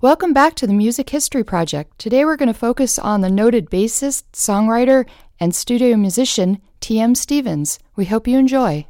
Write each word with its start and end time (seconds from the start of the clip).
Welcome 0.00 0.32
back 0.32 0.54
to 0.54 0.66
the 0.68 0.74
Music 0.74 1.10
History 1.10 1.42
Project. 1.42 1.98
Today 1.98 2.24
we're 2.24 2.36
going 2.36 2.46
to 2.46 2.54
focus 2.54 3.00
on 3.00 3.20
the 3.20 3.28
noted 3.28 3.68
bassist, 3.68 4.22
songwriter, 4.32 5.04
and 5.40 5.52
studio 5.52 5.96
musician 5.96 6.62
T.M. 6.78 7.16
Stevens. 7.16 7.80
We 7.96 8.04
hope 8.04 8.28
you 8.28 8.38
enjoy. 8.38 8.86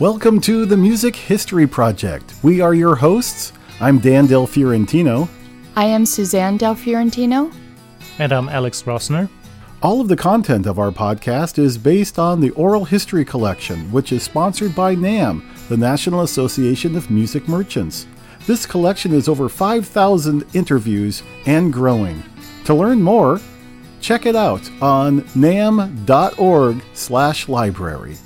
Welcome 0.00 0.40
to 0.40 0.64
the 0.64 0.78
Music 0.78 1.14
History 1.14 1.66
Project. 1.66 2.32
We 2.42 2.62
are 2.62 2.72
your 2.72 2.96
hosts. 2.96 3.52
I'm 3.78 3.98
Dan 3.98 4.26
Del 4.26 4.46
Fiorentino. 4.46 5.28
I 5.76 5.84
am 5.84 6.06
Suzanne 6.06 6.56
Del 6.56 6.76
Fiorentino. 6.76 7.52
And 8.18 8.32
I'm 8.32 8.48
Alex 8.48 8.84
Rossner. 8.84 9.28
All 9.80 10.00
of 10.00 10.08
the 10.08 10.16
content 10.16 10.66
of 10.66 10.80
our 10.80 10.90
podcast 10.90 11.56
is 11.56 11.78
based 11.78 12.18
on 12.18 12.40
the 12.40 12.50
Oral 12.50 12.84
History 12.84 13.24
Collection, 13.24 13.92
which 13.92 14.10
is 14.10 14.24
sponsored 14.24 14.74
by 14.74 14.96
NAMM, 14.96 15.40
the 15.68 15.76
National 15.76 16.22
Association 16.22 16.96
of 16.96 17.12
Music 17.12 17.46
Merchants. 17.46 18.08
This 18.44 18.66
collection 18.66 19.14
is 19.14 19.28
over 19.28 19.48
5,000 19.48 20.44
interviews 20.52 21.22
and 21.46 21.72
growing. 21.72 22.24
To 22.64 22.74
learn 22.74 23.00
more, 23.00 23.40
check 24.00 24.26
it 24.26 24.34
out 24.34 24.68
on 24.82 25.24
namm.org/library. 25.36 28.16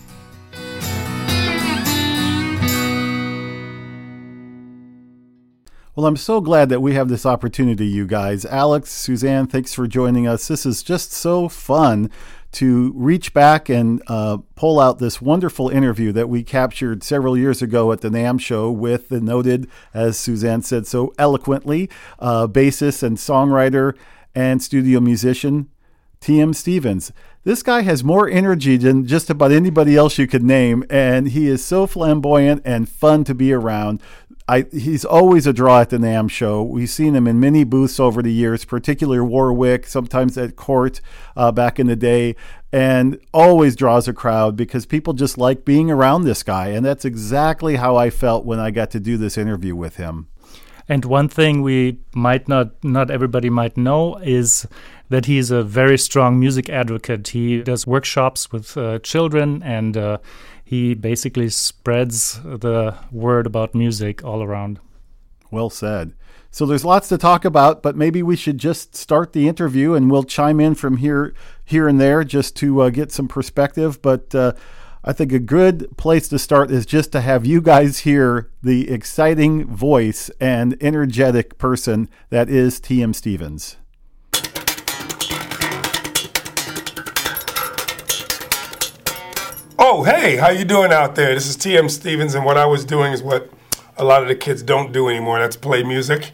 Well, 5.95 6.07
I'm 6.07 6.17
so 6.17 6.41
glad 6.41 6.71
that 6.71 6.81
we 6.81 6.95
have 6.95 7.11
this 7.11 7.27
opportunity, 7.27 7.85
you 7.87 8.07
guys. 8.07 8.47
Alex, 8.47 8.91
Suzanne, 8.91 9.47
thanks 9.47 9.75
for 9.75 9.87
joining 9.87 10.27
us. 10.27 10.49
This 10.49 10.65
is 10.65 10.83
just 10.83 11.13
so 11.13 11.51
fun 11.51 12.11
to 12.53 12.93
reach 12.95 13.35
back 13.35 13.69
and 13.69 14.03
uh, 14.07 14.39
pull 14.55 14.81
out 14.81 15.01
this 15.01 15.21
wonderful 15.21 15.69
interview 15.69 16.11
that 16.13 16.31
we 16.31 16.45
captured 16.45 17.03
several 17.03 17.37
years 17.37 17.61
ago 17.61 17.93
at 17.93 18.01
the 18.01 18.09
NAMM 18.09 18.41
show 18.41 18.71
with 18.71 19.11
the 19.11 19.21
noted, 19.21 19.69
as 19.93 20.19
Suzanne 20.19 20.63
said 20.63 20.87
so 20.87 21.13
eloquently, 21.19 21.91
uh, 22.19 22.47
bassist 22.47 23.03
and 23.03 23.19
songwriter 23.19 23.95
and 24.35 24.63
studio 24.63 24.99
musician, 24.99 25.69
T.M. 26.21 26.55
Stevens. 26.55 27.13
This 27.45 27.65
guy 27.65 27.83
has 27.83 28.05
more 28.05 28.29
energy 28.29 28.77
than 28.77 29.05
just 29.05 29.29
about 29.29 29.51
anybody 29.51 29.97
else 29.97 30.17
you 30.17 30.29
could 30.29 30.45
name, 30.45 30.85
and 30.89 31.29
he 31.31 31.49
is 31.49 31.65
so 31.65 31.89
flamboyant 31.89 32.63
and 32.65 32.89
fun 32.89 33.25
to 33.25 33.35
be 33.35 33.53
around. 33.53 34.01
I, 34.53 34.67
he's 34.71 35.07
always 35.07 35.47
a 35.47 35.53
draw 35.55 35.81
at 35.81 35.89
the 35.89 35.97
NAMM 35.97 36.31
show. 36.31 36.63
We've 36.63 36.91
seen 36.91 37.17
him 37.17 37.27
in 37.27 37.41
many 37.41 37.65
booths 37.65 37.99
over 37.99 38.21
the 38.21 38.31
years, 38.31 38.67
particularly 38.67 39.23
Warwick, 39.23 39.87
sometimes 39.87 40.37
at 40.37 40.57
Cort 40.57 41.01
uh, 41.35 41.53
back 41.53 41.81
in 41.81 41.87
the 41.87 41.97
day, 41.97 42.37
and 42.71 43.19
always 43.33 43.75
draws 43.75 44.09
a 44.09 44.13
crowd 44.13 44.55
because 44.55 44.85
people 44.85 45.15
just 45.15 45.39
like 45.39 45.65
being 45.65 45.91
around 45.91 46.25
this 46.25 46.43
guy. 46.43 46.69
And 46.69 46.85
that's 46.85 47.07
exactly 47.07 47.77
how 47.77 47.97
I 47.97 48.11
felt 48.11 48.45
when 48.45 48.61
I 48.61 48.71
got 48.71 48.91
to 48.91 49.01
do 49.01 49.17
this 49.17 49.39
interview 49.39 49.75
with 49.75 49.97
him. 49.97 50.29
And 50.87 51.07
one 51.07 51.29
thing 51.29 51.63
we 51.63 52.01
might 52.15 52.47
not, 52.47 52.73
not 52.85 53.11
everybody 53.11 53.49
might 53.49 53.79
know 53.79 54.17
is 54.17 54.67
that 55.09 55.25
he's 55.25 55.51
a 55.51 55.63
very 55.63 55.97
strong 55.97 56.39
music 56.39 56.69
advocate. 56.69 57.29
He 57.29 57.63
does 57.63 57.87
workshops 57.87 58.53
with 58.53 58.77
uh, 58.77 58.99
children 58.99 59.63
and 59.63 59.97
uh, 59.97 60.19
he 60.73 60.95
basically 60.95 61.51
spreads 61.51 62.41
the 62.43 62.97
word 63.11 63.47
about 63.47 63.75
music 63.75 64.25
all 64.25 64.43
around. 64.43 64.81
Well 65.51 65.69
said. 65.69 66.15
So 66.51 66.65
there's 66.65 66.83
lots 66.83 67.11
to 67.11 67.19
talk 67.19 67.45
about, 67.45 67.83
but 67.83 67.95
maybe 67.95 68.23
we 68.23 68.37
should 68.37 68.57
just 68.57 68.97
start 68.97 69.35
the 69.35 69.49
interview 69.49 69.93
and 69.93 70.11
we'll 70.11 70.25
chime 70.25 70.61
in 70.61 70.75
from 70.75 70.97
here, 70.97 71.35
here 71.63 71.89
and 71.89 72.01
there, 72.01 72.25
just 72.25 72.57
to 72.57 72.81
uh, 72.81 72.89
get 72.89 73.13
some 73.13 73.29
perspective. 73.29 74.01
But 74.01 74.35
uh, 74.35 74.55
I 75.05 75.13
think 75.13 75.31
a 75.31 75.39
good 75.39 75.95
place 75.99 76.27
to 76.29 76.39
start 76.39 76.71
is 76.71 76.87
just 76.87 77.13
to 77.13 77.21
have 77.21 77.45
you 77.45 77.61
guys 77.61 77.99
hear 77.99 78.49
the 78.63 78.89
exciting 78.89 79.67
voice 79.67 80.31
and 80.41 80.79
energetic 80.81 81.59
person 81.59 82.09
that 82.31 82.49
is 82.49 82.81
T.M. 82.81 83.13
Stevens. 83.13 83.77
Oh, 89.95 90.05
hey, 90.05 90.37
how 90.37 90.49
you 90.49 90.65
doing 90.65 90.91
out 90.91 91.17
there? 91.17 91.35
This 91.35 91.47
is 91.47 91.55
T.M. 91.55 91.91
Stevens, 91.91 92.35
and 92.35 92.47
what 92.47 92.57
I 92.57 92.65
was 92.65 92.83
doing 92.83 93.13
is 93.13 93.23
what 93.23 93.51
a 93.99 94.03
lot 94.03 94.23
of 94.23 94.29
the 94.29 94.35
kids 94.35 94.63
don't 94.63 94.91
do 94.91 95.11
anymore. 95.11 95.39
That's 95.39 95.55
play 95.55 95.83
music. 95.83 96.33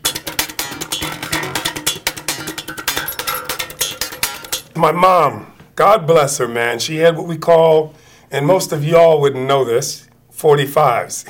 My 4.77 4.93
mom, 4.93 5.53
God 5.75 6.07
bless 6.07 6.39
her, 6.39 6.47
man, 6.47 6.79
she 6.79 6.99
had 6.99 7.17
what 7.17 7.27
we 7.27 7.37
call, 7.37 7.95
and 8.31 8.47
most 8.47 8.71
of 8.71 8.85
y'all 8.85 9.21
wouldn't 9.21 9.49
know 9.49 9.65
this, 9.65 10.07
45s. 10.33 11.29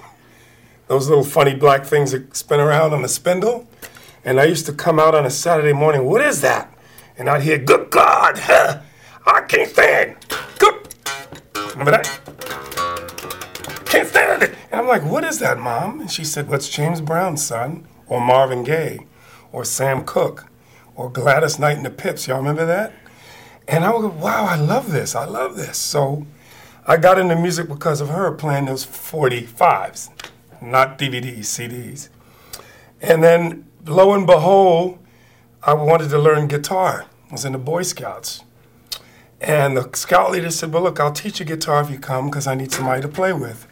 Those 0.87 1.09
little 1.09 1.25
funny 1.25 1.55
black 1.55 1.87
things 1.87 2.12
that 2.12 2.37
spin 2.37 2.60
around 2.60 2.93
on 2.93 3.03
a 3.03 3.09
spindle. 3.09 3.66
And 4.22 4.39
I 4.39 4.45
used 4.45 4.66
to 4.66 4.75
come 4.75 4.99
out 4.99 5.15
on 5.15 5.25
a 5.25 5.31
Saturday 5.31 5.72
morning, 5.72 6.05
what 6.05 6.21
is 6.21 6.43
that? 6.43 6.77
And 7.16 7.31
I'd 7.31 7.41
hear, 7.41 7.56
good 7.56 7.89
God, 7.89 8.39
I 9.27 9.41
can't 9.49 9.71
stand. 9.71 10.16
Good 10.59 10.78
Remember 11.78 11.93
that? 11.93 12.06
Can't 13.84 14.09
stand 14.09 14.43
it. 14.43 14.56
And 14.72 14.81
I'm 14.81 14.89
like, 14.89 15.05
what 15.05 15.22
is 15.22 15.39
that, 15.39 15.61
Mom? 15.61 16.00
And 16.00 16.11
she 16.11 16.25
said, 16.25 16.49
what's 16.49 16.69
James 16.69 17.00
Brown's 17.00 17.44
son? 17.44 17.87
Or 18.09 18.21
Marvin 18.21 18.65
Gaye? 18.65 19.06
Or 19.53 19.65
Sam 19.65 20.05
Cooke? 20.05 20.47
Or 20.97 21.09
Gladys 21.09 21.61
Knight 21.61 21.77
and 21.77 21.87
the 21.87 21.91
Pips? 21.91 22.27
Y'all 22.27 22.39
remember 22.39 22.66
that? 22.66 22.93
And 23.69 23.84
I 23.84 23.93
was 23.93 24.06
like, 24.06 24.21
wow, 24.21 24.47
I 24.47 24.56
love 24.56 24.91
this. 24.91 25.15
I 25.15 25.25
love 25.25 25.55
this. 25.55 25.78
So 25.78 26.27
I 26.84 26.97
got 26.97 27.16
into 27.16 27.37
music 27.37 27.69
because 27.69 28.00
of 28.00 28.09
her 28.09 28.33
playing 28.33 28.65
those 28.65 28.84
45s, 28.84 30.10
not 30.60 30.99
DVDs, 30.99 31.45
CDs. 31.45 32.09
And 33.00 33.22
then 33.22 33.69
lo 33.87 34.15
and 34.15 34.27
behold, 34.27 34.99
I 35.62 35.75
wanted 35.75 36.10
to 36.10 36.19
learn 36.19 36.49
guitar. 36.49 37.06
I 37.28 37.33
was 37.33 37.45
in 37.45 37.53
the 37.53 37.59
Boy 37.59 37.83
Scouts. 37.83 38.43
And 39.41 39.76
the 39.76 39.88
scout 39.94 40.32
leader 40.32 40.50
said, 40.50 40.72
Well, 40.72 40.82
look, 40.82 40.99
I'll 40.99 41.12
teach 41.12 41.41
you 41.41 41.47
guitar 41.47 41.81
if 41.82 41.91
you 41.91 41.99
come 41.99 42.26
because 42.26 42.47
I 42.47 42.54
need 42.54 42.72
somebody 42.72 43.00
to 43.03 43.09
play 43.09 43.32
with. 43.32 43.66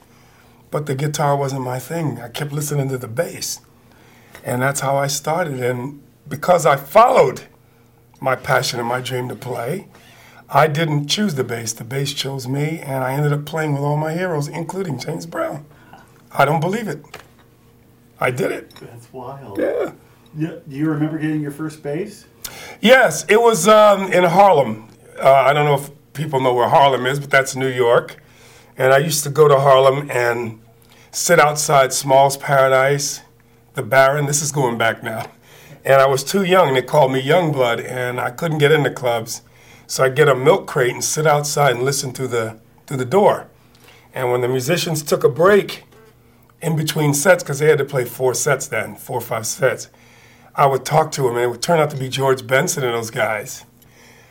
But 0.70 0.86
the 0.86 0.94
guitar 0.94 1.36
wasn't 1.36 1.62
my 1.62 1.78
thing. 1.78 2.20
I 2.20 2.28
kept 2.28 2.52
listening 2.52 2.88
to 2.90 2.98
the 2.98 3.08
bass. 3.08 3.60
And 4.44 4.62
that's 4.62 4.80
how 4.80 4.96
I 4.96 5.06
started. 5.06 5.60
And 5.60 6.02
because 6.28 6.66
I 6.66 6.76
followed 6.76 7.42
my 8.20 8.36
passion 8.36 8.78
and 8.78 8.88
my 8.88 9.00
dream 9.00 9.28
to 9.28 9.34
play, 9.34 9.88
I 10.48 10.68
didn't 10.68 11.08
choose 11.08 11.34
the 11.34 11.44
bass. 11.44 11.72
The 11.72 11.84
bass 11.84 12.12
chose 12.12 12.46
me, 12.46 12.78
and 12.78 13.02
I 13.02 13.12
ended 13.12 13.32
up 13.32 13.44
playing 13.44 13.72
with 13.72 13.82
all 13.82 13.96
my 13.96 14.12
heroes, 14.12 14.46
including 14.46 14.98
James 14.98 15.26
Brown. 15.26 15.66
I 16.30 16.44
don't 16.44 16.60
believe 16.60 16.86
it. 16.86 17.04
I 18.20 18.30
did 18.30 18.52
it. 18.52 18.70
That's 18.76 19.12
wild. 19.12 19.58
Yeah. 19.58 19.92
yeah. 20.36 20.56
Do 20.68 20.76
you 20.76 20.88
remember 20.88 21.18
getting 21.18 21.40
your 21.40 21.50
first 21.50 21.82
bass? 21.82 22.26
Yes, 22.80 23.26
it 23.28 23.40
was 23.40 23.66
um, 23.66 24.12
in 24.12 24.22
Harlem. 24.24 24.88
Uh, 25.18 25.32
I 25.32 25.52
don't 25.52 25.64
know 25.64 25.74
if 25.74 25.90
people 26.12 26.40
know 26.40 26.52
where 26.52 26.68
Harlem 26.68 27.06
is, 27.06 27.20
but 27.20 27.30
that's 27.30 27.56
New 27.56 27.68
York. 27.68 28.16
And 28.76 28.92
I 28.92 28.98
used 28.98 29.24
to 29.24 29.30
go 29.30 29.48
to 29.48 29.58
Harlem 29.58 30.10
and 30.10 30.60
sit 31.10 31.40
outside 31.40 31.92
Small's 31.92 32.36
Paradise, 32.36 33.22
the 33.74 33.82
Baron. 33.82 34.26
This 34.26 34.42
is 34.42 34.52
going 34.52 34.76
back 34.76 35.02
now. 35.02 35.30
And 35.84 35.94
I 35.94 36.06
was 36.06 36.22
too 36.24 36.42
young. 36.42 36.74
They 36.74 36.82
called 36.82 37.12
me 37.12 37.22
Youngblood, 37.22 37.88
and 37.88 38.20
I 38.20 38.30
couldn't 38.30 38.58
get 38.58 38.72
into 38.72 38.90
clubs. 38.90 39.42
So 39.86 40.04
I'd 40.04 40.16
get 40.16 40.28
a 40.28 40.34
milk 40.34 40.66
crate 40.66 40.92
and 40.92 41.04
sit 41.04 41.26
outside 41.26 41.76
and 41.76 41.84
listen 41.84 42.12
to 42.14 42.26
the, 42.26 42.58
to 42.86 42.96
the 42.96 43.04
door. 43.04 43.48
And 44.12 44.30
when 44.30 44.40
the 44.40 44.48
musicians 44.48 45.02
took 45.02 45.24
a 45.24 45.28
break 45.28 45.84
in 46.60 46.76
between 46.76 47.14
sets, 47.14 47.42
because 47.42 47.60
they 47.60 47.68
had 47.68 47.78
to 47.78 47.84
play 47.84 48.04
four 48.04 48.34
sets 48.34 48.66
then, 48.66 48.96
four 48.96 49.18
or 49.18 49.22
five 49.22 49.46
sets, 49.46 49.88
I 50.54 50.66
would 50.66 50.84
talk 50.84 51.12
to 51.12 51.22
them, 51.22 51.36
and 51.36 51.44
it 51.44 51.48
would 51.48 51.62
turn 51.62 51.78
out 51.78 51.90
to 51.90 51.96
be 51.96 52.08
George 52.08 52.46
Benson 52.46 52.82
and 52.82 52.94
those 52.94 53.10
guys. 53.10 53.64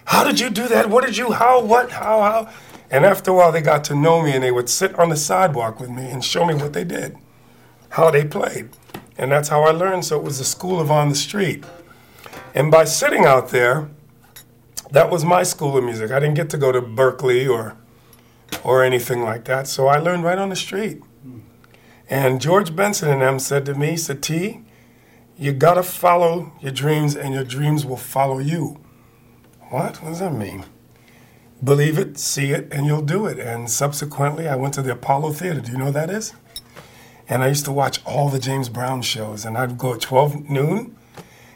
How 0.06 0.24
did 0.24 0.40
you 0.40 0.50
do 0.50 0.68
that? 0.68 0.90
What 0.90 1.06
did 1.06 1.18
you, 1.18 1.32
how, 1.32 1.62
what, 1.64 1.92
how, 1.92 2.22
how? 2.22 2.50
And 2.90 3.06
after 3.06 3.32
a 3.32 3.34
while, 3.34 3.52
they 3.52 3.62
got 3.62 3.84
to 3.86 3.96
know 3.96 4.22
me 4.22 4.34
and 4.34 4.44
they 4.44 4.52
would 4.52 4.70
sit 4.70 4.98
on 4.98 5.10
the 5.10 5.18
sidewalk 5.18 5.80
with 5.80 5.90
me 5.90 6.10
and 6.10 6.24
show 6.24 6.46
me 6.46 6.54
what 6.54 6.74
they 6.74 6.84
did, 6.84 7.18
how 7.90 8.12
they 8.12 8.24
played. 8.24 8.70
And 9.18 9.32
that's 9.32 9.50
how 9.50 9.64
I 9.64 9.72
learned. 9.72 10.06
So 10.06 10.18
it 10.18 10.24
was 10.24 10.40
a 10.40 10.46
school 10.46 10.80
of 10.80 10.92
on 10.92 11.10
the 11.10 11.16
street. 11.16 11.64
And 12.54 12.70
by 12.70 12.86
sitting 12.86 13.26
out 13.26 13.50
there, 13.50 13.90
that 14.92 15.10
was 15.10 15.26
my 15.26 15.44
school 15.44 15.78
of 15.78 15.84
music. 15.84 16.12
I 16.12 16.20
didn't 16.20 16.36
get 16.36 16.50
to 16.52 16.58
go 16.58 16.72
to 16.72 16.82
Berklee 16.82 17.50
or, 17.50 17.76
or 18.64 18.84
anything 18.84 19.24
like 19.24 19.46
that. 19.46 19.68
So 19.68 19.88
I 19.88 19.98
learned 19.98 20.24
right 20.24 20.38
on 20.38 20.50
the 20.50 20.56
street. 20.56 21.02
And 22.08 22.40
George 22.40 22.76
Benson 22.76 23.10
and 23.10 23.22
them 23.22 23.40
said 23.40 23.66
to 23.66 23.74
me, 23.74 23.98
said, 23.98 24.22
T, 24.22 24.62
you 25.38 25.52
gotta 25.52 25.84
follow 25.84 26.54
your 26.62 26.72
dreams 26.72 27.16
and 27.16 27.34
your 27.34 27.44
dreams 27.44 27.86
will 27.86 27.98
follow 27.98 28.38
you. 28.38 28.80
What? 29.70 30.02
What 30.02 30.10
does 30.10 30.20
that 30.20 30.34
mean? 30.34 30.66
Believe 31.64 31.98
it, 31.98 32.18
see 32.20 32.52
it, 32.52 32.68
and 32.72 32.86
you'll 32.86 33.02
do 33.02 33.26
it. 33.26 33.40
And 33.40 33.70
subsequently, 33.70 34.48
I 34.48 34.56
went 34.56 34.74
to 34.76 34.82
the 34.82 34.92
Apollo 34.92 35.34
Theater. 35.34 35.62
Do 35.62 35.72
you 35.72 35.78
know 35.78 35.86
what 35.86 35.94
that 35.96 36.10
is? 36.10 36.34
And 37.28 37.44
I 37.44 37.48
used 37.48 37.66
to 37.66 37.72
watch 37.72 38.00
all 38.06 38.30
the 38.30 38.40
James 38.40 38.70
Brown 38.70 39.02
shows. 39.02 39.46
And 39.46 39.58
I'd 39.58 39.78
go 39.78 39.94
at 39.96 40.02
12 40.02 40.50
noon, 40.50 40.96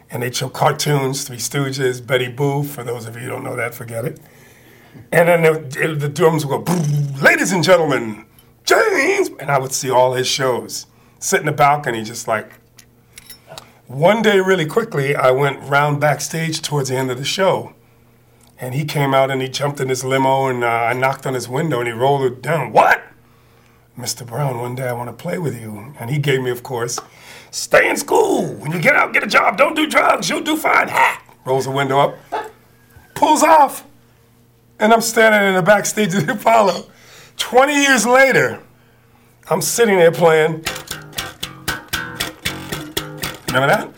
and 0.09 0.23
they'd 0.23 0.35
show 0.35 0.49
cartoons, 0.49 1.25
Three 1.25 1.37
Stooges, 1.37 2.05
Betty 2.05 2.27
Boo. 2.29 2.63
For 2.63 2.83
those 2.83 3.05
of 3.05 3.15
you 3.15 3.21
who 3.23 3.29
don't 3.29 3.43
know 3.43 3.55
that, 3.55 3.75
forget 3.75 4.05
it. 4.05 4.19
And 5.11 5.27
then 5.27 5.43
the, 5.43 5.95
the 5.95 6.09
drums 6.09 6.45
would 6.45 6.65
go, 6.65 6.73
ladies 7.21 7.51
and 7.51 7.63
gentlemen, 7.63 8.25
James! 8.65 9.29
And 9.39 9.51
I 9.51 9.59
would 9.59 9.73
see 9.73 9.89
all 9.89 10.13
his 10.13 10.27
shows. 10.27 10.87
sit 11.19 11.41
in 11.41 11.45
the 11.45 11.51
balcony, 11.51 12.03
just 12.03 12.27
like. 12.27 12.53
One 13.87 14.21
day, 14.21 14.39
really 14.39 14.67
quickly, 14.67 15.15
I 15.15 15.31
went 15.31 15.61
round 15.63 15.99
backstage 15.99 16.61
towards 16.61 16.89
the 16.89 16.95
end 16.95 17.09
of 17.09 17.17
the 17.17 17.25
show. 17.25 17.73
And 18.59 18.75
he 18.75 18.83
came 18.83 19.13
out 19.13 19.31
and 19.31 19.41
he 19.41 19.47
jumped 19.47 19.79
in 19.79 19.87
his 19.87 20.03
limo 20.03 20.47
and 20.47 20.63
uh, 20.63 20.67
I 20.67 20.93
knocked 20.93 21.25
on 21.25 21.33
his 21.33 21.47
window 21.47 21.79
and 21.79 21.87
he 21.87 21.93
rolled 21.93 22.23
it 22.23 22.41
down. 22.41 22.73
What? 22.73 23.01
Mr. 23.97 24.25
Brown, 24.25 24.59
one 24.59 24.75
day 24.75 24.87
I 24.87 24.93
want 24.93 25.09
to 25.09 25.13
play 25.13 25.37
with 25.37 25.59
you. 25.59 25.93
And 25.99 26.09
he 26.09 26.19
gave 26.19 26.41
me, 26.41 26.49
of 26.49 26.63
course, 26.63 26.99
stay 27.51 27.89
in 27.89 27.97
school. 27.97 28.53
When 28.55 28.71
you 28.71 28.79
get 28.79 28.95
out, 28.95 29.13
get 29.13 29.23
a 29.23 29.27
job. 29.27 29.57
Don't 29.57 29.75
do 29.75 29.87
drugs. 29.87 30.29
You'll 30.29 30.43
do 30.43 30.57
fine. 30.57 30.89
Ha! 30.89 31.21
Rolls 31.45 31.65
the 31.65 31.71
window 31.71 31.99
up, 31.99 32.17
pulls 33.15 33.43
off. 33.43 33.85
And 34.79 34.93
I'm 34.93 35.01
standing 35.01 35.49
in 35.49 35.55
the 35.55 35.61
backstage 35.61 36.13
of 36.13 36.25
the 36.25 36.33
Apollo. 36.33 36.85
20 37.37 37.73
years 37.73 38.05
later, 38.05 38.61
I'm 39.49 39.61
sitting 39.61 39.97
there 39.97 40.11
playing. 40.11 40.63
Remember 43.47 43.67
that? 43.67 43.89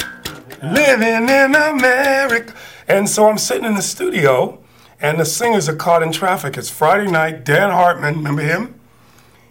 Living 0.63 1.29
in 1.29 1.55
America. 1.55 2.55
And 2.91 3.07
so 3.09 3.29
I'm 3.29 3.37
sitting 3.37 3.63
in 3.63 3.75
the 3.75 3.81
studio, 3.81 4.61
and 4.99 5.17
the 5.17 5.23
singers 5.23 5.69
are 5.69 5.75
caught 5.75 6.03
in 6.03 6.11
traffic. 6.11 6.57
It's 6.57 6.69
Friday 6.69 7.09
night. 7.09 7.45
Dan 7.45 7.69
Hartman, 7.69 8.15
remember 8.15 8.41
him? 8.41 8.77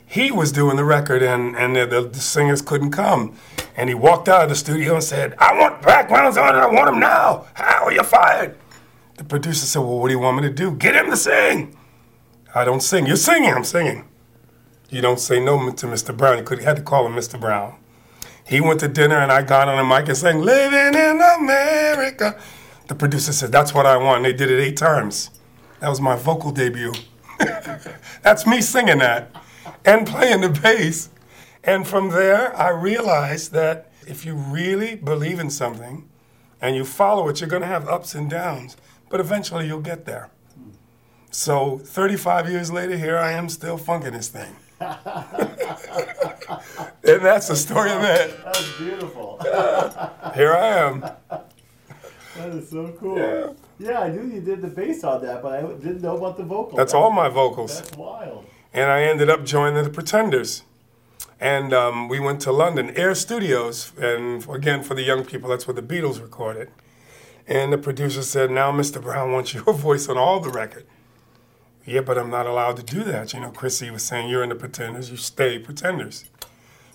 He 0.04 0.30
was 0.30 0.52
doing 0.52 0.76
the 0.76 0.84
record, 0.84 1.22
and, 1.22 1.56
and 1.56 1.74
the, 1.74 1.86
the, 1.86 2.02
the 2.02 2.20
singers 2.20 2.60
couldn't 2.60 2.90
come. 2.90 3.34
And 3.78 3.88
he 3.88 3.94
walked 3.94 4.28
out 4.28 4.42
of 4.42 4.50
the 4.50 4.56
studio 4.56 4.96
and 4.96 5.02
said, 5.02 5.34
I 5.38 5.58
want 5.58 5.80
backgrounds 5.80 6.36
on 6.36 6.54
it. 6.54 6.58
I 6.58 6.66
want 6.66 6.90
them 6.90 7.00
now. 7.00 7.46
How 7.54 7.86
are 7.86 7.92
you 7.92 8.02
fired? 8.02 8.58
The 9.16 9.24
producer 9.24 9.64
said, 9.64 9.78
Well, 9.78 10.00
what 10.00 10.08
do 10.08 10.12
you 10.12 10.20
want 10.20 10.36
me 10.36 10.42
to 10.42 10.52
do? 10.52 10.72
Get 10.72 10.94
him 10.94 11.08
to 11.08 11.16
sing. 11.16 11.74
I 12.54 12.66
don't 12.66 12.82
sing. 12.82 13.06
You're 13.06 13.16
singing. 13.16 13.54
I'm 13.54 13.64
singing. 13.64 14.06
You 14.90 15.00
don't 15.00 15.18
say 15.18 15.40
no 15.42 15.70
to 15.70 15.86
Mr. 15.86 16.14
Brown. 16.14 16.36
You 16.36 16.44
could 16.44 16.62
had 16.62 16.76
to 16.76 16.82
call 16.82 17.06
him 17.06 17.14
Mr. 17.14 17.40
Brown. 17.40 17.76
He 18.44 18.60
went 18.60 18.80
to 18.80 18.88
dinner 18.88 19.16
and 19.16 19.32
I 19.32 19.40
got 19.42 19.68
on 19.68 19.78
the 19.78 19.84
mic 19.84 20.08
and 20.08 20.16
sang 20.16 20.42
"Living 20.42 20.94
in 20.94 21.22
America." 21.22 22.38
The 22.90 22.96
producer 22.96 23.32
said, 23.32 23.52
"That's 23.52 23.72
what 23.72 23.86
I 23.86 23.96
want." 23.96 24.16
And 24.16 24.24
they 24.24 24.32
did 24.32 24.50
it 24.50 24.60
eight 24.60 24.76
times. 24.76 25.30
That 25.78 25.88
was 25.90 26.00
my 26.00 26.16
vocal 26.16 26.50
debut. 26.50 26.92
That's 28.22 28.48
me 28.48 28.60
singing 28.60 28.98
that 28.98 29.30
and 29.84 30.08
playing 30.08 30.40
the 30.40 30.48
bass. 30.48 31.08
And 31.62 31.86
from 31.86 32.10
there, 32.10 32.52
I 32.56 32.70
realized 32.70 33.52
that 33.52 33.92
if 34.08 34.26
you 34.26 34.34
really 34.34 34.96
believe 34.96 35.38
in 35.38 35.50
something 35.50 36.08
and 36.60 36.74
you 36.74 36.84
follow 36.84 37.28
it, 37.28 37.40
you're 37.40 37.48
going 37.48 37.62
to 37.62 37.68
have 37.68 37.86
ups 37.86 38.16
and 38.16 38.28
downs, 38.28 38.76
but 39.08 39.20
eventually 39.20 39.68
you'll 39.68 39.78
get 39.78 40.04
there. 40.04 40.30
So 41.30 41.78
35 41.78 42.50
years 42.50 42.72
later, 42.72 42.96
here 42.96 43.18
I 43.18 43.30
am 43.30 43.48
still 43.48 43.78
funking 43.78 44.14
this 44.14 44.26
thing. 44.26 44.56
and 44.80 44.98
that's 47.04 47.46
the 47.46 47.54
story 47.54 47.92
of 47.92 48.02
it. 48.02 48.36
was 48.44 48.72
beautiful. 48.76 49.38
Here 50.34 50.52
I 50.52 50.66
am. 50.66 51.04
That 52.36 52.50
is 52.50 52.70
so 52.70 52.94
cool. 52.98 53.18
Yeah. 53.18 53.52
yeah. 53.78 54.00
I 54.00 54.08
knew 54.10 54.32
you 54.32 54.40
did 54.40 54.62
the 54.62 54.68
bass 54.68 55.04
on 55.04 55.22
that, 55.22 55.42
but 55.42 55.52
I 55.52 55.62
didn't 55.62 56.02
know 56.02 56.16
about 56.16 56.36
the 56.36 56.44
vocals. 56.44 56.76
That's, 56.76 56.94
all 56.94 57.10
my 57.10 57.28
vocals. 57.28 57.80
That's 57.80 57.96
wild. 57.96 58.46
And 58.72 58.90
I 58.90 59.02
ended 59.02 59.28
up 59.28 59.44
joining 59.44 59.82
the 59.82 59.90
Pretenders. 59.90 60.62
And 61.40 61.72
um, 61.72 62.08
we 62.08 62.20
went 62.20 62.40
to 62.42 62.52
London, 62.52 62.90
Air 62.90 63.14
Studios, 63.14 63.92
and 63.98 64.46
again, 64.50 64.82
for 64.82 64.94
the 64.94 65.02
young 65.02 65.24
people, 65.24 65.48
that's 65.48 65.66
where 65.66 65.74
the 65.74 65.82
Beatles 65.82 66.20
recorded. 66.20 66.70
And 67.46 67.72
the 67.72 67.78
producer 67.78 68.22
said, 68.22 68.50
Now 68.50 68.70
Mr. 68.70 69.00
Brown 69.00 69.32
wants 69.32 69.54
your 69.54 69.72
voice 69.72 70.08
on 70.08 70.18
all 70.18 70.40
the 70.40 70.50
record. 70.50 70.86
Yeah, 71.86 72.02
but 72.02 72.18
I'm 72.18 72.30
not 72.30 72.46
allowed 72.46 72.76
to 72.76 72.82
do 72.82 73.02
that. 73.04 73.32
You 73.32 73.40
know, 73.40 73.50
Chrissie 73.50 73.90
was 73.90 74.02
saying, 74.02 74.28
You're 74.28 74.42
in 74.42 74.50
the 74.50 74.54
Pretenders, 74.54 75.10
you 75.10 75.16
stay 75.16 75.58
Pretenders. 75.58 76.26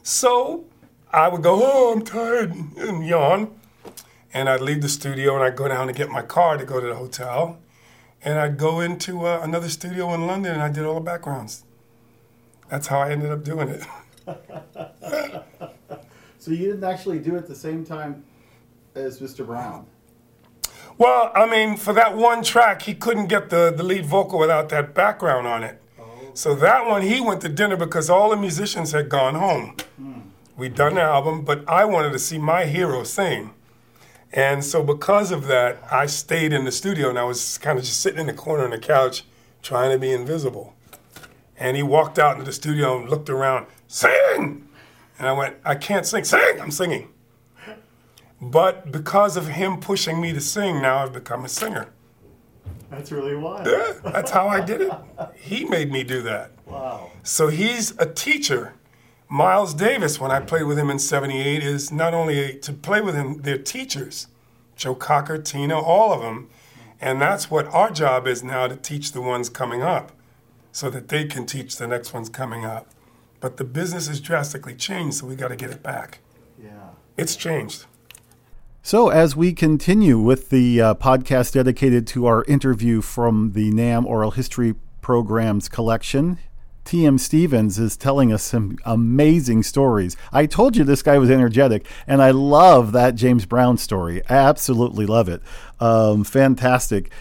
So 0.04 0.66
I 1.12 1.28
would 1.28 1.42
go, 1.42 1.60
Oh, 1.62 1.94
I'm 1.94 2.06
tired, 2.06 2.54
and 2.54 3.06
yawn. 3.06 3.60
And 4.36 4.50
I'd 4.50 4.60
leave 4.60 4.82
the 4.82 4.90
studio 4.90 5.34
and 5.36 5.46
I'd 5.46 5.56
go 5.56 5.70
down 5.70 5.88
to 5.88 5.94
get 5.94 6.10
my 6.10 6.22
car 6.22 6.58
to 6.58 6.66
go 6.66 6.82
to 6.82 6.88
the 6.88 6.96
hotel. 6.96 7.58
And 8.22 8.38
I'd 8.38 8.58
go 8.58 8.82
into 8.82 9.26
uh, 9.26 9.40
another 9.42 9.70
studio 9.70 10.14
in 10.14 10.28
London 10.28 10.52
and 10.52 10.62
I 10.62 10.68
did 10.68 10.84
all 10.84 10.96
the 10.96 11.00
backgrounds. 11.00 11.64
That's 12.68 12.88
how 12.88 13.00
I 13.00 13.12
ended 13.12 13.32
up 13.32 13.46
doing 13.46 13.70
it. 13.70 13.86
so 16.38 16.52
you 16.52 16.68
didn't 16.68 16.84
actually 16.84 17.20
do 17.20 17.36
it 17.36 17.38
at 17.38 17.48
the 17.48 17.56
same 17.56 17.86
time 17.86 18.26
as 18.94 19.22
Mr. 19.22 19.46
Brown? 19.46 19.86
Well, 20.98 21.32
I 21.34 21.50
mean, 21.50 21.78
for 21.78 21.94
that 21.94 22.18
one 22.18 22.44
track, 22.44 22.82
he 22.82 22.94
couldn't 22.94 23.28
get 23.28 23.50
the, 23.50 23.74
the 23.76 23.84
lead 23.84 24.06
vocal 24.06 24.38
without 24.38 24.68
that 24.70 24.94
background 24.94 25.48
on 25.48 25.64
it. 25.64 25.82
Oh. 25.98 26.04
So 26.34 26.56
that 26.56 26.86
one, 26.86 27.04
he 27.04 27.22
went 27.22 27.40
to 27.42 27.50
dinner 27.50 27.78
because 27.78 28.10
all 28.10 28.32
the 28.32 28.38
musicians 28.38 28.92
had 28.92 29.08
gone 29.08 29.36
home. 29.36 29.78
Hmm. 29.96 30.20
We'd 30.58 30.76
done 30.76 30.96
the 30.96 31.04
album, 31.04 31.46
but 31.46 31.64
I 31.70 31.86
wanted 31.86 32.12
to 32.12 32.20
see 32.20 32.38
my 32.38 32.66
hero 32.66 33.06
sing. 33.06 33.52
And 34.36 34.66
so 34.66 34.84
because 34.84 35.32
of 35.32 35.48
that, 35.48 35.82
I 35.90 36.08
stayed 36.08 36.52
in 36.52 36.66
the 36.66 36.72
studio 36.72 37.10
and 37.10 37.18
I 37.18 37.24
was 37.24 37.58
kind 37.58 37.80
of 37.80 37.86
just 37.86 38.02
sitting 38.02 38.20
in 38.20 38.28
the 38.28 38.34
corner 38.34 38.66
on 38.66 38.72
the 38.72 38.78
couch 38.78 39.24
trying 39.62 39.92
to 39.92 39.98
be 39.98 40.12
invisible. 40.12 40.76
And 41.58 41.78
he 41.78 41.84
walked 41.84 42.20
out 42.20 42.34
into 42.34 42.46
the 42.46 42.52
studio 42.52 43.00
and 43.00 43.10
looked 43.10 43.30
around, 43.30 43.68
sing! 43.88 44.68
And 45.18 45.28
I 45.28 45.32
went, 45.32 45.56
I 45.64 45.76
can't 45.76 46.06
sing, 46.06 46.26
sing! 46.26 46.60
I'm 46.60 46.70
singing. 46.70 47.14
But 48.42 48.92
because 48.92 49.38
of 49.38 49.48
him 49.48 49.80
pushing 49.80 50.20
me 50.20 50.34
to 50.34 50.42
sing, 50.42 50.82
now 50.82 50.98
I've 50.98 51.14
become 51.14 51.46
a 51.46 51.50
singer. 51.50 51.88
That's 52.92 53.14
really 53.14 53.36
wild. 53.36 53.66
Yeah, 53.66 53.94
that's 54.04 54.32
how 54.32 54.50
I 54.50 54.60
did 54.60 54.82
it. 54.82 54.92
He 55.34 55.64
made 55.64 55.92
me 55.92 56.04
do 56.04 56.22
that. 56.24 56.52
Wow. 56.66 57.10
So 57.24 57.48
he's 57.48 57.98
a 58.00 58.06
teacher. 58.06 58.74
Miles 59.36 59.74
Davis, 59.74 60.18
when 60.18 60.32
I 60.32 60.40
played 60.40 60.64
with 60.64 60.80
him 60.80 60.90
in 60.90 60.98
78, 60.98 61.62
is 61.62 61.92
not 61.92 62.14
only 62.14 62.58
to 62.60 62.72
play 62.72 63.02
with 63.02 63.16
him, 63.16 63.42
they're 63.42 63.58
teachers. 63.58 64.28
Joe 64.78 64.96
Cocker, 64.96 65.38
Tina, 65.38 65.78
all 65.78 66.14
of 66.14 66.22
them. 66.22 66.50
And 67.02 67.20
that's 67.20 67.52
what 67.52 67.66
our 67.68 67.92
job 67.92 68.28
is 68.28 68.46
now 68.46 68.70
to 68.70 68.78
teach 68.78 69.12
the 69.12 69.20
ones 69.20 69.50
coming 69.50 69.82
up 69.82 70.14
so 70.72 70.90
that 70.90 71.10
they 71.10 71.26
can 71.26 71.46
teach 71.46 71.76
the 71.76 71.86
next 71.86 72.14
ones 72.14 72.30
coming 72.30 72.64
up. 72.64 72.88
But 73.42 73.58
the 73.58 73.66
business 73.66 74.08
has 74.08 74.22
drastically 74.22 74.74
changed, 74.74 75.18
so 75.18 75.28
we 75.28 75.36
got 75.36 75.50
to 75.50 75.58
get 75.58 75.70
it 75.70 75.84
back. 75.84 76.20
Yeah. 76.58 76.92
It's 77.18 77.36
changed. 77.36 77.88
So, 78.84 79.10
as 79.10 79.36
we 79.36 79.52
continue 79.52 80.18
with 80.18 80.50
the 80.50 80.80
uh, 80.80 80.94
podcast 80.94 81.52
dedicated 81.52 82.08
to 82.08 82.26
our 82.26 82.46
interview 82.46 83.02
from 83.02 83.52
the 83.52 83.70
NAMM 83.74 84.06
Oral 84.06 84.32
History 84.32 84.76
Program's 85.02 85.68
collection, 85.68 86.40
T.M. 86.86 87.18
Stevens 87.18 87.80
is 87.80 87.98
telling 87.98 88.32
us 88.32 88.44
some 88.44 88.78
amazing 88.86 89.64
stories. 89.64 90.16
I 90.32 90.46
told 90.46 90.78
you 90.78 90.84
this 90.84 91.02
guy 91.02 91.18
was 91.18 91.32
energetic, 91.32 91.88
and 92.08 92.22
I 92.22 92.32
love 92.32 92.92
that 92.92 93.16
James 93.16 93.46
Brown 93.46 93.78
story. 93.78 94.22
I 94.30 94.36
absolutely 94.36 95.08
love 95.08 95.28
it. 95.28 95.42
Um, 95.80 96.24
fantastic. 96.24 97.12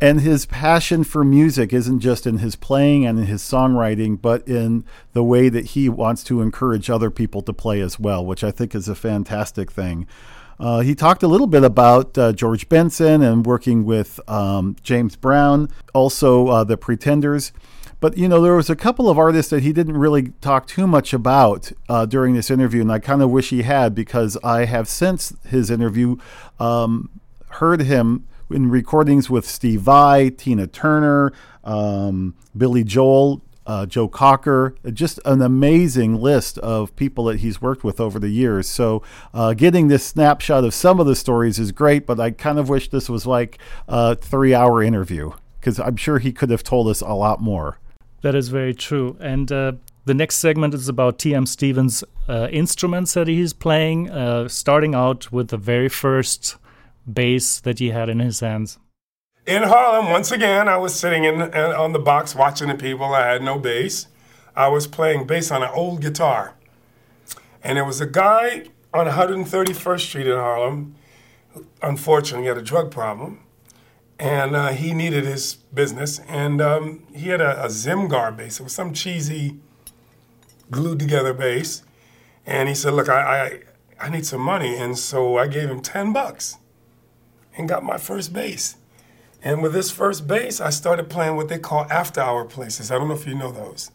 And 0.00 0.20
his 0.20 0.46
passion 0.46 1.04
for 1.04 1.22
music 1.22 1.72
isn't 1.72 2.00
just 2.00 2.26
in 2.26 2.38
his 2.38 2.56
playing 2.56 3.06
and 3.06 3.20
in 3.20 3.26
his 3.26 3.40
songwriting, 3.40 4.20
but 4.20 4.46
in 4.48 4.84
the 5.12 5.22
way 5.22 5.48
that 5.48 5.66
he 5.66 5.88
wants 5.88 6.24
to 6.24 6.42
encourage 6.42 6.90
other 6.90 7.08
people 7.08 7.40
to 7.42 7.52
play 7.52 7.80
as 7.80 8.00
well, 8.00 8.26
which 8.26 8.42
I 8.42 8.50
think 8.50 8.74
is 8.74 8.88
a 8.88 8.96
fantastic 8.96 9.70
thing. 9.70 10.08
Uh, 10.58 10.80
he 10.80 10.96
talked 10.96 11.22
a 11.22 11.28
little 11.28 11.46
bit 11.46 11.62
about 11.62 12.18
uh, 12.18 12.32
George 12.32 12.68
Benson 12.68 13.22
and 13.22 13.46
working 13.46 13.84
with 13.84 14.18
um, 14.28 14.74
James 14.82 15.14
Brown, 15.14 15.68
also 15.94 16.48
uh, 16.48 16.64
the 16.64 16.76
Pretenders. 16.76 17.52
But 18.02 18.18
you 18.18 18.26
know, 18.26 18.42
there 18.42 18.56
was 18.56 18.68
a 18.68 18.74
couple 18.74 19.08
of 19.08 19.16
artists 19.16 19.50
that 19.50 19.62
he 19.62 19.72
didn't 19.72 19.96
really 19.96 20.32
talk 20.40 20.66
too 20.66 20.88
much 20.88 21.12
about 21.12 21.70
uh, 21.88 22.04
during 22.04 22.34
this 22.34 22.50
interview, 22.50 22.80
and 22.80 22.90
I 22.90 22.98
kind 22.98 23.22
of 23.22 23.30
wish 23.30 23.50
he 23.50 23.62
had 23.62 23.94
because 23.94 24.36
I 24.42 24.64
have 24.64 24.88
since 24.88 25.32
his 25.46 25.70
interview 25.70 26.16
um, 26.58 27.10
heard 27.50 27.82
him 27.82 28.26
in 28.50 28.68
recordings 28.68 29.30
with 29.30 29.46
Steve 29.46 29.82
Vai, 29.82 30.30
Tina 30.30 30.66
Turner, 30.66 31.32
um, 31.62 32.34
Billy 32.56 32.82
Joel, 32.82 33.40
uh, 33.68 33.86
Joe 33.86 34.08
Cocker, 34.08 34.74
just 34.92 35.20
an 35.24 35.40
amazing 35.40 36.16
list 36.16 36.58
of 36.58 36.96
people 36.96 37.26
that 37.26 37.38
he's 37.38 37.62
worked 37.62 37.84
with 37.84 38.00
over 38.00 38.18
the 38.18 38.30
years. 38.30 38.68
So, 38.68 39.04
uh, 39.32 39.54
getting 39.54 39.86
this 39.86 40.04
snapshot 40.04 40.64
of 40.64 40.74
some 40.74 40.98
of 40.98 41.06
the 41.06 41.14
stories 41.14 41.60
is 41.60 41.70
great, 41.70 42.04
but 42.04 42.18
I 42.18 42.32
kind 42.32 42.58
of 42.58 42.68
wish 42.68 42.90
this 42.90 43.08
was 43.08 43.26
like 43.26 43.58
a 43.86 44.16
three 44.16 44.54
hour 44.54 44.82
interview 44.82 45.34
because 45.60 45.78
I'm 45.78 45.94
sure 45.94 46.18
he 46.18 46.32
could 46.32 46.50
have 46.50 46.64
told 46.64 46.88
us 46.88 47.00
a 47.00 47.14
lot 47.14 47.40
more. 47.40 47.78
That 48.22 48.34
is 48.34 48.48
very 48.48 48.74
true. 48.74 49.16
And 49.20 49.50
uh, 49.52 49.72
the 50.04 50.14
next 50.14 50.36
segment 50.36 50.74
is 50.74 50.88
about 50.88 51.18
T.M. 51.18 51.46
Stevens' 51.46 52.02
uh, 52.28 52.48
instruments 52.50 53.14
that 53.14 53.28
he's 53.28 53.52
playing, 53.52 54.10
uh, 54.10 54.48
starting 54.48 54.94
out 54.94 55.30
with 55.30 55.48
the 55.48 55.56
very 55.56 55.88
first 55.88 56.56
bass 57.12 57.60
that 57.60 57.78
he 57.78 57.90
had 57.90 58.08
in 58.08 58.20
his 58.20 58.40
hands 58.40 58.78
in 59.46 59.64
Harlem, 59.64 60.10
once 60.10 60.30
again, 60.30 60.68
I 60.68 60.76
was 60.76 60.94
sitting 60.94 61.24
in, 61.24 61.42
uh, 61.42 61.74
on 61.76 61.92
the 61.92 61.98
box 61.98 62.34
watching 62.34 62.68
the 62.68 62.74
people. 62.74 63.12
I 63.12 63.26
had 63.26 63.42
no 63.42 63.58
bass. 63.58 64.06
I 64.54 64.68
was 64.68 64.86
playing 64.86 65.26
bass 65.26 65.50
on 65.50 65.62
an 65.62 65.70
old 65.72 66.00
guitar. 66.00 66.54
And 67.62 67.76
there 67.76 67.84
was 67.84 68.00
a 68.00 68.06
guy 68.06 68.66
on 68.92 69.06
131st 69.06 70.00
Street 70.00 70.26
in 70.26 70.36
Harlem. 70.36 70.94
Unfortunately, 71.80 72.44
he 72.44 72.48
had 72.48 72.58
a 72.58 72.62
drug 72.62 72.90
problem. 72.90 73.40
And 74.22 74.54
uh, 74.54 74.68
he 74.68 74.94
needed 74.94 75.24
his 75.24 75.54
business. 75.54 76.20
And 76.28 76.62
um, 76.62 77.02
he 77.12 77.30
had 77.30 77.40
a, 77.40 77.64
a 77.64 77.66
Zimgar 77.66 78.36
bass. 78.36 78.60
It 78.60 78.62
was 78.62 78.72
some 78.72 78.92
cheesy, 78.92 79.58
glued 80.70 81.00
together 81.00 81.34
bass. 81.34 81.82
And 82.46 82.68
he 82.68 82.74
said, 82.76 82.94
Look, 82.94 83.08
I, 83.08 83.60
I, 83.98 84.06
I 84.06 84.10
need 84.10 84.24
some 84.24 84.40
money. 84.40 84.76
And 84.76 84.96
so 84.96 85.38
I 85.38 85.48
gave 85.48 85.68
him 85.68 85.80
10 85.80 86.12
bucks 86.12 86.56
and 87.58 87.68
got 87.68 87.82
my 87.82 87.98
first 87.98 88.32
bass. 88.32 88.76
And 89.42 89.60
with 89.60 89.72
this 89.72 89.90
first 89.90 90.28
bass, 90.28 90.60
I 90.60 90.70
started 90.70 91.10
playing 91.10 91.34
what 91.34 91.48
they 91.48 91.58
call 91.58 91.88
after 91.90 92.20
hour 92.20 92.44
places. 92.44 92.92
I 92.92 92.98
don't 92.98 93.08
know 93.08 93.14
if 93.14 93.26
you 93.26 93.34
know 93.34 93.50
those. 93.50 93.90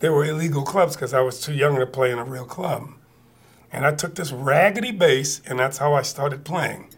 They 0.00 0.10
were 0.10 0.26
illegal 0.26 0.64
clubs 0.64 0.96
because 0.96 1.14
I 1.14 1.20
was 1.20 1.40
too 1.40 1.54
young 1.54 1.76
to 1.76 1.86
play 1.86 2.10
in 2.10 2.18
a 2.18 2.24
real 2.24 2.44
club. 2.44 2.90
And 3.72 3.86
I 3.86 3.94
took 3.94 4.16
this 4.16 4.32
raggedy 4.32 4.92
bass, 4.92 5.40
and 5.46 5.58
that's 5.58 5.78
how 5.78 5.94
I 5.94 6.02
started 6.02 6.44
playing. 6.44 6.90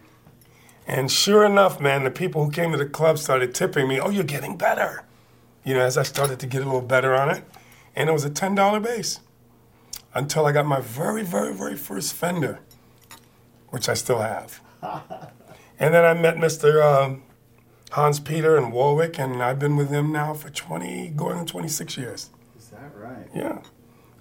And 0.88 1.12
sure 1.12 1.44
enough, 1.44 1.80
man, 1.80 2.04
the 2.04 2.10
people 2.10 2.46
who 2.46 2.50
came 2.50 2.72
to 2.72 2.78
the 2.78 2.86
club 2.86 3.18
started 3.18 3.54
tipping 3.54 3.86
me, 3.86 4.00
oh, 4.00 4.08
you're 4.08 4.24
getting 4.24 4.56
better. 4.56 5.04
You 5.62 5.74
know, 5.74 5.80
as 5.80 5.98
I 5.98 6.02
started 6.02 6.40
to 6.40 6.46
get 6.46 6.62
a 6.62 6.64
little 6.64 6.80
better 6.80 7.14
on 7.14 7.28
it. 7.30 7.44
And 7.94 8.08
it 8.08 8.12
was 8.12 8.24
a 8.24 8.30
$10 8.30 8.82
bass 8.82 9.20
until 10.14 10.46
I 10.46 10.52
got 10.52 10.64
my 10.64 10.80
very, 10.80 11.22
very, 11.22 11.52
very 11.52 11.76
first 11.76 12.14
Fender, 12.14 12.60
which 13.68 13.86
I 13.90 13.94
still 13.94 14.20
have. 14.20 14.62
and 15.78 15.92
then 15.92 16.06
I 16.06 16.14
met 16.14 16.36
Mr. 16.36 16.82
Um, 16.82 17.22
Hans 17.90 18.18
Peter 18.18 18.56
in 18.56 18.70
Warwick, 18.70 19.18
and 19.18 19.42
I've 19.42 19.58
been 19.58 19.76
with 19.76 19.90
him 19.90 20.10
now 20.10 20.32
for 20.32 20.48
20, 20.48 21.08
going 21.10 21.36
on 21.36 21.44
26 21.44 21.98
years. 21.98 22.30
Is 22.58 22.68
that 22.68 22.96
right? 22.96 23.28
Yeah. 23.34 23.60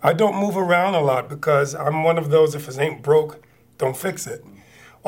I 0.04 0.12
don't 0.12 0.36
move 0.36 0.58
around 0.58 0.96
a 0.96 1.02
lot 1.02 1.30
because 1.30 1.76
I'm 1.76 2.04
one 2.04 2.18
of 2.18 2.30
those, 2.30 2.56
if 2.56 2.68
it 2.68 2.78
ain't 2.78 3.02
broke, 3.02 3.42
don't 3.78 3.96
fix 3.96 4.28
it. 4.28 4.44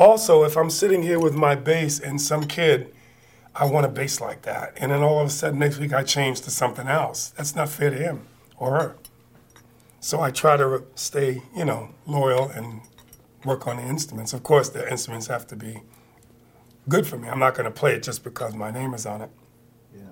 Also, 0.00 0.44
if 0.44 0.56
I'm 0.56 0.70
sitting 0.70 1.02
here 1.02 1.18
with 1.20 1.34
my 1.34 1.54
bass 1.54 2.00
and 2.00 2.18
some 2.18 2.46
kid, 2.46 2.90
I 3.54 3.66
want 3.66 3.84
a 3.84 3.88
bass 3.90 4.18
like 4.18 4.40
that. 4.42 4.72
And 4.78 4.92
then 4.92 5.02
all 5.02 5.20
of 5.20 5.26
a 5.26 5.30
sudden 5.30 5.58
next 5.58 5.76
week 5.78 5.92
I 5.92 6.04
change 6.04 6.40
to 6.40 6.50
something 6.50 6.88
else. 6.88 7.34
That's 7.36 7.54
not 7.54 7.68
fair 7.68 7.90
to 7.90 7.96
him 7.96 8.26
or 8.56 8.80
her. 8.80 8.96
So 10.00 10.22
I 10.22 10.30
try 10.30 10.56
to 10.56 10.84
stay, 10.94 11.42
you 11.54 11.66
know, 11.66 11.90
loyal 12.06 12.48
and 12.48 12.80
work 13.44 13.66
on 13.66 13.76
the 13.76 13.82
instruments. 13.82 14.32
Of 14.32 14.42
course, 14.42 14.70
the 14.70 14.90
instruments 14.90 15.26
have 15.26 15.46
to 15.48 15.56
be 15.56 15.82
good 16.88 17.06
for 17.06 17.18
me. 17.18 17.28
I'm 17.28 17.38
not 17.38 17.54
going 17.54 17.66
to 17.66 17.70
play 17.70 17.92
it 17.92 18.02
just 18.02 18.24
because 18.24 18.54
my 18.54 18.70
name 18.70 18.94
is 18.94 19.04
on 19.04 19.20
it. 19.20 19.30
Yeah. 19.94 20.04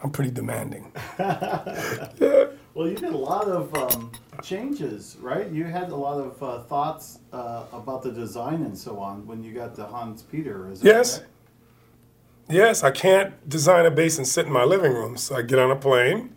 I'm 0.00 0.10
pretty 0.10 0.30
demanding. 0.30 0.92
Well, 2.74 2.88
you 2.88 2.96
did 2.96 3.12
a 3.12 3.16
lot 3.16 3.48
of 3.48 3.74
um, 3.74 4.10
changes, 4.42 5.16
right? 5.20 5.48
You 5.50 5.64
had 5.64 5.90
a 5.90 5.96
lot 5.96 6.18
of 6.18 6.42
uh, 6.42 6.62
thoughts 6.62 7.18
uh, 7.32 7.64
about 7.72 8.02
the 8.02 8.10
design 8.10 8.62
and 8.62 8.76
so 8.76 8.98
on 8.98 9.26
when 9.26 9.42
you 9.42 9.52
got 9.52 9.74
to 9.74 9.84
Hans 9.84 10.22
Peter. 10.22 10.70
Is 10.70 10.82
Yes. 10.82 11.18
right? 11.18 11.28
Yes, 12.48 12.82
I 12.82 12.90
can't 12.90 13.46
design 13.48 13.86
a 13.86 13.90
bass 13.90 14.18
and 14.18 14.26
sit 14.26 14.46
in 14.46 14.52
my 14.52 14.64
living 14.64 14.92
room. 14.92 15.16
So 15.16 15.36
I 15.36 15.42
get 15.42 15.58
on 15.58 15.70
a 15.70 15.76
plane, 15.76 16.34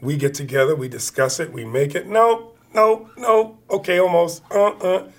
we 0.00 0.16
get 0.16 0.34
together, 0.34 0.74
we 0.74 0.88
discuss 0.88 1.40
it, 1.40 1.52
we 1.52 1.64
make 1.64 1.94
it. 1.94 2.06
No, 2.06 2.52
no, 2.72 3.10
no. 3.16 3.58
Okay, 3.70 3.98
almost. 3.98 4.42
Uh, 4.50 4.68
uh. 4.68 5.10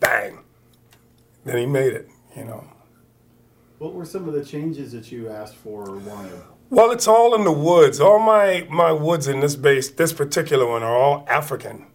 Bang. 0.00 0.38
Then 1.44 1.58
he 1.58 1.66
made 1.66 1.92
it. 1.92 2.08
You 2.36 2.44
know. 2.44 2.64
What 3.78 3.94
were 3.94 4.04
some 4.06 4.26
of 4.28 4.34
the 4.34 4.44
changes 4.44 4.92
that 4.92 5.12
you 5.12 5.28
asked 5.28 5.56
for 5.56 5.88
or 5.88 5.98
wanted? 5.98 6.40
Well, 6.72 6.92
it's 6.92 7.08
all 7.08 7.34
in 7.34 7.42
the 7.42 7.50
woods. 7.50 7.98
All 7.98 8.20
my 8.20 8.64
my 8.70 8.92
woods 8.92 9.26
in 9.26 9.40
this 9.40 9.56
base, 9.56 9.90
this 9.90 10.12
particular 10.12 10.64
one, 10.68 10.84
are 10.84 10.96
all 10.96 11.26
African, 11.28 11.86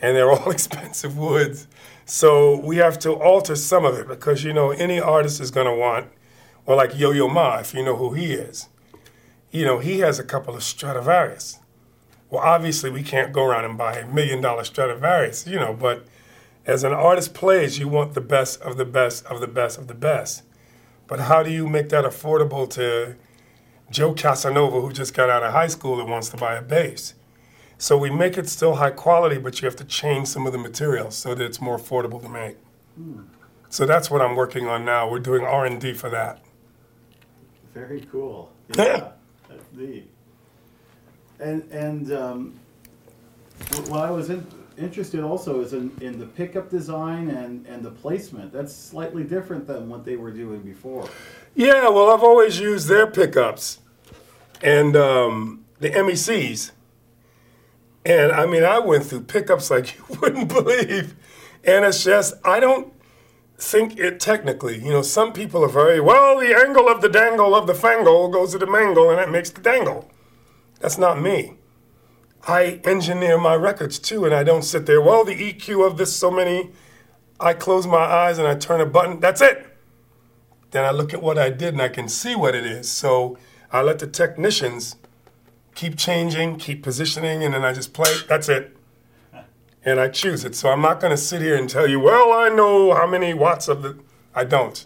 and 0.00 0.16
they're 0.16 0.30
all 0.32 0.50
expensive 0.50 1.16
woods. 1.16 1.68
So 2.04 2.58
we 2.58 2.78
have 2.78 2.98
to 3.00 3.12
alter 3.12 3.54
some 3.54 3.84
of 3.84 3.96
it 3.96 4.08
because 4.08 4.42
you 4.42 4.52
know 4.52 4.72
any 4.72 4.98
artist 4.98 5.40
is 5.40 5.52
going 5.52 5.68
to 5.68 5.74
want, 5.74 6.08
well, 6.66 6.76
like 6.76 6.98
Yo 6.98 7.12
Yo 7.12 7.28
Ma, 7.28 7.58
if 7.58 7.72
you 7.72 7.84
know 7.84 7.94
who 7.94 8.14
he 8.14 8.32
is, 8.32 8.68
you 9.52 9.64
know 9.64 9.78
he 9.78 10.00
has 10.00 10.18
a 10.18 10.24
couple 10.24 10.56
of 10.56 10.64
Stradivarius. 10.64 11.60
Well, 12.30 12.42
obviously 12.42 12.90
we 12.90 13.04
can't 13.04 13.32
go 13.32 13.44
around 13.44 13.64
and 13.64 13.78
buy 13.78 13.98
a 13.98 14.06
million 14.08 14.40
dollar 14.40 14.64
Stradivarius, 14.64 15.46
you 15.46 15.56
know, 15.56 15.72
but 15.72 16.04
as 16.66 16.82
an 16.82 16.92
artist 16.92 17.32
plays, 17.32 17.78
you 17.78 17.86
want 17.86 18.14
the 18.14 18.20
best 18.20 18.60
of 18.60 18.76
the 18.76 18.84
best 18.84 19.24
of 19.26 19.40
the 19.40 19.46
best 19.46 19.78
of 19.78 19.86
the 19.86 19.94
best. 19.94 20.42
But 21.06 21.20
how 21.20 21.44
do 21.44 21.50
you 21.52 21.68
make 21.68 21.90
that 21.90 22.04
affordable 22.04 22.68
to 22.70 23.14
Joe 23.90 24.12
Casanova, 24.12 24.80
who 24.80 24.92
just 24.92 25.14
got 25.14 25.30
out 25.30 25.42
of 25.42 25.52
high 25.52 25.66
school 25.66 26.00
and 26.00 26.10
wants 26.10 26.28
to 26.30 26.36
buy 26.36 26.54
a 26.54 26.62
bass. 26.62 27.14
So 27.78 27.96
we 27.96 28.10
make 28.10 28.36
it 28.36 28.48
still 28.48 28.74
high 28.76 28.90
quality, 28.90 29.38
but 29.38 29.60
you 29.60 29.66
have 29.66 29.76
to 29.76 29.84
change 29.84 30.28
some 30.28 30.46
of 30.46 30.52
the 30.52 30.58
materials 30.58 31.16
so 31.16 31.34
that 31.34 31.44
it's 31.44 31.60
more 31.60 31.78
affordable 31.78 32.20
to 32.22 32.28
make. 32.28 32.56
So 33.70 33.86
that's 33.86 34.10
what 34.10 34.20
I'm 34.20 34.34
working 34.34 34.66
on 34.66 34.84
now. 34.84 35.08
We're 35.08 35.20
doing 35.20 35.44
R 35.44 35.66
and 35.66 35.80
D 35.80 35.92
for 35.92 36.10
that. 36.10 36.40
Very 37.72 38.00
cool. 38.10 38.50
Yeah. 38.76 39.12
that's 39.48 39.72
neat. 39.72 40.10
And 41.38 41.62
and 41.70 42.12
um, 42.12 42.60
what 43.86 44.00
I 44.00 44.10
was 44.10 44.30
in, 44.30 44.44
interested 44.76 45.22
also 45.22 45.60
is 45.60 45.72
in, 45.72 45.92
in 46.00 46.18
the 46.18 46.26
pickup 46.26 46.70
design 46.70 47.30
and, 47.30 47.66
and 47.66 47.82
the 47.84 47.90
placement. 47.90 48.52
That's 48.52 48.74
slightly 48.74 49.22
different 49.22 49.66
than 49.66 49.88
what 49.88 50.04
they 50.04 50.16
were 50.16 50.30
doing 50.30 50.60
before. 50.60 51.08
Yeah, 51.58 51.88
well, 51.88 52.08
I've 52.12 52.22
always 52.22 52.60
used 52.60 52.86
their 52.86 53.08
pickups 53.08 53.80
and 54.62 54.94
um, 54.94 55.64
the 55.80 55.90
MECs. 55.90 56.70
And 58.06 58.30
I 58.30 58.46
mean, 58.46 58.62
I 58.62 58.78
went 58.78 59.06
through 59.06 59.22
pickups 59.22 59.68
like 59.68 59.98
you 60.08 60.18
wouldn't 60.20 60.46
believe. 60.46 61.16
And 61.64 61.84
it's 61.84 62.04
just, 62.04 62.34
I 62.44 62.60
don't 62.60 62.92
think 63.56 63.98
it 63.98 64.20
technically. 64.20 64.78
You 64.78 64.90
know, 64.90 65.02
some 65.02 65.32
people 65.32 65.64
are 65.64 65.68
very, 65.68 65.98
well, 66.00 66.38
the 66.38 66.54
angle 66.54 66.88
of 66.88 67.00
the 67.00 67.08
dangle 67.08 67.56
of 67.56 67.66
the 67.66 67.72
fangle 67.72 68.32
goes 68.32 68.52
to 68.52 68.58
the 68.58 68.70
mangle 68.70 69.10
and 69.10 69.18
that 69.18 69.28
makes 69.28 69.50
the 69.50 69.60
dangle. 69.60 70.08
That's 70.78 70.96
not 70.96 71.20
me. 71.20 71.54
I 72.46 72.80
engineer 72.84 73.36
my 73.36 73.56
records 73.56 73.98
too, 73.98 74.24
and 74.24 74.32
I 74.32 74.44
don't 74.44 74.62
sit 74.62 74.86
there, 74.86 75.02
well, 75.02 75.24
the 75.24 75.34
EQ 75.34 75.84
of 75.84 75.98
this 75.98 76.14
so 76.14 76.30
many. 76.30 76.70
I 77.40 77.52
close 77.52 77.84
my 77.84 77.96
eyes 77.96 78.38
and 78.38 78.46
I 78.46 78.54
turn 78.54 78.80
a 78.80 78.86
button. 78.86 79.18
That's 79.18 79.40
it 79.40 79.67
then 80.70 80.84
I 80.84 80.90
look 80.90 81.14
at 81.14 81.22
what 81.22 81.38
I 81.38 81.50
did 81.50 81.74
and 81.74 81.82
I 81.82 81.88
can 81.88 82.08
see 82.08 82.34
what 82.34 82.54
it 82.54 82.64
is. 82.64 82.90
So 82.90 83.38
I 83.72 83.82
let 83.82 83.98
the 83.98 84.06
technicians 84.06 84.96
keep 85.74 85.96
changing, 85.96 86.56
keep 86.56 86.82
positioning, 86.82 87.42
and 87.42 87.54
then 87.54 87.64
I 87.64 87.72
just 87.72 87.92
play. 87.92 88.12
That's 88.28 88.48
it. 88.48 88.76
And 89.84 90.00
I 90.00 90.08
choose 90.08 90.44
it. 90.44 90.54
So 90.54 90.70
I'm 90.70 90.82
not 90.82 91.00
going 91.00 91.12
to 91.12 91.16
sit 91.16 91.40
here 91.40 91.56
and 91.56 91.70
tell 91.70 91.86
you, 91.86 92.00
well, 92.00 92.32
I 92.32 92.48
know 92.48 92.94
how 92.94 93.06
many 93.06 93.32
watts 93.32 93.68
of 93.68 93.82
the. 93.82 93.98
I 94.34 94.44
don't. 94.44 94.84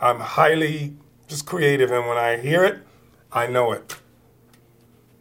I'm 0.00 0.20
highly 0.20 0.96
just 1.28 1.46
creative, 1.46 1.90
and 1.90 2.06
when 2.06 2.18
I 2.18 2.36
hear 2.36 2.64
it, 2.64 2.80
I 3.32 3.46
know 3.46 3.72
it. 3.72 3.96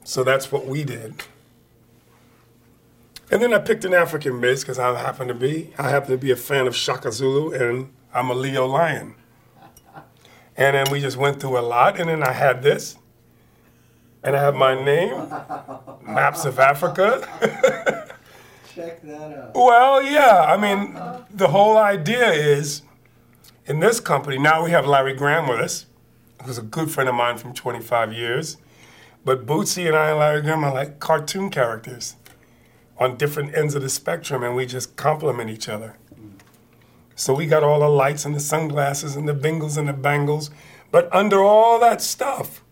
So 0.04 0.24
that's 0.24 0.52
what 0.52 0.66
we 0.66 0.84
did. 0.84 1.24
And 3.32 3.42
then 3.42 3.54
I 3.54 3.60
picked 3.60 3.86
an 3.86 3.94
African 3.94 4.42
bass 4.42 4.62
because 4.62 4.78
I 4.78 5.00
happen 5.00 5.30
to 5.30 5.34
be. 5.34 5.74
I 5.78 5.90
happen 5.90 6.12
to 6.12 6.18
be 6.18 6.32
a 6.32 6.36
fan 6.36 6.68
of 6.68 6.76
Shaka 6.76 7.14
Zulu, 7.14 7.54
and 7.54 7.94
I'm 8.14 8.30
a 8.30 8.34
Leo 8.34 8.66
Lion. 8.66 9.16
And 10.62 10.76
then 10.76 10.92
we 10.92 11.02
just 11.02 11.18
went 11.18 11.40
through 11.40 11.58
a 11.58 11.66
lot, 11.76 12.00
and 12.00 12.08
then 12.08 12.22
I 12.22 12.34
had 12.34 12.62
this. 12.62 12.96
And 14.22 14.36
I 14.36 14.40
have 14.40 14.54
my 14.54 14.76
name, 14.76 15.28
Maps 16.06 16.46
of 16.46 16.60
Africa. 16.60 17.28
Check 18.76 19.02
that 19.02 19.40
out. 19.40 19.56
well, 19.56 20.04
yeah, 20.04 20.46
I 20.48 20.58
mean, 20.58 20.96
the 21.34 21.48
whole 21.48 21.78
idea 21.78 22.32
is 22.32 22.84
in 23.66 23.80
this 23.80 24.00
company, 24.00 24.38
now 24.38 24.64
we 24.64 24.70
have 24.70 24.86
Larry 24.86 25.16
Graham 25.16 25.50
with 25.50 25.60
us, 25.60 25.88
who's 26.44 26.60
a 26.60 26.62
good 26.62 26.92
friend 26.92 27.10
of 27.10 27.16
mine 27.16 27.40
from 27.40 27.56
25 27.56 28.14
years. 28.14 28.58
But 29.26 29.48
Bootsy 29.48 29.88
and 29.88 29.96
I 29.96 30.12
and 30.12 30.20
Larry 30.20 30.44
Graham 30.44 30.64
are 30.64 30.74
like 30.76 31.00
cartoon 31.00 31.50
characters 31.50 32.18
on 33.00 33.18
different 33.18 33.56
ends 33.56 33.74
of 33.74 33.82
the 33.82 33.90
spectrum, 33.90 34.44
and 34.44 34.56
we 34.56 34.68
just 34.68 34.96
complement 34.96 35.50
each 35.50 35.68
other. 35.68 35.98
So 37.22 37.36
we 37.36 37.46
got 37.46 37.62
all 37.62 37.82
the 37.82 37.88
lights 37.88 38.26
and 38.26 38.34
the 38.34 38.40
sunglasses 38.40 39.16
and 39.16 39.30
the 39.30 39.36
bingles 39.36 39.78
and 39.78 39.88
the 39.88 39.94
bangles. 39.94 40.50
But 40.90 41.08
under 41.14 41.44
all 41.44 41.80
that 41.80 42.02
stuff, 42.02 42.64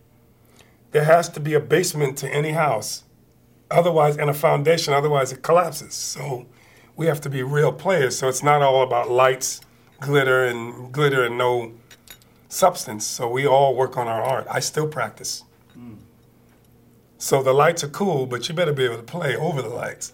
there 0.90 1.04
has 1.04 1.28
to 1.28 1.38
be 1.38 1.54
a 1.54 1.60
basement 1.60 2.18
to 2.18 2.28
any 2.28 2.50
house. 2.50 3.04
Otherwise, 3.70 4.16
and 4.16 4.28
a 4.28 4.34
foundation, 4.34 4.92
otherwise 4.92 5.30
it 5.30 5.42
collapses. 5.42 5.94
So 5.94 6.46
we 6.96 7.06
have 7.06 7.20
to 7.20 7.30
be 7.30 7.44
real 7.44 7.72
players. 7.72 8.18
So 8.18 8.28
it's 8.28 8.42
not 8.42 8.60
all 8.60 8.82
about 8.82 9.08
lights, 9.08 9.60
glitter, 10.00 10.44
and 10.44 10.90
glitter 10.92 11.22
and 11.22 11.38
no 11.38 11.74
substance. 12.48 13.06
So 13.06 13.30
we 13.30 13.46
all 13.46 13.76
work 13.76 13.96
on 13.96 14.08
our 14.08 14.20
art. 14.20 14.48
I 14.50 14.58
still 14.58 14.88
practice. 14.88 15.44
Hmm. 15.74 15.94
So 17.18 17.40
the 17.40 17.54
lights 17.54 17.84
are 17.84 17.88
cool, 17.88 18.26
but 18.26 18.48
you 18.48 18.54
better 18.56 18.72
be 18.72 18.84
able 18.84 18.96
to 18.96 19.04
play 19.04 19.36
over 19.36 19.62
the 19.62 19.68
lights. 19.68 20.12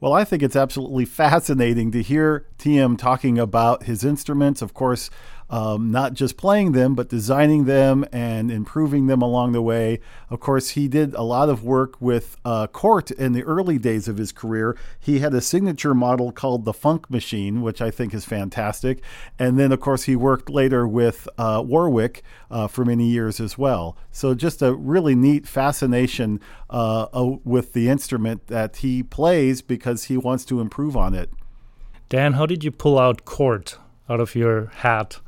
Well, 0.00 0.12
I 0.12 0.24
think 0.24 0.42
it's 0.42 0.56
absolutely 0.56 1.04
fascinating 1.06 1.90
to 1.92 2.02
hear 2.02 2.46
TM 2.58 2.98
talking 2.98 3.38
about 3.38 3.84
his 3.84 4.04
instruments. 4.04 4.62
Of 4.62 4.74
course, 4.74 5.10
um, 5.48 5.90
not 5.90 6.14
just 6.14 6.36
playing 6.36 6.72
them, 6.72 6.94
but 6.94 7.08
designing 7.08 7.64
them 7.64 8.04
and 8.12 8.50
improving 8.50 9.06
them 9.06 9.22
along 9.22 9.52
the 9.52 9.62
way. 9.62 10.00
Of 10.28 10.40
course, 10.40 10.70
he 10.70 10.88
did 10.88 11.14
a 11.14 11.22
lot 11.22 11.48
of 11.48 11.62
work 11.62 12.00
with 12.00 12.36
uh, 12.44 12.66
Cort 12.66 13.10
in 13.12 13.32
the 13.32 13.44
early 13.44 13.78
days 13.78 14.08
of 14.08 14.16
his 14.16 14.32
career. 14.32 14.76
He 14.98 15.20
had 15.20 15.34
a 15.34 15.40
signature 15.40 15.94
model 15.94 16.32
called 16.32 16.64
the 16.64 16.72
Funk 16.72 17.08
Machine, 17.10 17.62
which 17.62 17.80
I 17.80 17.90
think 17.90 18.12
is 18.12 18.24
fantastic. 18.24 19.02
And 19.38 19.58
then, 19.58 19.72
of 19.72 19.80
course, 19.80 20.04
he 20.04 20.16
worked 20.16 20.50
later 20.50 20.86
with 20.86 21.28
uh, 21.38 21.62
Warwick 21.64 22.22
uh, 22.50 22.66
for 22.66 22.84
many 22.84 23.06
years 23.06 23.40
as 23.40 23.56
well. 23.56 23.96
So, 24.10 24.34
just 24.34 24.62
a 24.62 24.74
really 24.74 25.14
neat 25.14 25.46
fascination 25.46 26.40
uh, 26.70 27.06
with 27.44 27.72
the 27.72 27.88
instrument 27.88 28.48
that 28.48 28.76
he 28.76 29.02
plays 29.02 29.62
because 29.62 30.04
he 30.04 30.16
wants 30.16 30.44
to 30.46 30.60
improve 30.60 30.96
on 30.96 31.14
it. 31.14 31.30
Dan, 32.08 32.34
how 32.34 32.46
did 32.46 32.62
you 32.62 32.70
pull 32.70 32.98
out 32.98 33.24
Cort 33.24 33.78
out 34.08 34.20
of 34.20 34.34
your 34.34 34.66
hat? 34.66 35.20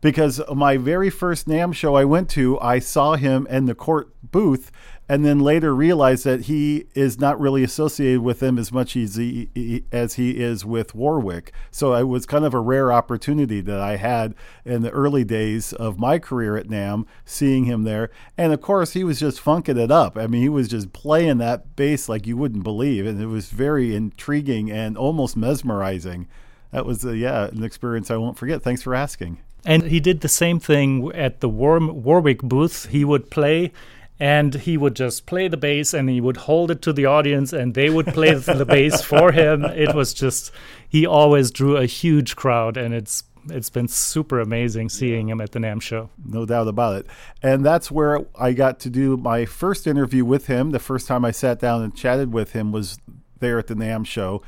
Because 0.00 0.40
my 0.54 0.76
very 0.76 1.10
first 1.10 1.48
NAMM 1.48 1.74
show 1.74 1.96
I 1.96 2.04
went 2.04 2.28
to, 2.30 2.60
I 2.60 2.78
saw 2.78 3.14
him 3.14 3.46
in 3.50 3.66
the 3.66 3.74
Cort 3.74 4.12
booth 4.22 4.70
and 5.08 5.24
then 5.24 5.40
later 5.40 5.74
realized 5.74 6.24
that 6.24 6.42
he 6.42 6.84
is 6.94 7.18
not 7.18 7.40
really 7.40 7.64
associated 7.64 8.20
with 8.20 8.40
them 8.40 8.58
as 8.58 8.70
much 8.70 8.94
as 8.94 9.16
he, 9.16 9.84
as 9.90 10.14
he 10.14 10.38
is 10.38 10.66
with 10.66 10.94
Warwick. 10.94 11.50
So 11.70 11.94
it 11.94 12.04
was 12.04 12.26
kind 12.26 12.44
of 12.44 12.52
a 12.52 12.60
rare 12.60 12.92
opportunity 12.92 13.62
that 13.62 13.80
I 13.80 13.96
had 13.96 14.34
in 14.66 14.82
the 14.82 14.90
early 14.90 15.24
days 15.24 15.72
of 15.72 15.98
my 15.98 16.18
career 16.18 16.58
at 16.58 16.68
NAMM, 16.68 17.06
seeing 17.24 17.64
him 17.64 17.84
there. 17.84 18.10
And 18.36 18.52
of 18.52 18.60
course, 18.60 18.92
he 18.92 19.02
was 19.02 19.18
just 19.18 19.40
funking 19.40 19.78
it 19.78 19.90
up. 19.90 20.18
I 20.18 20.26
mean, 20.26 20.42
he 20.42 20.50
was 20.50 20.68
just 20.68 20.92
playing 20.92 21.38
that 21.38 21.74
bass 21.74 22.08
like 22.08 22.26
you 22.26 22.36
wouldn't 22.36 22.64
believe, 22.64 23.06
and 23.06 23.20
it 23.20 23.26
was 23.26 23.48
very 23.48 23.96
intriguing 23.96 24.70
and 24.70 24.98
almost 24.98 25.38
mesmerizing. 25.38 26.28
That 26.70 26.84
was, 26.84 27.02
uh, 27.02 27.12
yeah, 27.12 27.46
an 27.46 27.64
experience 27.64 28.10
I 28.10 28.18
won't 28.18 28.36
forget. 28.36 28.62
Thanks 28.62 28.82
for 28.82 28.94
asking. 28.94 29.38
And 29.64 29.84
he 29.84 30.00
did 30.00 30.20
the 30.20 30.28
same 30.28 30.60
thing 30.60 31.10
at 31.14 31.40
the 31.40 31.48
War- 31.48 31.92
Warwick 31.92 32.42
booth. 32.42 32.86
He 32.86 33.04
would 33.04 33.30
play 33.30 33.72
and 34.20 34.54
he 34.54 34.76
would 34.76 34.96
just 34.96 35.26
play 35.26 35.46
the 35.48 35.56
bass 35.56 35.94
and 35.94 36.08
he 36.08 36.20
would 36.20 36.36
hold 36.36 36.70
it 36.70 36.82
to 36.82 36.92
the 36.92 37.06
audience 37.06 37.52
and 37.52 37.74
they 37.74 37.88
would 37.88 38.06
play 38.06 38.34
the 38.34 38.66
bass 38.66 39.00
for 39.00 39.30
him 39.30 39.64
it 39.64 39.94
was 39.94 40.12
just 40.12 40.50
he 40.88 41.06
always 41.06 41.52
drew 41.52 41.76
a 41.76 41.86
huge 41.86 42.34
crowd 42.34 42.76
and 42.76 42.92
it's 42.92 43.22
it's 43.50 43.70
been 43.70 43.88
super 43.88 44.40
amazing 44.40 44.88
seeing 44.88 45.28
him 45.28 45.40
at 45.40 45.52
the 45.52 45.58
NAMM 45.58 45.80
show. 45.80 46.10
No 46.24 46.44
doubt 46.44 46.68
about 46.68 46.96
it. 46.96 47.06
And 47.42 47.64
that's 47.64 47.90
where 47.90 48.26
I 48.38 48.52
got 48.52 48.80
to 48.80 48.90
do 48.90 49.16
my 49.16 49.44
first 49.44 49.86
interview 49.86 50.24
with 50.24 50.46
him. 50.46 50.70
The 50.70 50.78
first 50.78 51.06
time 51.06 51.24
I 51.24 51.30
sat 51.30 51.58
down 51.58 51.82
and 51.82 51.94
chatted 51.94 52.32
with 52.32 52.52
him 52.52 52.72
was 52.72 52.98
there 53.38 53.58
at 53.58 53.66
the 53.66 53.74
NAMM 53.74 54.06
show. 54.06 54.42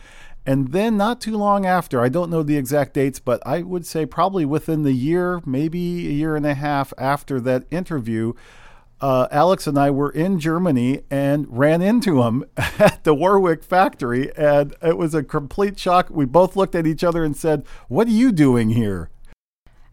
And 0.51 0.73
then, 0.73 0.97
not 0.97 1.21
too 1.21 1.37
long 1.37 1.65
after, 1.65 2.01
I 2.01 2.09
don't 2.09 2.29
know 2.29 2.43
the 2.43 2.57
exact 2.57 2.95
dates, 2.95 3.21
but 3.21 3.41
I 3.47 3.63
would 3.63 3.87
say 3.87 4.05
probably 4.05 4.45
within 4.45 4.83
the 4.83 4.91
year, 4.91 5.41
maybe 5.47 6.09
a 6.09 6.11
year 6.11 6.35
and 6.35 6.45
a 6.45 6.55
half 6.55 6.93
after 6.99 7.41
that 7.43 7.67
interview, 7.71 8.33
uh, 9.01 9.29
Alex 9.31 9.69
and 9.69 9.79
I 9.79 9.93
were 9.93 10.11
in 10.11 10.41
Germany 10.41 11.03
and 11.09 11.47
ran 11.49 11.83
into 11.83 12.25
him 12.25 12.45
at 12.57 13.05
the 13.05 13.15
Warwick 13.15 13.63
factory, 13.63 14.37
and 14.37 14.75
it 14.83 14.99
was 14.99 15.15
a 15.15 15.23
complete 15.23 15.79
shock. 15.79 16.09
We 16.11 16.25
both 16.25 16.57
looked 16.57 16.75
at 16.75 16.85
each 16.85 17.05
other 17.05 17.23
and 17.23 17.37
said, 17.37 17.65
"What 17.87 18.09
are 18.09 18.11
you 18.11 18.33
doing 18.33 18.71
here?" 18.71 19.09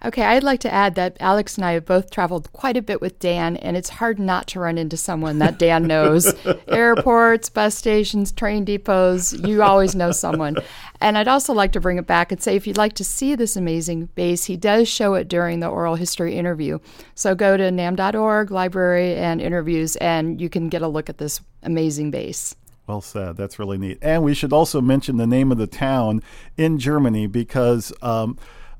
Okay, 0.05 0.21
I'd 0.21 0.43
like 0.43 0.59
to 0.59 0.71
add 0.71 0.93
that 0.93 1.17
Alex 1.19 1.55
and 1.55 1.65
I 1.65 1.71
have 1.71 1.85
both 1.85 2.11
traveled 2.11 2.53
quite 2.53 2.77
a 2.77 2.83
bit 2.83 3.01
with 3.01 3.17
Dan, 3.17 3.57
and 3.57 3.75
it's 3.75 3.89
hard 3.89 4.19
not 4.19 4.45
to 4.49 4.59
run 4.59 4.77
into 4.77 4.95
someone 4.95 5.39
that 5.39 5.57
Dan 5.57 5.83
knows. 5.87 6.31
Airports, 6.67 7.49
bus 7.49 7.73
stations, 7.73 8.31
train 8.31 8.63
depots, 8.63 9.33
you 9.47 9.63
always 9.63 9.95
know 9.95 10.11
someone. 10.11 10.55
And 11.01 11.17
I'd 11.17 11.27
also 11.27 11.51
like 11.51 11.71
to 11.71 11.79
bring 11.79 11.97
it 11.97 12.05
back 12.05 12.31
and 12.31 12.39
say 12.39 12.55
if 12.55 12.67
you'd 12.67 12.77
like 12.77 12.93
to 12.93 13.03
see 13.03 13.33
this 13.33 13.55
amazing 13.55 14.09
base, 14.13 14.45
he 14.45 14.55
does 14.55 14.87
show 14.87 15.15
it 15.15 15.27
during 15.27 15.61
the 15.61 15.67
oral 15.67 15.95
history 15.95 16.35
interview. 16.35 16.77
So 17.15 17.33
go 17.33 17.57
to 17.57 17.71
namm.org, 17.71 18.51
library, 18.51 19.15
and 19.15 19.41
interviews, 19.41 19.95
and 19.95 20.39
you 20.39 20.47
can 20.47 20.69
get 20.69 20.83
a 20.83 20.87
look 20.87 21.09
at 21.09 21.17
this 21.17 21.41
amazing 21.63 22.11
base. 22.11 22.55
Well 22.85 23.01
said. 23.01 23.35
That's 23.35 23.57
really 23.57 23.79
neat. 23.79 23.97
And 24.03 24.23
we 24.23 24.35
should 24.35 24.53
also 24.53 24.79
mention 24.79 25.17
the 25.17 25.27
name 25.27 25.51
of 25.51 25.57
the 25.57 25.67
town 25.67 26.21
in 26.55 26.77
Germany 26.77 27.25
because. 27.25 27.91
Um, 28.03 28.37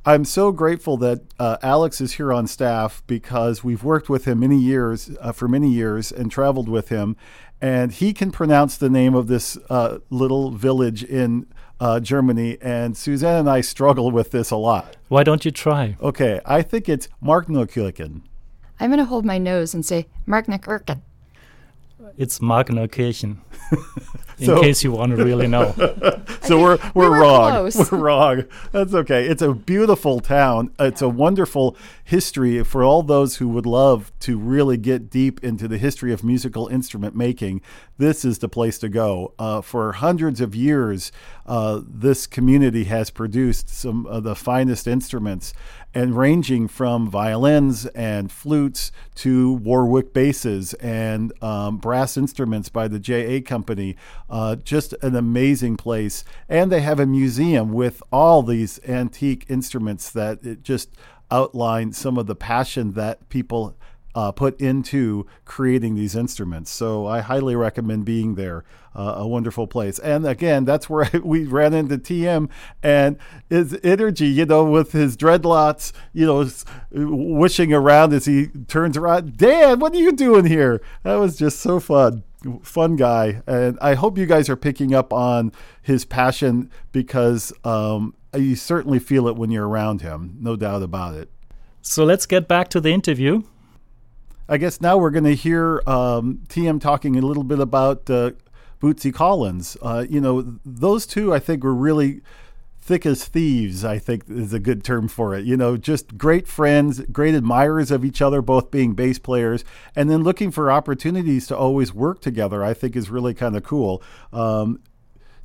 I'm 0.07 0.23
so 0.23 0.53
grateful 0.53 0.95
that 0.99 1.23
uh, 1.37 1.57
Alex 1.61 1.99
is 1.99 2.13
here 2.13 2.31
on 2.31 2.47
staff 2.47 3.03
because 3.07 3.61
we've 3.61 3.83
worked 3.83 4.07
with 4.07 4.23
him 4.23 4.39
many 4.39 4.57
years, 4.57 5.11
uh, 5.19 5.33
for 5.33 5.49
many 5.49 5.69
years, 5.69 6.13
and 6.13 6.31
traveled 6.31 6.69
with 6.69 6.87
him, 6.87 7.17
and 7.59 7.91
he 7.91 8.13
can 8.13 8.31
pronounce 8.31 8.77
the 8.77 8.89
name 8.89 9.15
of 9.15 9.27
this 9.27 9.57
uh, 9.69 9.97
little 10.09 10.51
village 10.51 11.03
in 11.03 11.45
uh, 11.81 11.99
Germany. 11.99 12.57
And 12.61 12.95
Suzanne 12.95 13.39
and 13.39 13.49
I 13.49 13.59
struggle 13.59 14.09
with 14.09 14.31
this 14.31 14.49
a 14.49 14.55
lot. 14.55 14.95
Why 15.09 15.25
don't 15.25 15.43
you 15.43 15.51
try? 15.51 15.97
Okay, 15.99 16.39
I 16.45 16.62
think 16.62 16.88
it's 16.88 17.10
Markneukirchen. 17.21 18.21
I'm 18.79 18.89
going 18.89 18.99
to 18.99 19.05
hold 19.05 19.25
my 19.25 19.38
nose 19.38 19.73
and 19.73 19.86
say 19.86 20.08
Markneukirchen. 20.25 21.01
It's 22.15 22.39
Markneukirchen. 22.39 23.38
in 24.39 24.46
so, 24.46 24.62
case 24.62 24.84
you 24.84 24.91
want 24.91 25.15
to 25.15 25.24
really 25.24 25.48
know. 25.48 25.74
so 26.41 26.62
we're 26.62 26.78
we're, 26.93 27.12
we 27.12 27.17
wrong. 27.17 27.52
Close. 27.52 27.91
We're 27.91 27.98
wrong. 27.98 28.43
That's 28.72 28.93
okay. 28.93 29.28
It's 29.28 29.41
a 29.41 29.54
beautiful 29.54 30.20
town. 30.20 30.72
It's 30.80 31.02
a 31.02 31.10
wonderful 31.10 31.76
history 32.04 32.63
for 32.63 32.84
all 32.84 33.04
those 33.04 33.38
who 33.38 33.50
would 33.50 33.65
love 33.65 34.12
to 34.22 34.38
really 34.38 34.78
get 34.78 35.10
deep 35.10 35.43
into 35.43 35.67
the 35.67 35.78
history 35.78 36.13
of 36.13 36.24
musical 36.24 36.67
instrument 36.67 37.15
making. 37.15 37.62
This 37.98 38.24
is 38.24 38.39
the 38.39 38.50
place 38.50 38.78
to 38.80 38.89
go. 38.89 39.34
Uh, 39.39 39.62
for 39.62 39.93
hundreds 39.93 40.39
of 40.39 40.54
years, 40.56 41.12
uh, 41.48 41.82
this 41.88 42.28
community 42.28 42.86
has 42.86 43.10
produced 43.10 43.70
some 43.70 44.06
of 44.06 44.24
the 44.24 44.36
finest 44.36 44.88
instruments, 44.88 45.54
and 45.97 46.15
ranging 46.15 46.67
from 46.67 47.10
violins 47.10 47.88
and 47.88 48.31
flutes 48.31 48.91
to 49.15 49.53
Warwick 49.53 50.13
basses 50.13 50.75
and 50.75 51.33
um, 51.41 51.77
brass 51.77 52.17
instruments 52.17 52.69
by 52.69 52.88
the 52.88 52.99
JA 52.99 53.39
Company. 53.43 53.95
Uh, 54.29 54.57
just 54.57 54.93
an 55.01 55.15
amazing 55.15 55.75
place. 55.75 56.23
And 56.47 56.71
they 56.71 56.81
have 56.81 56.99
a 56.99 57.07
museum 57.07 57.73
with 57.73 58.03
all 58.12 58.43
these 58.43 58.79
antique 58.88 59.47
instruments 59.49 60.12
that 60.12 60.45
it 60.45 60.62
just 60.62 60.91
outline 61.31 61.93
some 61.93 62.19
of 62.19 62.27
the 62.27 62.36
passion 62.36 62.91
that 62.91 63.27
people 63.29 63.75
uh, 64.13 64.31
put 64.31 64.62
into 64.62 65.25
creating 65.45 65.95
these 65.95 66.15
instruments. 66.15 66.69
So 66.69 67.07
I 67.07 67.21
highly 67.21 67.55
recommend 67.55 68.05
being 68.05 68.36
there. 68.36 68.65
Uh, 68.97 69.13
a 69.17 69.27
wonderful 69.27 69.67
place. 69.67 69.99
And 69.99 70.25
again, 70.25 70.65
that's 70.65 70.89
where 70.89 71.07
we 71.23 71.43
ran 71.45 71.75
into 71.75 71.99
TM 71.99 72.49
and 72.81 73.17
his 73.47 73.77
energy, 73.83 74.25
you 74.25 74.45
know, 74.45 74.65
with 74.65 74.91
his 74.91 75.15
dreadlocks, 75.15 75.91
you 76.13 76.25
know, 76.25 76.49
wishing 76.91 77.71
around 77.71 78.13
as 78.13 78.25
he 78.25 78.47
turns 78.67 78.97
around. 78.97 79.38
Dan, 79.38 79.79
what 79.79 79.93
are 79.93 79.99
you 79.99 80.13
doing 80.13 80.45
here? 80.45 80.81
That 81.03 81.15
was 81.15 81.38
just 81.38 81.60
so 81.60 81.79
fun 81.79 82.23
fun 82.62 82.95
guy, 82.95 83.41
and 83.47 83.77
I 83.81 83.95
hope 83.95 84.17
you 84.17 84.25
guys 84.25 84.49
are 84.49 84.55
picking 84.55 84.93
up 84.93 85.12
on 85.12 85.51
his 85.81 86.05
passion 86.05 86.71
because 86.91 87.51
um, 87.63 88.15
you 88.36 88.55
certainly 88.55 88.99
feel 88.99 89.27
it 89.27 89.36
when 89.36 89.51
you're 89.51 89.67
around 89.67 90.01
him, 90.01 90.38
no 90.39 90.55
doubt 90.55 90.83
about 90.83 91.15
it. 91.15 91.29
So 91.81 92.03
let's 92.03 92.25
get 92.25 92.47
back 92.47 92.69
to 92.69 92.81
the 92.81 92.91
interview. 92.91 93.43
I 94.49 94.57
guess 94.57 94.79
now 94.79 94.97
we're 94.97 95.12
going 95.12 95.25
to 95.25 95.36
hear 95.36 95.81
um, 95.86 96.41
TM 96.47 96.79
talking 96.79 97.17
a 97.17 97.21
little 97.21 97.43
bit 97.43 97.60
about 97.60 98.10
uh, 98.10 98.31
Bootsy 98.81 99.13
Collins. 99.13 99.77
Uh, 99.81 100.05
you 100.09 100.21
know, 100.21 100.59
those 100.65 101.05
two 101.05 101.33
I 101.33 101.39
think 101.39 101.63
were 101.63 101.73
really 101.73 102.21
thick 102.87 103.05
as 103.05 103.25
thieves, 103.25 103.83
I 103.83 103.99
think 103.99 104.23
is 104.29 104.53
a 104.53 104.59
good 104.59 104.81
term 104.81 105.09
for 105.09 105.35
it. 105.35 105.43
You 105.43 105.57
know, 105.57 105.75
just 105.75 106.17
great 106.17 106.47
friends, 106.47 107.01
great 107.11 107.35
admirers 107.35 107.91
of 107.91 108.05
each 108.05 108.21
other, 108.21 108.41
both 108.41 108.71
being 108.71 108.93
bass 108.93 109.19
players, 109.19 109.65
and 109.93 110.09
then 110.09 110.23
looking 110.23 110.51
for 110.51 110.71
opportunities 110.71 111.47
to 111.47 111.57
always 111.57 111.93
work 111.93 112.21
together, 112.21 112.63
I 112.63 112.73
think 112.73 112.95
is 112.95 113.09
really 113.09 113.33
kind 113.33 113.57
of 113.57 113.63
cool. 113.63 114.01
Um, 114.31 114.79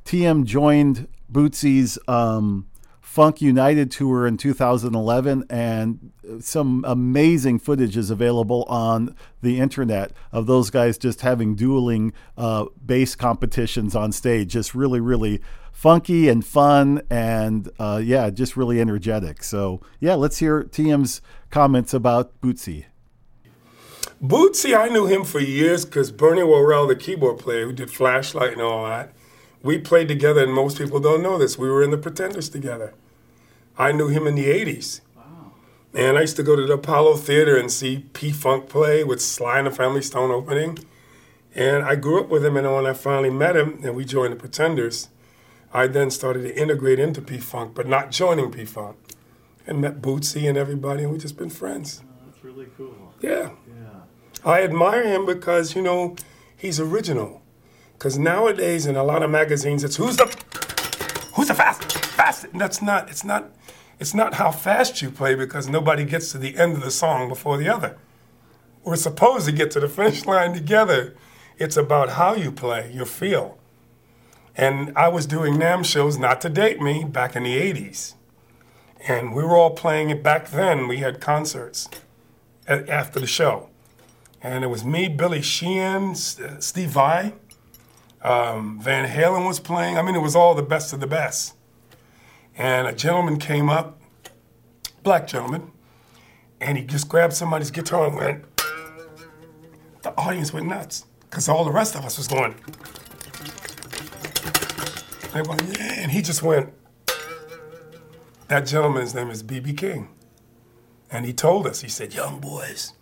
TM 0.05 0.45
joined 0.45 1.09
Bootsy's 1.29 1.99
um, 2.07 2.67
Funk 3.13 3.43
United 3.43 3.91
tour 3.91 4.25
in 4.25 4.37
2011, 4.37 5.45
and 5.47 6.11
some 6.39 6.83
amazing 6.87 7.59
footage 7.59 7.95
is 7.95 8.09
available 8.09 8.63
on 8.63 9.15
the 9.43 9.59
internet 9.59 10.13
of 10.31 10.47
those 10.47 10.71
guys 10.71 10.97
just 10.97 11.21
having 11.21 11.53
dueling 11.53 12.11
uh, 12.39 12.65
bass 12.83 13.13
competitions 13.13 13.95
on 13.95 14.11
stage. 14.11 14.49
Just 14.49 14.73
really, 14.73 14.99
really 14.99 15.41
funky 15.71 16.27
and 16.27 16.43
fun 16.43 17.03
and 17.07 17.69
uh, 17.77 18.01
yeah, 18.03 18.31
just 18.31 18.57
really 18.57 18.81
energetic. 18.81 19.43
So 19.43 19.79
yeah, 19.99 20.15
let's 20.15 20.39
hear 20.39 20.63
TM's 20.63 21.21
comments 21.51 21.93
about 21.93 22.41
Bootsy. 22.41 22.85
Bootsy, 24.23 24.75
I 24.75 24.89
knew 24.89 25.05
him 25.05 25.23
for 25.23 25.39
years 25.39 25.85
because 25.85 26.11
Bernie 26.11 26.41
Worrell, 26.41 26.87
the 26.87 26.95
keyboard 26.95 27.37
player 27.37 27.65
who 27.65 27.73
did 27.73 27.91
Flashlight 27.91 28.53
and 28.53 28.61
all 28.63 28.85
that, 28.87 29.13
we 29.61 29.77
played 29.77 30.07
together, 30.07 30.43
and 30.43 30.51
most 30.51 30.79
people 30.79 30.99
don't 30.99 31.21
know 31.21 31.37
this. 31.37 31.59
We 31.59 31.69
were 31.69 31.83
in 31.83 31.91
the 31.91 31.97
Pretenders 31.97 32.49
together. 32.49 32.95
I 33.77 33.91
knew 33.91 34.07
him 34.07 34.27
in 34.27 34.35
the 34.35 34.45
80s. 34.45 35.01
Wow. 35.15 35.51
And 35.93 36.17
I 36.17 36.21
used 36.21 36.35
to 36.35 36.43
go 36.43 36.55
to 36.55 36.65
the 36.65 36.73
Apollo 36.73 37.17
Theater 37.17 37.57
and 37.57 37.71
see 37.71 38.05
P 38.13 38.31
Funk 38.31 38.69
play 38.69 39.03
with 39.03 39.21
Sly 39.21 39.57
and 39.59 39.67
the 39.67 39.71
Family 39.71 40.01
Stone 40.01 40.31
opening. 40.31 40.77
And 41.55 41.83
I 41.83 41.95
grew 41.95 42.19
up 42.19 42.29
with 42.29 42.45
him, 42.45 42.57
and 42.57 42.71
when 42.71 42.85
I 42.85 42.93
finally 42.93 43.29
met 43.29 43.55
him 43.55 43.79
and 43.83 43.95
we 43.95 44.05
joined 44.05 44.33
the 44.33 44.37
Pretenders, 44.37 45.09
I 45.73 45.87
then 45.87 46.09
started 46.11 46.43
to 46.43 46.55
integrate 46.59 46.99
into 46.99 47.21
P 47.21 47.37
Funk, 47.37 47.73
but 47.75 47.87
not 47.87 48.11
joining 48.11 48.51
P 48.51 48.65
Funk. 48.65 48.97
and 49.65 49.79
met 49.79 50.01
Bootsy 50.01 50.47
and 50.47 50.57
everybody, 50.57 51.03
and 51.03 51.11
we've 51.11 51.21
just 51.21 51.37
been 51.37 51.49
friends. 51.49 52.01
Oh, 52.03 52.25
that's 52.25 52.43
really 52.43 52.67
cool. 52.77 53.13
Yeah. 53.21 53.51
Yeah. 53.67 54.01
I 54.43 54.61
admire 54.61 55.03
him 55.03 55.25
because, 55.25 55.75
you 55.75 55.81
know, 55.81 56.15
he's 56.57 56.79
original. 56.79 57.41
Because 57.93 58.17
nowadays 58.17 58.85
in 58.85 58.95
a 58.97 59.03
lot 59.03 59.23
of 59.23 59.31
magazines, 59.31 59.83
it's 59.83 59.95
who's 59.95 60.17
the 60.17 60.25
who's 61.35 61.47
the 61.47 61.53
fast 61.53 61.81
fast. 62.23 62.45
That's 62.53 62.81
not. 62.81 63.09
It's 63.09 63.23
not. 63.23 63.51
It's 64.03 64.13
not 64.13 64.33
how 64.33 64.51
fast 64.51 65.01
you 65.01 65.09
play 65.09 65.33
because 65.33 65.69
nobody 65.69 66.03
gets 66.03 66.33
to 66.33 66.37
the 66.37 66.57
end 66.57 66.73
of 66.75 66.83
the 66.83 66.91
song 66.91 67.29
before 67.29 67.55
the 67.55 67.69
other. 67.69 67.95
We're 68.83 68.97
supposed 68.97 69.45
to 69.45 69.53
get 69.53 69.71
to 69.71 69.79
the 69.79 69.87
finish 69.87 70.25
line 70.25 70.53
together. 70.53 71.15
It's 71.57 71.77
about 71.77 72.09
how 72.09 72.35
you 72.35 72.51
play, 72.51 72.91
your 72.93 73.05
feel. 73.05 73.57
And 74.57 74.91
I 74.97 75.07
was 75.07 75.25
doing 75.25 75.53
NAMM 75.53 75.85
shows, 75.85 76.17
not 76.17 76.41
to 76.41 76.49
date 76.49 76.81
me, 76.81 77.05
back 77.05 77.37
in 77.37 77.43
the 77.43 77.55
80s. 77.55 78.15
And 79.07 79.33
we 79.33 79.41
were 79.41 79.55
all 79.55 79.71
playing 79.71 80.09
it 80.09 80.21
back 80.21 80.49
then. 80.49 80.89
We 80.89 80.97
had 80.97 81.21
concerts 81.21 81.87
a- 82.67 82.91
after 82.91 83.21
the 83.21 83.25
show. 83.25 83.69
And 84.41 84.65
it 84.65 84.67
was 84.67 84.83
me, 84.83 85.07
Billy 85.07 85.41
Sheehan, 85.41 86.09
uh, 86.09 86.59
Steve 86.59 86.89
Vai, 86.89 87.31
um, 88.21 88.81
Van 88.81 89.09
Halen 89.09 89.47
was 89.47 89.61
playing. 89.61 89.97
I 89.97 90.01
mean, 90.01 90.15
it 90.15 90.21
was 90.21 90.35
all 90.35 90.55
the 90.55 90.61
best 90.61 90.91
of 90.91 90.99
the 90.99 91.07
best. 91.07 91.53
And 92.55 92.87
a 92.87 92.93
gentleman 92.93 93.39
came 93.39 93.69
up, 93.69 93.99
black 95.01 95.27
gentleman, 95.27 95.71
and 96.61 96.77
he 96.77 96.83
just 96.83 97.09
grabbed 97.09 97.33
somebody's 97.33 97.71
guitar 97.71 98.07
and 98.07 98.15
went. 98.15 98.57
The 100.03 100.11
audience 100.17 100.53
went 100.53 100.67
nuts 100.67 101.05
because 101.29 101.49
all 101.49 101.65
the 101.65 101.71
rest 101.71 101.95
of 101.95 102.05
us 102.05 102.17
was 102.17 102.27
going. 102.27 102.55
Went, 105.33 105.77
yeah, 105.79 105.93
and 105.99 106.11
he 106.11 106.21
just 106.21 106.43
went. 106.43 106.71
That 108.49 108.67
gentleman's 108.67 109.15
name 109.15 109.31
is 109.31 109.41
B.B. 109.41 109.73
King. 109.73 110.09
And 111.09 111.25
he 111.25 111.33
told 111.33 111.65
us, 111.65 111.81
he 111.81 111.89
said, 111.89 112.13
Young 112.13 112.39
boys, 112.39 112.93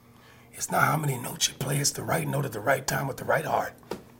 it's 0.53 0.71
not 0.71 0.83
how 0.83 0.97
many 0.97 1.17
notes 1.17 1.49
you 1.49 1.55
play, 1.55 1.77
it's 1.77 1.91
the 1.91 2.03
right 2.03 2.27
note 2.27 2.45
at 2.45 2.53
the 2.53 2.59
right 2.61 2.87
time 2.87 3.07
with 3.07 3.17
the 3.17 3.25
right 3.25 3.45
heart. 3.45 3.73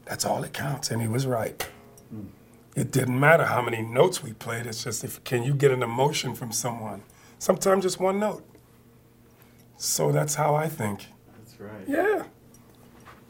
That's 0.06 0.26
all 0.26 0.42
that 0.42 0.52
counts. 0.54 0.92
And 0.92 1.02
he 1.02 1.08
was 1.08 1.26
right. 1.26 1.66
It 2.76 2.92
didn't 2.92 3.20
matter 3.20 3.46
how 3.46 3.62
many 3.62 3.82
notes 3.82 4.24
we 4.24 4.34
played, 4.34 4.66
it's 4.66 4.84
just 4.84 5.04
if 5.04 5.24
can 5.24 5.44
you 5.44 5.54
get 5.54 5.72
an 5.72 5.84
emotion 5.84 6.36
from 6.36 6.52
someone? 6.52 7.04
Sometimes 7.38 7.84
just 7.84 8.00
one 8.00 8.20
note. 8.20 8.46
So 9.78 10.12
that's 10.12 10.36
how 10.36 10.56
I 10.56 10.70
think. 10.70 11.08
That's 11.38 11.60
right. 11.60 11.88
Yeah. 11.88 12.24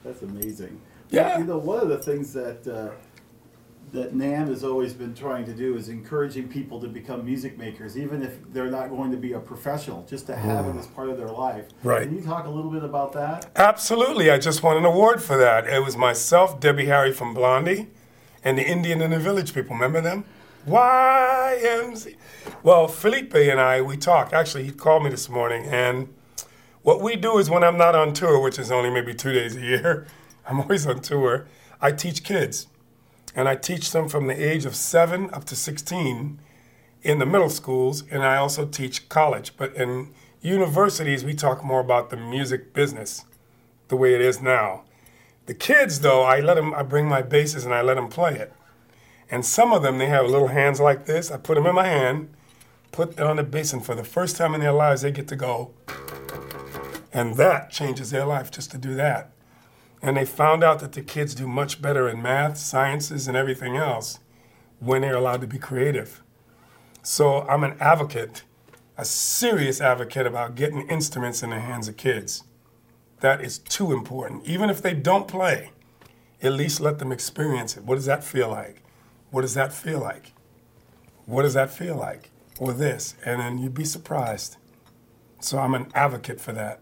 That's 0.03 0.21
amazing. 0.21 0.81
Yeah. 1.09 1.37
You 1.39 1.45
know, 1.45 1.57
one 1.57 1.79
of 1.79 1.89
the 1.89 1.97
things 1.97 2.33
that 2.33 2.67
uh, 2.67 2.91
that 3.91 4.15
NAMM 4.15 4.47
has 4.47 4.63
always 4.63 4.93
been 4.93 5.13
trying 5.13 5.45
to 5.45 5.53
do 5.53 5.75
is 5.75 5.89
encouraging 5.89 6.47
people 6.47 6.79
to 6.79 6.87
become 6.87 7.25
music 7.25 7.57
makers, 7.57 7.97
even 7.97 8.21
if 8.21 8.37
they're 8.53 8.71
not 8.71 8.89
going 8.89 9.11
to 9.11 9.17
be 9.17 9.33
a 9.33 9.39
professional, 9.39 10.05
just 10.09 10.27
to 10.27 10.35
have 10.35 10.65
it 10.67 10.77
as 10.77 10.87
part 10.87 11.09
of 11.09 11.17
their 11.17 11.27
life. 11.27 11.65
Right. 11.83 12.03
Can 12.03 12.15
you 12.15 12.23
talk 12.23 12.45
a 12.45 12.49
little 12.49 12.71
bit 12.71 12.83
about 12.83 13.11
that? 13.13 13.51
Absolutely. 13.57 14.31
I 14.31 14.37
just 14.37 14.63
won 14.63 14.77
an 14.77 14.85
award 14.85 15.21
for 15.21 15.35
that. 15.37 15.67
It 15.67 15.83
was 15.83 15.97
myself, 15.97 16.59
Debbie 16.59 16.85
Harry 16.85 17.11
from 17.11 17.33
Blondie, 17.33 17.87
and 18.43 18.57
the 18.57 18.67
Indian 18.67 19.01
in 19.01 19.11
the 19.11 19.19
Village 19.19 19.53
people. 19.53 19.75
Remember 19.75 20.01
them? 20.01 20.25
YMZ. 20.67 22.15
Well, 22.63 22.87
Felipe 22.87 23.33
and 23.35 23.59
I, 23.59 23.81
we 23.81 23.97
talked. 23.97 24.33
Actually, 24.33 24.63
he 24.63 24.71
called 24.71 25.03
me 25.03 25.09
this 25.09 25.29
morning, 25.29 25.65
and 25.65 26.13
what 26.83 27.01
we 27.01 27.15
do 27.15 27.37
is 27.37 27.49
when 27.49 27.63
I'm 27.63 27.77
not 27.77 27.95
on 27.95 28.13
tour, 28.13 28.39
which 28.39 28.57
is 28.57 28.71
only 28.71 28.89
maybe 28.89 29.13
two 29.13 29.31
days 29.31 29.55
a 29.55 29.61
year, 29.61 30.07
I'm 30.47 30.59
always 30.59 30.85
on 30.87 31.01
tour, 31.01 31.47
I 31.79 31.91
teach 31.91 32.23
kids. 32.23 32.67
And 33.35 33.47
I 33.47 33.55
teach 33.55 33.91
them 33.91 34.09
from 34.09 34.27
the 34.27 34.33
age 34.33 34.65
of 34.65 34.75
seven 34.75 35.29
up 35.31 35.45
to 35.45 35.55
16 35.55 36.39
in 37.03 37.19
the 37.19 37.25
middle 37.25 37.49
schools, 37.49 38.03
and 38.11 38.23
I 38.23 38.37
also 38.37 38.65
teach 38.65 39.09
college. 39.09 39.55
But 39.57 39.73
in 39.75 40.13
universities, 40.41 41.23
we 41.23 41.33
talk 41.33 41.63
more 41.63 41.79
about 41.79 42.09
the 42.09 42.17
music 42.17 42.73
business, 42.73 43.25
the 43.87 43.95
way 43.95 44.13
it 44.13 44.21
is 44.21 44.41
now. 44.41 44.83
The 45.45 45.53
kids, 45.53 46.01
though, 46.01 46.23
I 46.23 46.39
let 46.39 46.55
them. 46.55 46.73
I 46.73 46.83
bring 46.83 47.07
my 47.07 47.21
basses 47.21 47.65
and 47.65 47.73
I 47.73 47.81
let 47.81 47.95
them 47.95 48.09
play 48.09 48.35
it. 48.35 48.53
And 49.29 49.45
some 49.45 49.71
of 49.71 49.81
them, 49.81 49.97
they 49.97 50.07
have 50.07 50.25
little 50.27 50.49
hands 50.49 50.79
like 50.79 51.05
this. 51.05 51.31
I 51.31 51.37
put 51.37 51.55
them 51.55 51.65
in 51.65 51.75
my 51.75 51.87
hand, 51.87 52.29
put 52.91 53.13
it 53.13 53.19
on 53.19 53.37
the 53.37 53.43
bass, 53.43 53.73
and 53.73 53.83
for 53.83 53.95
the 53.95 54.03
first 54.03 54.35
time 54.35 54.53
in 54.53 54.61
their 54.61 54.73
lives, 54.73 55.01
they 55.01 55.11
get 55.11 55.27
to 55.29 55.35
go. 55.35 55.73
And 57.13 57.35
that 57.35 57.71
changes 57.71 58.11
their 58.11 58.25
life 58.25 58.51
just 58.51 58.71
to 58.71 58.77
do 58.77 58.93
that. 58.95 59.31
And 60.01 60.17
they 60.17 60.25
found 60.25 60.63
out 60.63 60.79
that 60.79 60.93
the 60.93 61.01
kids 61.01 61.35
do 61.35 61.47
much 61.47 61.81
better 61.81 62.09
in 62.09 62.21
math, 62.21 62.57
sciences, 62.57 63.27
and 63.27 63.37
everything 63.37 63.77
else 63.77 64.19
when 64.79 65.01
they're 65.01 65.15
allowed 65.15 65.41
to 65.41 65.47
be 65.47 65.59
creative. 65.59 66.23
So 67.03 67.41
I'm 67.41 67.63
an 67.63 67.77
advocate, 67.79 68.43
a 68.97 69.05
serious 69.05 69.79
advocate 69.79 70.25
about 70.25 70.55
getting 70.55 70.87
instruments 70.87 71.43
in 71.43 71.51
the 71.51 71.59
hands 71.59 71.87
of 71.87 71.97
kids. 71.97 72.43
That 73.21 73.41
is 73.41 73.59
too 73.59 73.93
important. 73.93 74.45
Even 74.45 74.69
if 74.69 74.81
they 74.81 74.93
don't 74.93 75.27
play, 75.27 75.71
at 76.41 76.53
least 76.53 76.81
let 76.81 76.99
them 76.99 77.11
experience 77.11 77.77
it. 77.77 77.83
What 77.83 77.95
does 77.95 78.05
that 78.05 78.23
feel 78.23 78.49
like? 78.49 78.81
What 79.29 79.41
does 79.41 79.53
that 79.53 79.71
feel 79.71 79.99
like? 79.99 80.33
What 81.25 81.43
does 81.43 81.53
that 81.53 81.71
feel 81.71 81.95
like? 81.95 82.31
Or 82.59 82.73
this. 82.73 83.15
And 83.23 83.39
then 83.39 83.57
you'd 83.59 83.73
be 83.73 83.85
surprised. 83.85 84.57
So 85.39 85.59
I'm 85.59 85.73
an 85.73 85.91
advocate 85.95 86.41
for 86.41 86.51
that. 86.53 86.81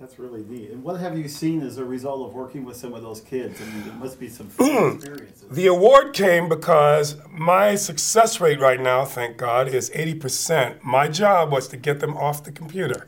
That's 0.00 0.18
really 0.18 0.42
neat. 0.44 0.70
And 0.70 0.82
what 0.82 0.98
have 1.00 1.16
you 1.16 1.28
seen 1.28 1.62
as 1.62 1.78
a 1.78 1.84
result 1.84 2.28
of 2.28 2.34
working 2.34 2.64
with 2.64 2.76
some 2.76 2.92
of 2.94 3.02
those 3.02 3.20
kids? 3.20 3.60
I 3.60 3.64
mean, 3.66 3.84
there 3.84 3.94
must 3.94 4.18
be 4.18 4.28
some 4.28 4.46
experiences. 4.48 5.44
The 5.50 5.66
award 5.66 6.14
came 6.14 6.48
because 6.48 7.16
my 7.30 7.74
success 7.76 8.40
rate 8.40 8.60
right 8.60 8.80
now, 8.80 9.04
thank 9.04 9.36
God, 9.36 9.68
is 9.68 9.90
80%. 9.90 10.82
My 10.82 11.08
job 11.08 11.52
was 11.52 11.68
to 11.68 11.76
get 11.76 12.00
them 12.00 12.16
off 12.16 12.44
the 12.44 12.52
computer 12.52 13.06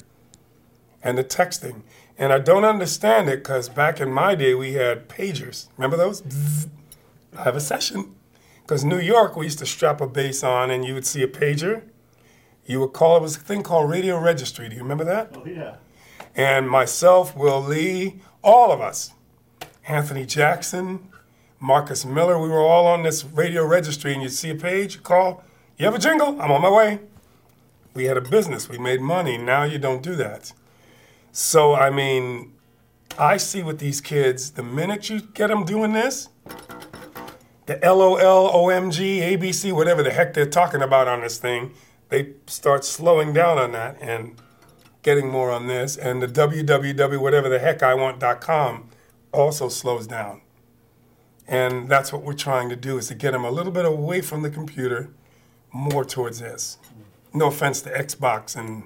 and 1.02 1.18
the 1.18 1.24
texting. 1.24 1.82
And 2.18 2.32
I 2.32 2.38
don't 2.38 2.64
understand 2.64 3.28
it 3.28 3.38
because 3.38 3.68
back 3.68 4.00
in 4.00 4.10
my 4.10 4.34
day, 4.34 4.54
we 4.54 4.72
had 4.72 5.08
pagers. 5.08 5.68
Remember 5.76 5.96
those? 5.96 6.22
Bzzz. 6.22 6.68
I 7.36 7.42
have 7.42 7.56
a 7.56 7.60
session. 7.60 8.14
Because 8.62 8.84
New 8.84 8.98
York, 8.98 9.36
we 9.36 9.44
used 9.46 9.58
to 9.58 9.66
strap 9.66 10.00
a 10.00 10.06
bass 10.06 10.42
on 10.42 10.70
and 10.70 10.84
you 10.84 10.94
would 10.94 11.06
see 11.06 11.22
a 11.22 11.28
pager. 11.28 11.82
You 12.64 12.80
would 12.80 12.94
call, 12.94 13.16
it 13.18 13.22
was 13.22 13.36
a 13.36 13.40
thing 13.40 13.62
called 13.62 13.90
radio 13.90 14.18
registry. 14.18 14.68
Do 14.68 14.74
you 14.74 14.82
remember 14.82 15.04
that? 15.04 15.36
Oh, 15.36 15.44
yeah. 15.46 15.76
and 16.34 16.68
myself, 16.68 17.36
Will 17.36 17.60
Lee, 17.62 18.20
all 18.42 18.72
of 18.72 18.80
us, 18.80 19.12
Anthony 19.86 20.26
Jackson, 20.26 21.08
Marcus 21.60 22.04
Miller, 22.04 22.40
we 22.40 22.48
were 22.48 22.60
all 22.60 22.86
on 22.86 23.02
this 23.04 23.24
radio 23.24 23.64
registry, 23.64 24.12
and 24.12 24.22
you'd 24.22 24.32
see 24.32 24.50
a 24.50 24.54
page, 24.54 24.96
you 24.96 25.00
call, 25.00 25.44
you 25.78 25.84
have 25.84 25.94
a 25.94 25.98
jingle, 25.98 26.40
I'm 26.40 26.50
on 26.50 26.60
my 26.60 26.70
way. 26.70 26.98
We 27.94 28.04
had 28.04 28.16
a 28.16 28.20
business, 28.20 28.68
we 28.68 28.78
made 28.78 29.00
money. 29.00 29.38
Now 29.38 29.62
you 29.62 29.78
don't 29.78 30.02
do 30.02 30.16
that. 30.16 30.52
So, 31.38 31.74
I 31.74 31.90
mean, 31.90 32.54
I 33.18 33.36
see 33.36 33.62
with 33.62 33.78
these 33.78 34.00
kids, 34.00 34.52
the 34.52 34.62
minute 34.62 35.10
you 35.10 35.20
get 35.20 35.48
them 35.48 35.66
doing 35.66 35.92
this, 35.92 36.30
the 37.66 37.78
LOL, 37.82 38.50
OMG, 38.50 39.20
ABC, 39.20 39.70
whatever 39.70 40.02
the 40.02 40.12
heck 40.12 40.32
they're 40.32 40.46
talking 40.46 40.80
about 40.80 41.08
on 41.08 41.20
this 41.20 41.36
thing, 41.36 41.74
they 42.08 42.32
start 42.46 42.86
slowing 42.86 43.34
down 43.34 43.58
on 43.58 43.72
that 43.72 43.98
and 44.00 44.40
getting 45.02 45.28
more 45.28 45.50
on 45.50 45.66
this. 45.66 45.98
And 45.98 46.22
the 46.22 46.26
www, 46.26 47.20
whatever 47.20 47.50
the 47.50 47.58
heck 47.58 47.82
I 47.82 47.92
want.com 47.92 48.88
also 49.30 49.68
slows 49.68 50.06
down. 50.06 50.40
And 51.46 51.86
that's 51.86 52.14
what 52.14 52.22
we're 52.22 52.32
trying 52.32 52.70
to 52.70 52.76
do 52.76 52.96
is 52.96 53.08
to 53.08 53.14
get 53.14 53.32
them 53.32 53.44
a 53.44 53.50
little 53.50 53.72
bit 53.72 53.84
away 53.84 54.22
from 54.22 54.40
the 54.40 54.48
computer, 54.48 55.10
more 55.70 56.06
towards 56.06 56.40
this. 56.40 56.78
No 57.34 57.48
offense 57.48 57.82
to 57.82 57.90
Xbox 57.90 58.56
and 58.56 58.84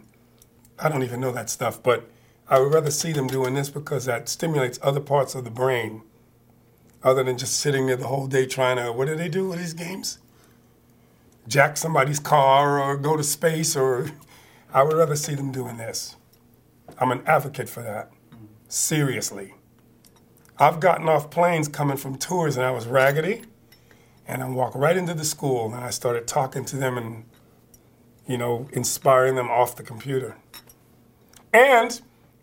I 0.80 0.88
don't 0.88 1.04
even 1.04 1.20
know 1.20 1.30
that 1.30 1.48
stuff, 1.48 1.80
but 1.80 2.10
I 2.50 2.58
would 2.58 2.74
rather 2.74 2.90
see 2.90 3.12
them 3.12 3.28
doing 3.28 3.54
this 3.54 3.70
because 3.70 4.06
that 4.06 4.28
stimulates 4.28 4.80
other 4.82 4.98
parts 4.98 5.36
of 5.36 5.44
the 5.44 5.50
brain 5.50 6.02
other 7.00 7.22
than 7.22 7.38
just 7.38 7.60
sitting 7.60 7.86
there 7.86 7.96
the 7.96 8.08
whole 8.08 8.26
day 8.26 8.44
trying 8.44 8.76
to, 8.76 8.90
what 8.90 9.06
do 9.06 9.14
they 9.14 9.28
do 9.28 9.48
with 9.48 9.60
these 9.60 9.72
games? 9.72 10.18
Jack 11.46 11.76
somebody's 11.76 12.18
car 12.18 12.80
or 12.80 12.96
go 12.96 13.16
to 13.16 13.22
space 13.22 13.76
or 13.76 14.10
I 14.74 14.82
would 14.82 14.96
rather 14.96 15.14
see 15.14 15.36
them 15.36 15.52
doing 15.52 15.76
this. 15.76 16.16
I'm 16.98 17.12
an 17.12 17.22
advocate 17.24 17.68
for 17.68 17.82
that. 17.82 18.10
Seriously. 18.68 19.54
I've 20.58 20.80
gotten 20.80 21.08
off 21.08 21.30
planes 21.30 21.68
coming 21.68 21.96
from 21.96 22.18
tours 22.18 22.56
and 22.56 22.66
I 22.66 22.72
was 22.72 22.86
raggedy 22.86 23.42
and 24.26 24.42
I 24.42 24.48
walked 24.48 24.74
right 24.74 24.96
into 24.96 25.14
the 25.14 25.24
school 25.24 25.72
and 25.72 25.84
I 25.84 25.90
started 25.90 26.26
talking 26.26 26.64
to 26.66 26.76
them 26.76 26.98
and, 26.98 27.24
you 28.26 28.36
know, 28.36 28.68
inspiring 28.72 29.36
them 29.36 29.48
off 29.48 29.76
the 29.76 29.82
computer. 29.84 30.36
And 31.52 32.00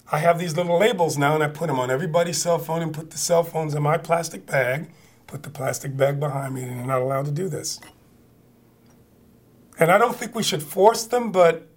I 0.09 0.19
have 0.19 0.39
these 0.39 0.55
little 0.55 0.77
labels 0.79 1.17
now 1.17 1.35
and 1.35 1.43
I 1.43 1.47
put 1.47 1.67
them 1.67 1.79
on 1.79 1.91
everybody's 1.91 2.41
cell 2.41 2.59
phone 2.59 2.81
and 2.81 2.93
put 2.93 3.11
the 3.11 3.17
cell 3.17 3.43
phones 3.43 3.73
in 3.73 3.83
my 3.83 3.97
plastic 3.97 4.45
bag, 4.45 4.89
put 5.27 5.43
the 5.43 5.49
plastic 5.49 5.97
bag 5.97 6.19
behind 6.19 6.55
me, 6.55 6.63
and 6.63 6.79
they're 6.79 6.85
not 6.85 7.01
allowed 7.01 7.25
to 7.25 7.31
do 7.31 7.49
this. 7.49 7.79
And 9.79 9.91
I 9.91 9.97
don't 9.97 10.15
think 10.15 10.33
we 10.33 10.43
should 10.43 10.63
force 10.63 11.05
them, 11.05 11.31
but 11.31 11.67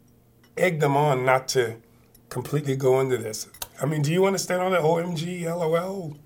egg 0.56 0.80
them 0.80 0.96
on 0.96 1.24
not 1.24 1.48
to 1.48 1.76
completely 2.28 2.76
go 2.76 3.00
into 3.00 3.18
this. 3.18 3.48
I 3.82 3.86
mean, 3.86 4.02
do 4.02 4.12
you 4.12 4.26
understand 4.26 4.62
all 4.62 4.70
that 4.70 4.82
OMG, 4.82 5.44
LOL? 5.44 6.16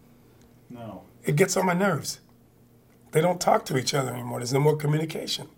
No. 0.68 1.04
It 1.24 1.36
gets 1.36 1.56
on 1.56 1.66
my 1.66 1.72
nerves. 1.72 2.20
They 3.12 3.20
don't 3.20 3.40
talk 3.40 3.64
to 3.66 3.78
each 3.78 3.94
other 3.94 4.12
anymore. 4.12 4.40
There's 4.40 4.52
no 4.52 4.60
more 4.60 4.76
communication. 4.76 5.48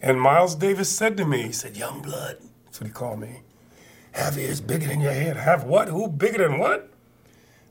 And 0.00 0.20
Miles 0.20 0.54
Davis 0.54 0.88
said 0.90 1.16
to 1.16 1.24
me, 1.24 1.42
he 1.42 1.52
said, 1.52 1.76
Young 1.76 2.02
blood, 2.02 2.38
That's 2.64 2.80
what 2.80 2.86
he 2.86 2.92
called 2.92 3.18
me. 3.18 3.40
Have 4.12 4.38
ears 4.38 4.60
bigger 4.60 4.86
than 4.88 5.00
your 5.00 5.12
head. 5.12 5.36
Have 5.36 5.64
what? 5.64 5.88
Who 5.88 6.08
bigger 6.08 6.48
than 6.48 6.58
what? 6.58 6.90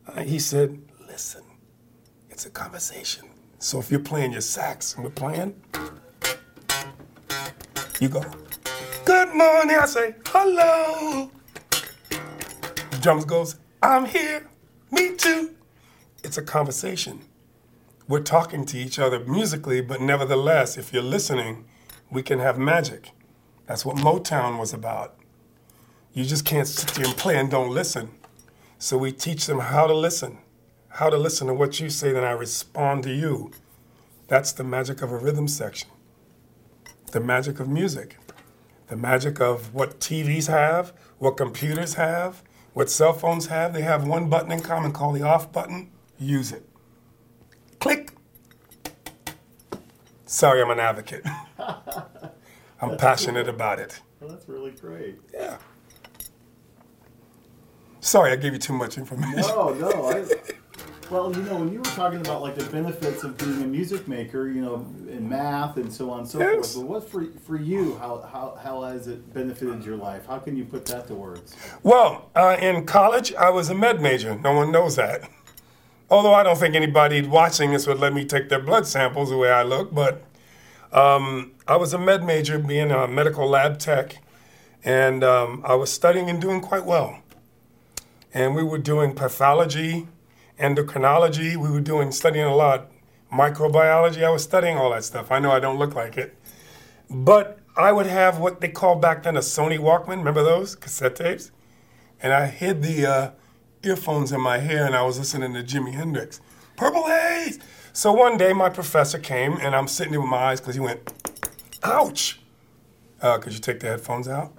Uh, 0.07 0.23
he 0.23 0.39
said, 0.39 0.81
listen, 1.07 1.43
it's 2.29 2.45
a 2.45 2.49
conversation. 2.49 3.29
So 3.59 3.79
if 3.79 3.91
you're 3.91 3.99
playing 3.99 4.31
your 4.31 4.41
sax 4.41 4.95
and 4.95 5.03
we're 5.03 5.09
playing, 5.09 5.55
you 7.99 8.09
go, 8.09 8.23
good 9.05 9.33
morning. 9.33 9.77
I 9.77 9.85
say, 9.85 10.15
hello. 10.27 11.31
The 12.09 12.97
drums 13.01 13.25
goes, 13.25 13.57
I'm 13.81 14.05
here. 14.05 14.47
Me 14.91 15.15
too. 15.15 15.55
It's 16.23 16.37
a 16.37 16.41
conversation. 16.41 17.21
We're 18.07 18.21
talking 18.21 18.65
to 18.67 18.77
each 18.77 18.99
other 18.99 19.19
musically, 19.19 19.81
but 19.81 19.99
nevertheless, 19.99 20.77
if 20.77 20.93
you're 20.93 21.03
listening, 21.03 21.65
we 22.09 22.23
can 22.23 22.39
have 22.39 22.57
magic. 22.57 23.11
That's 23.65 23.85
what 23.85 23.97
Motown 23.97 24.59
was 24.59 24.73
about. 24.73 25.16
You 26.17 26.25
just 26.25 26.45
can't 26.45 26.67
sit 26.67 26.95
there 26.95 27.05
and 27.05 27.15
play 27.15 27.37
and 27.37 27.47
don't 27.47 27.69
listen. 27.69 28.09
So 28.79 28.97
we 28.97 29.11
teach 29.11 29.45
them 29.45 29.59
how 29.59 29.85
to 29.85 29.93
listen, 29.93 30.39
how 30.89 31.11
to 31.11 31.15
listen 31.15 31.45
to 31.45 31.53
what 31.53 31.79
you 31.79 31.91
say, 31.91 32.11
then 32.11 32.23
I 32.23 32.31
respond 32.31 33.03
to 33.03 33.13
you. 33.13 33.51
That's 34.27 34.51
the 34.51 34.63
magic 34.63 35.03
of 35.03 35.11
a 35.11 35.17
rhythm 35.17 35.47
section, 35.47 35.89
the 37.11 37.19
magic 37.19 37.59
of 37.59 37.69
music, 37.69 38.17
the 38.87 38.95
magic 38.95 39.39
of 39.39 39.75
what 39.75 39.99
TVs 39.99 40.47
have, 40.47 40.91
what 41.19 41.37
computers 41.37 41.93
have, 41.93 42.41
what 42.73 42.89
cell 42.89 43.13
phones 43.13 43.45
have. 43.45 43.73
They 43.73 43.83
have 43.83 44.07
one 44.07 44.27
button 44.27 44.51
in 44.51 44.61
common 44.61 44.93
called 44.93 45.17
the 45.17 45.21
off 45.21 45.51
button. 45.51 45.91
Use 46.17 46.51
it. 46.51 46.67
Click. 47.77 48.11
Sorry, 50.25 50.63
I'm 50.63 50.71
an 50.71 50.79
advocate. 50.79 51.23
I'm 52.81 52.97
passionate 52.97 53.47
about 53.47 53.77
it. 53.77 54.01
Well, 54.19 54.31
that's 54.31 54.49
really 54.49 54.71
great. 54.71 55.19
Yeah. 55.31 55.59
Sorry, 58.07 58.31
I 58.31 58.37
gave 58.37 58.53
you 58.53 58.59
too 58.59 58.71
much 58.71 58.97
information. 58.97 59.41
No, 59.41 59.73
no. 59.73 59.89
I, 60.05 60.23
well, 61.11 61.35
you 61.35 61.41
know, 61.41 61.57
when 61.57 61.73
you 61.73 61.79
were 61.79 61.83
talking 61.83 62.21
about 62.21 62.41
like 62.41 62.55
the 62.55 62.63
benefits 62.63 63.25
of 63.25 63.37
being 63.37 63.61
a 63.61 63.67
music 63.67 64.07
maker, 64.07 64.47
you 64.47 64.61
know, 64.61 64.75
in 65.09 65.27
math 65.27 65.75
and 65.75 65.91
so 65.91 66.09
on 66.11 66.19
and 66.19 66.27
so 66.27 66.39
Yes. 66.39 66.73
forth. 66.73 66.75
But 66.75 66.81
what 66.89 67.09
for 67.09 67.25
for 67.45 67.57
you? 67.57 67.97
How 67.97 68.21
how 68.31 68.57
how 68.63 68.83
has 68.83 69.09
it 69.09 69.33
benefited 69.33 69.83
your 69.83 69.97
life? 69.97 70.25
How 70.25 70.39
can 70.39 70.55
you 70.55 70.63
put 70.63 70.85
that 70.85 71.07
to 71.07 71.15
words? 71.15 71.53
Well, 71.83 72.29
uh, 72.33 72.55
in 72.61 72.85
college, 72.85 73.33
I 73.33 73.49
was 73.49 73.69
a 73.69 73.75
med 73.75 74.01
major. 74.01 74.39
No 74.39 74.53
one 74.53 74.71
knows 74.71 74.95
that. 74.95 75.29
Although 76.09 76.33
I 76.33 76.43
don't 76.43 76.57
think 76.57 76.75
anybody 76.75 77.27
watching 77.27 77.73
this 77.73 77.87
would 77.87 77.99
let 77.99 78.13
me 78.13 78.23
take 78.23 78.47
their 78.47 78.61
blood 78.61 78.87
samples 78.87 79.31
the 79.31 79.35
way 79.37 79.51
I 79.51 79.63
look, 79.63 79.93
but 79.93 80.23
um, 80.93 81.51
I 81.67 81.75
was 81.75 81.93
a 81.93 81.99
med 81.99 82.23
major, 82.23 82.57
being 82.57 82.89
a 82.89 83.05
medical 83.05 83.49
lab 83.49 83.79
tech, 83.79 84.19
and 84.85 85.25
um, 85.25 85.61
I 85.65 85.75
was 85.75 85.91
studying 85.91 86.29
and 86.29 86.39
doing 86.39 86.61
quite 86.61 86.85
well. 86.85 87.21
And 88.33 88.55
we 88.55 88.63
were 88.63 88.77
doing 88.77 89.15
pathology, 89.15 90.07
endocrinology. 90.59 91.55
We 91.55 91.69
were 91.69 91.81
doing 91.81 92.11
studying 92.11 92.45
a 92.45 92.55
lot, 92.55 92.91
microbiology. 93.31 94.23
I 94.23 94.29
was 94.29 94.43
studying 94.43 94.77
all 94.77 94.91
that 94.91 95.03
stuff. 95.03 95.31
I 95.31 95.39
know 95.39 95.51
I 95.51 95.59
don't 95.59 95.79
look 95.79 95.95
like 95.95 96.17
it, 96.17 96.37
but 97.09 97.59
I 97.75 97.91
would 97.91 98.07
have 98.07 98.39
what 98.39 98.59
they 98.59 98.69
called 98.69 99.01
back 99.01 99.23
then 99.23 99.37
a 99.37 99.41
Sony 99.41 99.77
Walkman. 99.77 100.17
Remember 100.17 100.43
those 100.43 100.75
cassette 100.75 101.15
tapes? 101.15 101.51
And 102.19 102.33
I 102.33 102.47
hid 102.47 102.81
the 102.81 103.05
uh, 103.05 103.31
earphones 103.83 104.31
in 104.31 104.41
my 104.41 104.57
hair, 104.57 104.85
and 104.85 104.95
I 104.95 105.03
was 105.03 105.19
listening 105.19 105.53
to 105.53 105.63
Jimi 105.63 105.93
Hendrix. 105.93 106.41
Purple 106.75 107.07
Haze. 107.07 107.59
So 107.93 108.11
one 108.11 108.37
day, 108.37 108.53
my 108.53 108.69
professor 108.69 109.19
came, 109.19 109.57
and 109.57 109.75
I'm 109.75 109.87
sitting 109.87 110.11
there 110.11 110.21
with 110.21 110.29
my 110.29 110.37
eyes 110.37 110.59
because 110.59 110.75
he 110.75 110.81
went, 110.81 110.99
"Ouch!" 111.83 112.39
Uh, 113.21 113.37
could 113.39 113.53
you 113.53 113.59
take 113.59 113.79
the 113.79 113.87
headphones 113.87 114.27
out? 114.27 114.53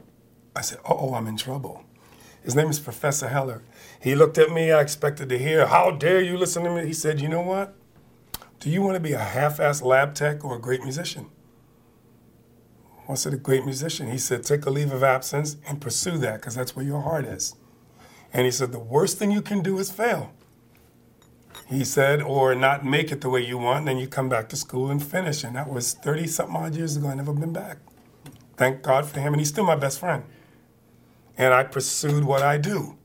I 0.57 0.61
said, 0.63 0.79
"Oh, 0.89 1.15
I'm 1.15 1.27
in 1.27 1.37
trouble." 1.37 1.85
His 2.49 2.57
name 2.57 2.71
is 2.71 2.81
Professor 2.81 3.29
Heller. 3.29 3.61
He 4.01 4.15
looked 4.15 4.39
at 4.39 4.51
me. 4.51 4.73
I 4.73 4.81
expected 4.81 5.29
to 5.29 5.37
hear, 5.37 5.67
"How 5.67 5.91
dare 5.91 6.23
you 6.23 6.39
listen 6.39 6.65
to 6.65 6.71
me?" 6.71 6.87
He 6.87 6.95
said, 6.95 7.21
"You 7.21 7.29
know 7.29 7.43
what? 7.43 7.75
Do 8.59 8.71
you 8.71 8.81
want 8.81 8.95
to 8.95 9.01
be 9.01 9.13
a 9.13 9.19
half-ass 9.19 9.83
lab 9.83 10.15
tech 10.15 10.43
or 10.47 10.57
a 10.57 10.59
great 10.59 10.83
musician?" 10.83 11.27
I 13.07 13.17
said, 13.17 13.35
"A 13.35 13.37
great 13.37 13.67
musician." 13.67 14.11
He 14.11 14.17
said, 14.17 14.45
"Take 14.45 14.65
a 14.65 14.71
leave 14.71 14.95
of 14.95 15.03
absence 15.03 15.57
and 15.69 15.79
pursue 15.79 16.17
that, 16.17 16.41
because 16.41 16.55
that's 16.55 16.75
where 16.75 16.87
your 16.87 17.03
heart 17.03 17.27
is." 17.27 17.55
And 18.33 18.47
he 18.47 18.51
said, 18.51 18.73
"The 18.73 18.79
worst 18.79 19.19
thing 19.19 19.31
you 19.31 19.43
can 19.43 19.63
do 19.63 19.79
is 19.79 19.91
fail." 19.91 20.31
He 21.67 21.85
said, 21.85 22.23
or 22.23 22.55
not 22.55 22.83
make 22.83 23.13
it 23.13 23.21
the 23.21 23.29
way 23.29 23.45
you 23.45 23.59
want, 23.59 23.81
and 23.81 23.89
then 23.89 23.99
you 23.99 24.09
come 24.09 24.31
back 24.31 24.49
to 24.49 24.57
school 24.57 24.91
and 24.91 25.05
finish. 25.05 25.45
And 25.45 25.55
that 25.57 25.69
was 25.69 25.93
30 25.93 26.27
something 26.27 26.57
odd 26.57 26.75
years 26.75 26.97
ago. 26.97 27.09
I 27.09 27.15
never 27.15 27.35
been 27.35 27.53
back. 27.53 27.77
Thank 28.57 28.81
God 28.81 29.05
for 29.05 29.21
him, 29.21 29.35
and 29.35 29.41
he's 29.43 29.51
still 29.51 29.65
my 29.65 29.77
best 29.77 29.99
friend. 29.99 30.23
And 31.39 31.55
I 31.55 31.63
pursued 31.63 32.25
what 32.25 32.43
I 32.43 32.59
do. 32.59 32.99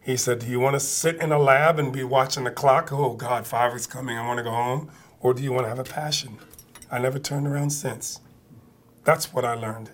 He 0.00 0.16
said, 0.16 0.38
Do 0.38 0.46
you 0.46 0.60
want 0.60 0.74
to 0.74 0.80
sit 0.80 1.16
in 1.16 1.32
a 1.32 1.38
lab 1.38 1.78
and 1.78 1.92
be 1.92 2.04
watching 2.04 2.44
the 2.44 2.50
clock? 2.52 2.92
Oh, 2.92 3.14
God, 3.14 3.46
five 3.46 3.74
is 3.74 3.86
coming. 3.86 4.16
I 4.16 4.26
want 4.26 4.38
to 4.38 4.44
go 4.44 4.52
home. 4.52 4.90
Or 5.20 5.34
do 5.34 5.42
you 5.42 5.52
want 5.52 5.64
to 5.64 5.68
have 5.68 5.80
a 5.80 5.84
passion? 5.84 6.38
I 6.90 7.00
never 7.00 7.18
turned 7.18 7.48
around 7.48 7.70
since. 7.70 8.20
That's 9.04 9.32
what 9.34 9.44
I 9.44 9.54
learned. 9.54 9.90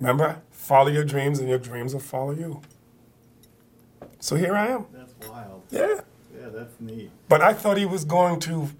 Remember, 0.00 0.42
follow 0.50 0.88
your 0.88 1.04
dreams, 1.04 1.38
and 1.38 1.48
your 1.48 1.58
dreams 1.58 1.94
will 1.94 2.00
follow 2.00 2.32
you. 2.32 2.60
So 4.18 4.34
here 4.34 4.54
I 4.54 4.66
am. 4.66 4.86
That's 4.92 5.14
wild. 5.28 5.62
Yeah. 5.70 6.00
Yeah, 6.36 6.48
that's 6.48 6.80
neat. 6.80 7.10
But 7.28 7.40
I 7.40 7.52
thought 7.52 7.78
he 7.78 7.86
was 7.86 8.04
going 8.04 8.40
to 8.40 8.70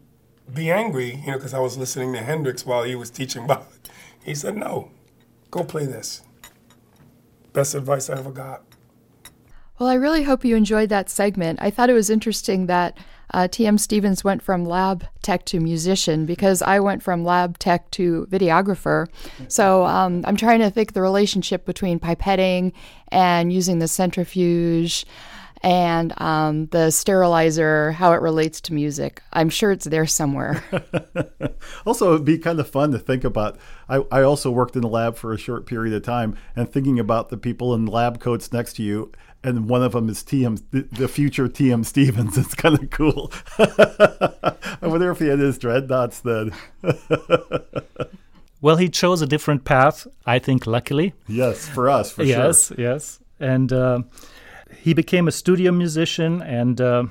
be 0.52 0.70
angry, 0.70 1.14
you 1.24 1.28
know, 1.28 1.38
because 1.38 1.54
I 1.54 1.60
was 1.60 1.78
listening 1.78 2.12
to 2.14 2.18
Hendrix 2.20 2.66
while 2.66 2.82
he 2.82 2.96
was 2.96 3.08
teaching 3.10 3.44
about 3.46 3.68
it. 3.74 3.90
He 4.24 4.34
said, 4.34 4.56
No, 4.56 4.90
go 5.50 5.62
play 5.62 5.86
this. 5.86 6.22
Best 7.54 7.74
advice 7.74 8.10
I 8.10 8.18
ever 8.18 8.32
got. 8.32 8.62
Well, 9.78 9.88
I 9.88 9.94
really 9.94 10.24
hope 10.24 10.44
you 10.44 10.54
enjoyed 10.54 10.88
that 10.90 11.08
segment. 11.08 11.60
I 11.62 11.70
thought 11.70 11.88
it 11.88 11.94
was 11.94 12.10
interesting 12.10 12.66
that 12.66 12.98
uh, 13.32 13.48
T.M. 13.48 13.78
Stevens 13.78 14.22
went 14.22 14.42
from 14.42 14.64
lab 14.64 15.04
tech 15.22 15.44
to 15.46 15.58
musician 15.60 16.26
because 16.26 16.62
I 16.62 16.78
went 16.80 17.02
from 17.02 17.24
lab 17.24 17.58
tech 17.58 17.90
to 17.92 18.26
videographer. 18.30 19.08
So 19.48 19.84
um, 19.86 20.24
I'm 20.26 20.36
trying 20.36 20.60
to 20.60 20.70
think 20.70 20.92
the 20.92 21.02
relationship 21.02 21.64
between 21.64 21.98
pipetting 21.98 22.72
and 23.08 23.52
using 23.52 23.78
the 23.78 23.88
centrifuge 23.88 25.06
and 25.64 26.12
um, 26.20 26.66
the 26.66 26.90
sterilizer, 26.90 27.92
how 27.92 28.12
it 28.12 28.20
relates 28.20 28.60
to 28.60 28.74
music. 28.74 29.22
I'm 29.32 29.48
sure 29.48 29.72
it's 29.72 29.86
there 29.86 30.06
somewhere. 30.06 30.62
Also, 31.86 32.12
it'd 32.12 32.26
be 32.26 32.36
kind 32.36 32.60
of 32.60 32.68
fun 32.68 32.92
to 32.92 32.98
think 32.98 33.24
about. 33.24 33.56
I, 33.88 34.02
I 34.12 34.22
also 34.22 34.50
worked 34.50 34.76
in 34.76 34.82
the 34.82 34.88
lab 34.88 35.16
for 35.16 35.32
a 35.32 35.38
short 35.38 35.64
period 35.64 35.94
of 35.94 36.02
time, 36.02 36.36
and 36.54 36.70
thinking 36.70 36.98
about 36.98 37.30
the 37.30 37.38
people 37.38 37.74
in 37.74 37.86
lab 37.86 38.20
coats 38.20 38.52
next 38.52 38.74
to 38.74 38.82
you, 38.82 39.12
and 39.42 39.66
one 39.68 39.82
of 39.82 39.92
them 39.92 40.10
is 40.10 40.22
TM, 40.22 40.62
the, 40.70 40.82
the 40.92 41.08
future 41.08 41.48
TM 41.48 41.84
Stevens. 41.86 42.36
It's 42.44 42.54
kind 42.54 42.78
of 42.78 42.90
cool. 42.90 43.32
I 43.58 44.56
wonder 44.82 45.10
if 45.10 45.18
he 45.18 45.28
had 45.28 45.38
his 45.38 45.56
dreadnoughts 45.56 46.20
then. 46.20 46.52
Well, 48.60 48.76
he 48.76 48.88
chose 48.90 49.22
a 49.22 49.26
different 49.26 49.64
path, 49.64 50.06
I 50.26 50.38
think, 50.38 50.66
luckily. 50.66 51.14
yes, 51.28 51.66
for 51.66 51.88
us, 51.88 52.12
for 52.12 52.24
yes, 52.24 52.68
sure. 52.68 52.76
Yes, 52.78 53.18
yes. 53.18 53.20
And 53.40 53.72
uh, 53.72 54.02
he 54.84 54.92
became 54.92 55.26
a 55.26 55.32
studio 55.32 55.72
musician 55.72 56.42
and 56.42 56.78
uh, 56.78 57.04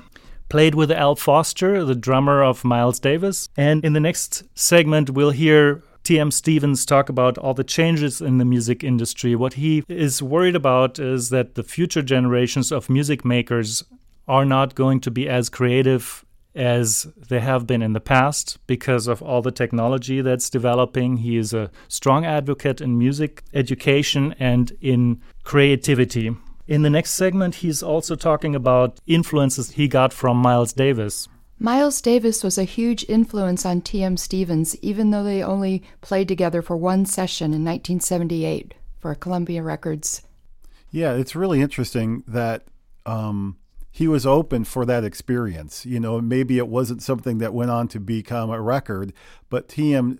played 0.48 0.76
with 0.76 0.92
Al 0.92 1.16
Foster, 1.16 1.84
the 1.84 1.96
drummer 1.96 2.40
of 2.40 2.62
Miles 2.62 3.00
Davis. 3.00 3.48
And 3.56 3.84
in 3.84 3.94
the 3.94 4.00
next 4.00 4.44
segment, 4.54 5.10
we'll 5.10 5.32
hear 5.32 5.82
T.M. 6.04 6.30
Stevens 6.30 6.86
talk 6.86 7.08
about 7.08 7.36
all 7.36 7.52
the 7.52 7.64
changes 7.64 8.20
in 8.20 8.38
the 8.38 8.44
music 8.44 8.84
industry. 8.84 9.34
What 9.34 9.54
he 9.54 9.82
is 9.88 10.22
worried 10.22 10.54
about 10.54 11.00
is 11.00 11.30
that 11.30 11.56
the 11.56 11.64
future 11.64 12.00
generations 12.00 12.70
of 12.70 12.88
music 12.88 13.24
makers 13.24 13.82
are 14.28 14.44
not 14.44 14.76
going 14.76 15.00
to 15.00 15.10
be 15.10 15.28
as 15.28 15.48
creative 15.48 16.24
as 16.54 17.08
they 17.28 17.40
have 17.40 17.66
been 17.66 17.82
in 17.82 17.92
the 17.92 18.00
past 18.00 18.64
because 18.68 19.08
of 19.08 19.20
all 19.20 19.42
the 19.42 19.50
technology 19.50 20.20
that's 20.20 20.48
developing. 20.48 21.16
He 21.16 21.36
is 21.36 21.52
a 21.52 21.72
strong 21.88 22.24
advocate 22.24 22.80
in 22.80 22.96
music 22.96 23.42
education 23.52 24.32
and 24.38 24.70
in 24.80 25.20
creativity. 25.42 26.36
In 26.66 26.82
the 26.82 26.90
next 26.90 27.10
segment, 27.10 27.56
he's 27.56 27.82
also 27.82 28.16
talking 28.16 28.54
about 28.54 28.98
influences 29.06 29.72
he 29.72 29.86
got 29.86 30.12
from 30.12 30.38
Miles 30.38 30.72
Davis. 30.72 31.28
Miles 31.58 32.00
Davis 32.00 32.42
was 32.42 32.58
a 32.58 32.64
huge 32.64 33.04
influence 33.08 33.64
on 33.66 33.80
T.M. 33.80 34.16
Stevens, 34.16 34.76
even 34.82 35.10
though 35.10 35.22
they 35.22 35.42
only 35.42 35.82
played 36.00 36.26
together 36.26 36.62
for 36.62 36.76
one 36.76 37.06
session 37.06 37.46
in 37.46 37.64
1978 37.64 38.74
for 38.98 39.14
Columbia 39.14 39.62
Records. 39.62 40.22
Yeah, 40.90 41.12
it's 41.12 41.36
really 41.36 41.60
interesting 41.60 42.24
that 42.26 42.64
um, 43.04 43.58
he 43.90 44.08
was 44.08 44.26
open 44.26 44.64
for 44.64 44.84
that 44.86 45.04
experience. 45.04 45.84
You 45.84 46.00
know, 46.00 46.20
maybe 46.20 46.58
it 46.58 46.68
wasn't 46.68 47.02
something 47.02 47.38
that 47.38 47.54
went 47.54 47.70
on 47.70 47.88
to 47.88 48.00
become 48.00 48.50
a 48.50 48.60
record, 48.60 49.12
but 49.50 49.68
TM 49.68 50.18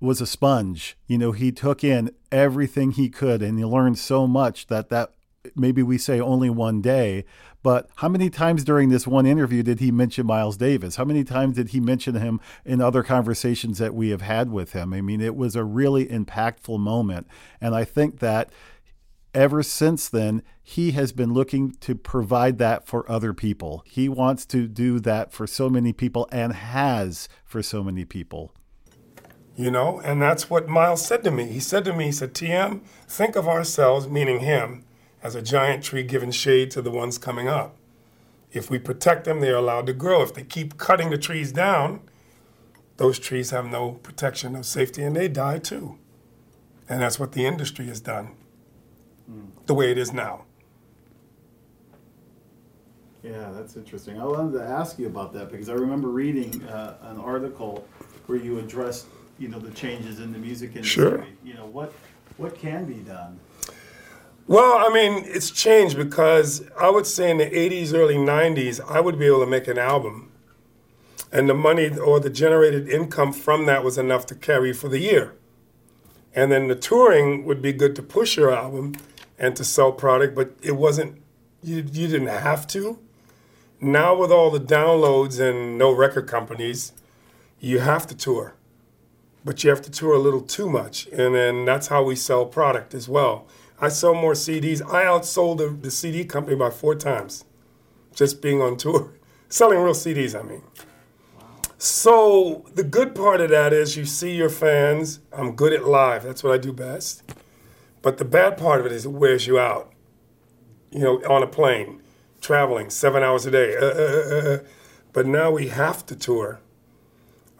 was 0.00 0.20
a 0.20 0.26
sponge. 0.26 0.96
You 1.06 1.18
know, 1.18 1.32
he 1.32 1.52
took 1.52 1.84
in 1.84 2.10
everything 2.32 2.92
he 2.92 3.08
could 3.08 3.42
and 3.42 3.58
he 3.58 3.64
learned 3.64 3.98
so 3.98 4.26
much 4.26 4.66
that 4.66 4.88
that 4.88 5.12
maybe 5.54 5.82
we 5.82 5.98
say 5.98 6.20
only 6.20 6.50
one 6.50 6.80
day, 6.80 7.24
but 7.62 7.90
how 7.96 8.08
many 8.08 8.30
times 8.30 8.64
during 8.64 8.90
this 8.90 9.06
one 9.06 9.26
interview 9.26 9.62
did 9.62 9.80
he 9.80 9.90
mention 9.90 10.26
Miles 10.26 10.56
Davis? 10.56 10.96
How 10.96 11.04
many 11.04 11.24
times 11.24 11.56
did 11.56 11.70
he 11.70 11.80
mention 11.80 12.14
him 12.14 12.40
in 12.64 12.80
other 12.80 13.02
conversations 13.02 13.78
that 13.78 13.94
we 13.94 14.10
have 14.10 14.22
had 14.22 14.50
with 14.50 14.72
him? 14.72 14.92
I 14.92 15.00
mean, 15.00 15.20
it 15.20 15.34
was 15.34 15.56
a 15.56 15.64
really 15.64 16.06
impactful 16.06 16.78
moment. 16.78 17.26
And 17.60 17.74
I 17.74 17.84
think 17.84 18.20
that 18.20 18.50
ever 19.34 19.62
since 19.62 20.08
then, 20.08 20.42
he 20.62 20.92
has 20.92 21.12
been 21.12 21.34
looking 21.34 21.72
to 21.80 21.94
provide 21.94 22.58
that 22.58 22.86
for 22.86 23.08
other 23.10 23.34
people. 23.34 23.82
He 23.84 24.08
wants 24.08 24.46
to 24.46 24.66
do 24.66 24.98
that 25.00 25.32
for 25.32 25.46
so 25.46 25.68
many 25.68 25.92
people 25.92 26.28
and 26.32 26.52
has 26.52 27.28
for 27.44 27.62
so 27.62 27.84
many 27.84 28.04
people. 28.04 28.52
You 29.56 29.70
know, 29.70 30.00
and 30.00 30.20
that's 30.20 30.48
what 30.48 30.68
Miles 30.68 31.04
said 31.04 31.22
to 31.24 31.30
me. 31.30 31.46
He 31.46 31.60
said 31.60 31.84
to 31.84 31.92
me, 31.92 32.06
he 32.06 32.12
said, 32.12 32.34
TM, 32.34 32.80
think 33.08 33.36
of 33.36 33.48
ourselves, 33.48 34.08
meaning 34.08 34.40
him, 34.40 34.84
as 35.26 35.34
a 35.34 35.42
giant 35.42 35.82
tree 35.82 36.04
giving 36.04 36.30
shade 36.30 36.70
to 36.70 36.80
the 36.80 36.90
ones 36.90 37.18
coming 37.18 37.48
up. 37.48 37.74
If 38.52 38.70
we 38.70 38.78
protect 38.78 39.24
them, 39.24 39.40
they 39.40 39.50
are 39.50 39.56
allowed 39.56 39.86
to 39.86 39.92
grow. 39.92 40.22
If 40.22 40.34
they 40.34 40.44
keep 40.44 40.78
cutting 40.78 41.10
the 41.10 41.18
trees 41.18 41.50
down, 41.50 42.00
those 42.96 43.18
trees 43.18 43.50
have 43.50 43.66
no 43.66 43.94
protection, 44.04 44.52
no 44.52 44.62
safety, 44.62 45.02
and 45.02 45.16
they 45.16 45.26
die 45.26 45.58
too. 45.58 45.98
And 46.88 47.02
that's 47.02 47.18
what 47.18 47.32
the 47.32 47.44
industry 47.44 47.86
has 47.86 48.00
done, 48.00 48.36
mm. 49.28 49.48
the 49.66 49.74
way 49.74 49.90
it 49.90 49.98
is 49.98 50.12
now. 50.12 50.44
Yeah, 53.24 53.50
that's 53.52 53.74
interesting. 53.76 54.20
I 54.20 54.24
wanted 54.24 54.56
to 54.58 54.62
ask 54.62 54.96
you 54.96 55.08
about 55.08 55.32
that 55.32 55.50
because 55.50 55.68
I 55.68 55.72
remember 55.72 56.08
reading 56.08 56.62
uh, 56.66 56.98
an 57.02 57.18
article 57.18 57.84
where 58.26 58.38
you 58.38 58.60
addressed, 58.60 59.06
you 59.40 59.48
know, 59.48 59.58
the 59.58 59.72
changes 59.72 60.20
in 60.20 60.32
the 60.32 60.38
music 60.38 60.76
industry. 60.76 61.02
Sure. 61.02 61.26
You 61.44 61.54
know, 61.54 61.66
what 61.66 61.92
what 62.36 62.56
can 62.56 62.84
be 62.84 63.00
done? 63.00 63.40
Well, 64.48 64.78
I 64.78 64.94
mean, 64.94 65.24
it's 65.26 65.50
changed 65.50 65.96
because 65.96 66.62
I 66.78 66.88
would 66.88 67.06
say 67.06 67.32
in 67.32 67.38
the 67.38 67.50
80s, 67.50 67.92
early 67.92 68.14
90s, 68.14 68.80
I 68.88 69.00
would 69.00 69.18
be 69.18 69.26
able 69.26 69.40
to 69.40 69.46
make 69.46 69.66
an 69.66 69.76
album. 69.76 70.30
And 71.32 71.48
the 71.48 71.54
money 71.54 71.90
or 71.98 72.20
the 72.20 72.30
generated 72.30 72.88
income 72.88 73.32
from 73.32 73.66
that 73.66 73.82
was 73.82 73.98
enough 73.98 74.24
to 74.26 74.36
carry 74.36 74.72
for 74.72 74.88
the 74.88 75.00
year. 75.00 75.34
And 76.32 76.52
then 76.52 76.68
the 76.68 76.76
touring 76.76 77.44
would 77.44 77.60
be 77.60 77.72
good 77.72 77.96
to 77.96 78.02
push 78.02 78.36
your 78.36 78.54
album 78.54 78.94
and 79.36 79.56
to 79.56 79.64
sell 79.64 79.90
product, 79.90 80.36
but 80.36 80.52
it 80.62 80.76
wasn't, 80.76 81.20
you, 81.64 81.78
you 81.78 82.06
didn't 82.06 82.28
have 82.28 82.68
to. 82.68 83.00
Now, 83.80 84.14
with 84.14 84.30
all 84.30 84.50
the 84.52 84.60
downloads 84.60 85.40
and 85.40 85.76
no 85.76 85.90
record 85.90 86.28
companies, 86.28 86.92
you 87.58 87.80
have 87.80 88.06
to 88.06 88.16
tour. 88.16 88.54
But 89.44 89.64
you 89.64 89.70
have 89.70 89.82
to 89.82 89.90
tour 89.90 90.14
a 90.14 90.20
little 90.20 90.40
too 90.40 90.68
much. 90.68 91.06
And 91.08 91.34
then 91.34 91.64
that's 91.64 91.88
how 91.88 92.04
we 92.04 92.14
sell 92.14 92.46
product 92.46 92.94
as 92.94 93.08
well 93.08 93.48
I 93.80 93.88
sold 93.88 94.16
more 94.16 94.32
CDs. 94.32 94.82
I 94.82 95.04
outsold 95.04 95.58
the, 95.58 95.68
the 95.68 95.90
CD 95.90 96.24
company 96.24 96.56
by 96.56 96.70
four 96.70 96.94
times, 96.94 97.44
just 98.14 98.40
being 98.40 98.62
on 98.62 98.76
tour, 98.76 99.12
selling 99.48 99.78
real 99.78 99.94
CDs. 99.94 100.38
I 100.38 100.42
mean. 100.42 100.62
So 101.78 102.64
the 102.74 102.82
good 102.82 103.14
part 103.14 103.40
of 103.40 103.50
that 103.50 103.72
is 103.72 103.96
you 103.96 104.06
see 104.06 104.34
your 104.34 104.48
fans. 104.48 105.20
I'm 105.32 105.54
good 105.54 105.72
at 105.72 105.86
live. 105.86 106.22
That's 106.22 106.42
what 106.42 106.54
I 106.54 106.58
do 106.58 106.72
best. 106.72 107.22
But 108.00 108.18
the 108.18 108.24
bad 108.24 108.56
part 108.56 108.80
of 108.80 108.86
it 108.86 108.92
is 108.92 109.04
it 109.04 109.10
wears 109.10 109.46
you 109.46 109.58
out. 109.58 109.92
You 110.90 111.00
know, 111.00 111.16
on 111.28 111.42
a 111.42 111.46
plane, 111.46 112.00
traveling 112.40 112.88
seven 112.88 113.22
hours 113.22 113.44
a 113.44 113.50
day. 113.50 113.76
Uh, 113.76 113.84
uh, 113.84 113.88
uh, 113.88 114.54
uh 114.54 114.58
but 115.12 115.26
now 115.26 115.50
we 115.50 115.68
have 115.68 116.04
to 116.06 116.16
tour. 116.16 116.60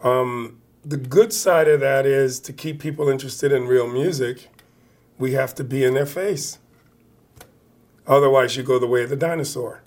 Um, 0.03 0.61
the 0.85 0.97
good 0.97 1.33
side 1.33 1.67
of 1.67 1.79
that 1.81 2.05
is 2.05 2.39
to 2.41 2.53
keep 2.53 2.79
people 2.79 3.09
interested 3.09 3.51
in 3.51 3.65
real 3.65 3.87
music 3.87 4.49
we 5.17 5.33
have 5.33 5.55
to 5.55 5.63
be 5.63 5.83
in 5.83 5.93
their 5.93 6.05
face. 6.05 6.59
Otherwise, 8.05 8.55
you 8.55 8.63
go 8.63 8.79
the 8.79 8.87
way 8.87 9.03
of 9.03 9.09
the 9.09 9.15
dinosaur, 9.15 9.81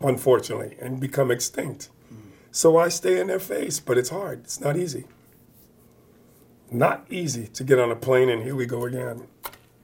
unfortunately, 0.00 0.76
and 0.80 0.98
become 0.98 1.30
extinct. 1.30 1.90
Mm-hmm. 2.12 2.30
So 2.50 2.76
I 2.76 2.88
stay 2.88 3.20
in 3.20 3.28
their 3.28 3.38
face, 3.38 3.78
but 3.78 3.96
it's 3.96 4.10
hard. 4.10 4.40
It's 4.40 4.60
not 4.60 4.76
easy. 4.76 5.04
Not 6.70 7.04
easy 7.10 7.46
to 7.48 7.64
get 7.64 7.78
on 7.78 7.90
a 7.90 7.96
plane 7.96 8.28
and 8.28 8.42
here 8.42 8.54
we 8.54 8.66
go 8.66 8.84
again. 8.84 9.26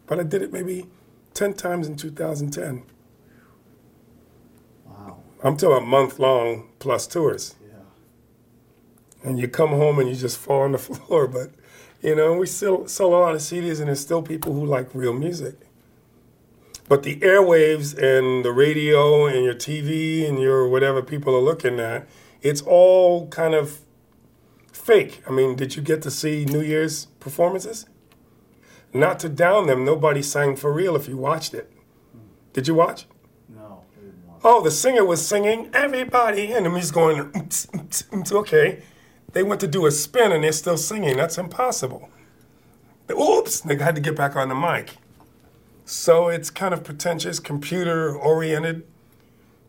But 0.06 0.20
I 0.20 0.22
did 0.22 0.42
it 0.42 0.52
maybe 0.52 0.86
10 1.34 1.54
times 1.54 1.88
in 1.88 1.96
2010. 1.96 2.84
Wow. 4.86 5.18
I'm 5.42 5.56
talking 5.56 5.84
a 5.84 5.86
month 5.86 6.18
long 6.18 6.68
plus 6.78 7.06
tours. 7.06 7.56
Yeah. 7.60 9.28
And 9.28 9.38
you 9.38 9.48
come 9.48 9.70
home 9.70 9.98
and 9.98 10.08
you 10.08 10.14
just 10.14 10.38
fall 10.38 10.62
on 10.62 10.72
the 10.72 10.78
floor, 10.86 11.26
but 11.26 11.50
you 12.02 12.14
know, 12.14 12.34
we 12.34 12.46
still 12.46 12.86
sell 12.86 13.08
a 13.08 13.16
lot 13.16 13.34
of 13.34 13.40
CDs, 13.40 13.78
and 13.78 13.88
there's 13.88 14.00
still 14.00 14.22
people 14.22 14.52
who 14.52 14.64
like 14.64 14.94
real 14.94 15.12
music. 15.12 15.54
But 16.88 17.02
the 17.02 17.16
airwaves 17.16 17.94
and 17.94 18.44
the 18.44 18.52
radio 18.52 19.26
and 19.26 19.44
your 19.44 19.54
TV 19.54 20.28
and 20.28 20.38
your 20.38 20.68
whatever 20.68 21.02
people 21.02 21.34
are 21.34 21.40
looking 21.40 21.80
at, 21.80 22.06
it's 22.42 22.62
all 22.62 23.26
kind 23.28 23.54
of 23.54 23.80
fake. 24.72 25.22
I 25.26 25.32
mean, 25.32 25.56
did 25.56 25.74
you 25.74 25.82
get 25.82 26.00
to 26.02 26.10
see 26.10 26.44
New 26.44 26.60
Year's 26.60 27.06
performances? 27.18 27.86
Not 28.94 29.18
to 29.20 29.28
down 29.28 29.66
them, 29.66 29.84
nobody 29.84 30.22
sang 30.22 30.54
for 30.54 30.72
real 30.72 30.94
if 30.94 31.08
you 31.08 31.16
watched 31.16 31.54
it. 31.54 31.72
Did 32.52 32.68
you 32.68 32.74
watch? 32.74 33.06
No, 33.48 33.82
watch. 34.26 34.40
Oh, 34.44 34.62
the 34.62 34.70
singer 34.70 35.04
was 35.04 35.26
singing, 35.26 35.70
everybody, 35.74 36.52
and 36.52 36.64
the 36.64 36.70
music's 36.70 36.92
going, 36.92 38.30
okay. 38.32 38.82
They 39.36 39.42
went 39.42 39.60
to 39.60 39.66
do 39.66 39.84
a 39.84 39.90
spin 39.90 40.32
and 40.32 40.42
they're 40.42 40.50
still 40.50 40.78
singing. 40.78 41.18
That's 41.18 41.36
impossible. 41.36 42.08
Oops, 43.10 43.60
they 43.60 43.76
had 43.76 43.94
to 43.94 44.00
get 44.00 44.16
back 44.16 44.34
on 44.34 44.48
the 44.48 44.54
mic. 44.54 44.96
So 45.84 46.28
it's 46.28 46.48
kind 46.48 46.72
of 46.72 46.82
pretentious, 46.82 47.38
computer 47.38 48.16
oriented. 48.16 48.86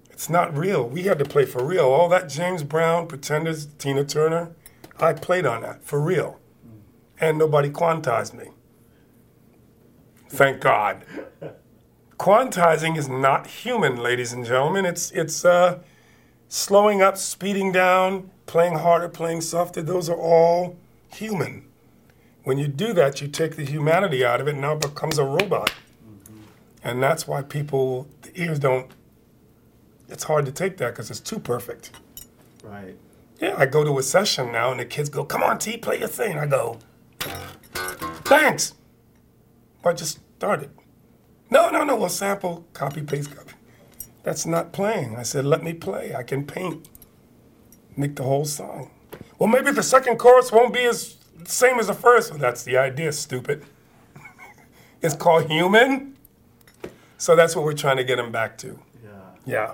It's 0.09 0.29
not 0.29 0.57
real. 0.57 0.87
We 0.87 1.03
had 1.03 1.19
to 1.19 1.25
play 1.25 1.43
for 1.45 1.65
real. 1.65 1.83
All 1.83 2.07
that 2.07 2.29
James 2.29 2.63
Brown, 2.63 3.07
Pretenders, 3.07 3.65
Tina 3.77 4.05
Turner, 4.05 4.55
I 5.01 5.11
played 5.11 5.45
on 5.45 5.63
that 5.63 5.83
for 5.83 5.99
real. 5.99 6.39
And 7.19 7.37
nobody 7.37 7.69
quantized 7.69 8.35
me. 8.35 8.51
Thank 10.29 10.61
God. 10.61 11.03
Quantizing 12.17 12.97
is 12.97 13.09
not 13.09 13.47
human, 13.47 13.97
ladies 13.97 14.31
and 14.31 14.45
gentlemen. 14.45 14.85
It's, 14.85 15.11
it's 15.11 15.43
uh, 15.43 15.79
slowing 16.47 17.01
up, 17.01 17.17
speeding 17.17 17.73
down, 17.73 18.31
playing 18.47 18.79
harder, 18.79 19.09
playing 19.09 19.41
softer, 19.41 19.83
those 19.83 20.09
are 20.09 20.17
all 20.17 20.77
human. 21.13 21.65
When 22.43 22.57
you 22.57 22.67
do 22.67 22.93
that, 22.93 23.21
you 23.21 23.27
take 23.27 23.57
the 23.57 23.65
humanity 23.65 24.25
out 24.25 24.41
of 24.41 24.47
it, 24.47 24.51
and 24.51 24.61
now 24.61 24.73
it 24.73 24.81
becomes 24.81 25.19
a 25.19 25.23
robot. 25.23 25.73
Mm-hmm. 26.03 26.41
And 26.83 27.03
that's 27.03 27.27
why 27.27 27.41
people, 27.43 28.07
the 28.21 28.31
ears 28.41 28.57
don't, 28.57 28.89
it's 30.07 30.23
hard 30.23 30.45
to 30.45 30.51
take 30.51 30.77
that 30.77 30.93
because 30.93 31.11
it's 31.11 31.19
too 31.19 31.39
perfect. 31.39 31.91
Right. 32.63 32.95
Yeah, 33.41 33.55
I 33.57 33.65
go 33.65 33.83
to 33.83 33.99
a 33.99 34.03
session 34.03 34.51
now, 34.53 34.71
and 34.71 34.79
the 34.79 34.85
kids 34.85 35.09
go, 35.09 35.25
Come 35.25 35.43
on, 35.43 35.59
T, 35.59 35.77
play 35.77 35.99
your 35.99 36.07
thing. 36.07 36.39
I 36.39 36.47
go, 36.47 36.79
Thanks. 37.19 38.73
I 39.83 39.93
just 39.93 40.19
started. 40.37 40.69
No, 41.49 41.69
no, 41.69 41.83
no, 41.83 41.95
we'll 41.95 42.09
sample, 42.09 42.65
copy, 42.73 43.01
paste, 43.01 43.35
copy. 43.35 43.53
That's 44.23 44.45
not 44.45 44.73
playing. 44.73 45.17
I 45.17 45.23
said, 45.23 45.45
Let 45.45 45.63
me 45.63 45.73
play. 45.73 46.15
I 46.15 46.23
can 46.23 46.45
paint 46.45 46.87
make 47.97 48.15
the 48.15 48.23
whole 48.23 48.45
song. 48.45 48.91
Well, 49.39 49.49
maybe 49.49 49.71
the 49.71 49.83
second 49.83 50.17
chorus 50.17 50.51
won't 50.51 50.73
be 50.73 50.85
as 50.85 51.17
same 51.45 51.79
as 51.79 51.87
the 51.87 51.93
first. 51.93 52.31
Well, 52.31 52.39
that's 52.39 52.63
the 52.63 52.77
idea, 52.77 53.11
stupid. 53.11 53.65
it's 55.01 55.15
called 55.15 55.49
human. 55.49 56.15
So 57.17 57.35
that's 57.35 57.55
what 57.55 57.65
we're 57.65 57.73
trying 57.73 57.97
to 57.97 58.03
get 58.03 58.19
him 58.19 58.31
back 58.31 58.57
to. 58.59 58.79
Yeah. 59.03 59.09
Yeah. 59.45 59.73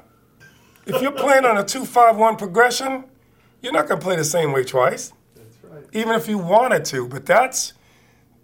If 0.86 1.02
you're 1.02 1.12
playing 1.12 1.46
on 1.46 1.58
a 1.58 1.64
251 1.64 2.38
progression, 2.38 3.06
you're 3.62 3.74
not 3.74 3.88
going 3.88 4.00
to 4.00 4.04
play 4.04 4.16
the 4.16 4.24
same 4.24 4.52
way 4.52 4.64
twice. 4.64 5.14
That's 5.36 5.58
right. 5.64 5.86
Even 5.94 6.14
if 6.14 6.28
you 6.28 6.38
wanted 6.38 6.86
to, 6.86 7.08
but 7.08 7.26
that's 7.26 7.74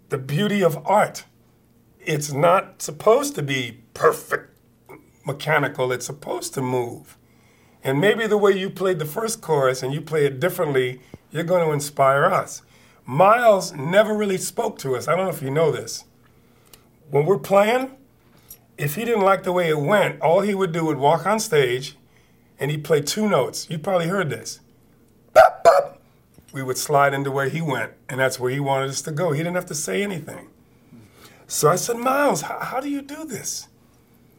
the 0.08 0.18
beauty 0.18 0.62
of 0.62 0.84
art. 0.86 1.24
It's 2.00 2.32
not 2.32 2.80
supposed 2.82 3.34
to 3.34 3.42
be 3.42 3.82
perfect 3.94 4.56
mechanical, 5.26 5.92
it's 5.92 6.06
supposed 6.06 6.54
to 6.54 6.62
move. 6.62 7.16
And 7.82 8.00
maybe 8.00 8.26
the 8.26 8.38
way 8.38 8.52
you 8.52 8.70
played 8.70 8.98
the 8.98 9.04
first 9.04 9.40
chorus 9.40 9.82
and 9.82 9.92
you 9.92 10.00
play 10.00 10.26
it 10.26 10.38
differently, 10.40 11.00
you're 11.30 11.44
going 11.44 11.66
to 11.66 11.72
inspire 11.72 12.24
us. 12.24 12.62
Miles 13.06 13.72
never 13.72 14.14
really 14.14 14.36
spoke 14.36 14.78
to 14.80 14.96
us. 14.96 15.08
I 15.08 15.16
don't 15.16 15.24
know 15.24 15.32
if 15.32 15.42
you 15.42 15.50
know 15.50 15.72
this. 15.72 16.04
When 17.10 17.26
we're 17.26 17.38
playing, 17.38 17.92
if 18.76 18.94
he 18.94 19.04
didn't 19.04 19.24
like 19.24 19.42
the 19.42 19.52
way 19.52 19.68
it 19.68 19.78
went, 19.78 20.20
all 20.20 20.40
he 20.40 20.54
would 20.54 20.72
do 20.72 20.84
would 20.84 20.98
walk 20.98 21.26
on 21.26 21.40
stage 21.40 21.96
and 22.58 22.70
he'd 22.70 22.84
play 22.84 23.00
two 23.00 23.28
notes. 23.28 23.68
You 23.70 23.78
probably 23.78 24.08
heard 24.08 24.30
this. 24.30 24.60
Bop, 25.32 25.64
bop. 25.64 26.00
We 26.52 26.62
would 26.62 26.78
slide 26.78 27.14
into 27.14 27.30
where 27.30 27.48
he 27.48 27.62
went, 27.62 27.92
and 28.08 28.20
that's 28.20 28.38
where 28.38 28.50
he 28.50 28.60
wanted 28.60 28.90
us 28.90 29.02
to 29.02 29.12
go. 29.12 29.32
He 29.32 29.38
didn't 29.38 29.54
have 29.54 29.66
to 29.66 29.74
say 29.74 30.02
anything. 30.02 30.48
So 31.46 31.68
I 31.68 31.76
said, 31.76 31.96
Miles, 31.96 32.42
how, 32.42 32.58
how 32.58 32.80
do 32.80 32.88
you 32.88 33.02
do 33.02 33.24
this? 33.24 33.68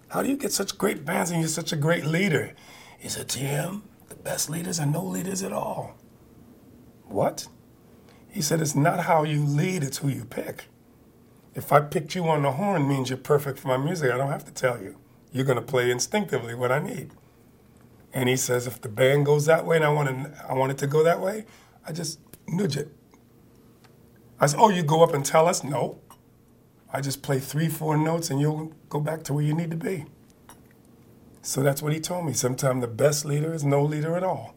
How 0.09 0.21
do 0.21 0.29
you 0.29 0.37
get 0.37 0.51
such 0.51 0.77
great 0.77 1.05
bands 1.05 1.31
and 1.31 1.39
you're 1.39 1.49
such 1.49 1.71
a 1.71 1.77
great 1.77 2.05
leader? 2.05 2.53
He 3.01 3.09
said, 3.09 3.29
Tim, 3.29 3.81
the 4.09 4.15
best 4.15 4.47
leaders 4.47 4.79
are 4.79 4.85
no 4.85 5.03
leaders 5.03 5.41
at 5.41 5.51
all. 5.51 5.95
What? 7.05 7.47
He 8.29 8.43
said, 8.43 8.61
It's 8.61 8.75
not 8.75 9.05
how 9.05 9.23
you 9.23 9.43
lead, 9.43 9.81
it's 9.83 9.97
who 9.97 10.07
you 10.07 10.23
pick. 10.23 10.65
If 11.55 11.71
I 11.71 11.79
picked 11.79 12.13
you 12.13 12.27
on 12.29 12.43
the 12.43 12.51
horn 12.51 12.87
means 12.87 13.09
you're 13.09 13.17
perfect 13.17 13.57
for 13.57 13.69
my 13.69 13.77
music, 13.77 14.11
I 14.11 14.17
don't 14.17 14.29
have 14.29 14.45
to 14.45 14.53
tell 14.53 14.79
you. 14.79 14.97
You're 15.31 15.45
going 15.45 15.57
to 15.57 15.63
play 15.63 15.89
instinctively 15.89 16.53
what 16.53 16.71
I 16.71 16.77
need. 16.77 17.09
And 18.13 18.29
he 18.29 18.35
says, 18.37 18.67
if 18.67 18.79
the 18.79 18.87
band 18.87 19.25
goes 19.25 19.47
that 19.47 19.65
way 19.65 19.77
and 19.77 19.85
I 19.85 19.89
want, 19.89 20.09
to, 20.09 20.45
I 20.47 20.53
want 20.53 20.71
it 20.71 20.77
to 20.77 20.87
go 20.87 21.03
that 21.03 21.19
way, 21.19 21.45
I 21.87 21.93
just 21.93 22.19
nudge 22.47 22.77
it. 22.77 22.95
I 24.39 24.45
said, 24.45 24.59
oh, 24.59 24.69
you 24.69 24.83
go 24.83 25.03
up 25.03 25.15
and 25.15 25.25
tell 25.25 25.47
us? 25.47 25.63
No. 25.63 25.99
I 26.93 27.01
just 27.01 27.23
play 27.23 27.39
three, 27.39 27.67
four 27.67 27.97
notes 27.97 28.29
and 28.29 28.39
you'll 28.39 28.73
go 28.89 28.99
back 28.99 29.23
to 29.23 29.33
where 29.33 29.43
you 29.43 29.55
need 29.55 29.71
to 29.71 29.77
be. 29.77 30.05
So 31.41 31.61
that's 31.63 31.81
what 31.81 31.93
he 31.93 31.99
told 31.99 32.25
me. 32.25 32.33
Sometimes 32.33 32.81
the 32.81 32.87
best 32.87 33.25
leader 33.25 33.53
is 33.53 33.63
no 33.63 33.83
leader 33.83 34.15
at 34.15 34.23
all. 34.23 34.55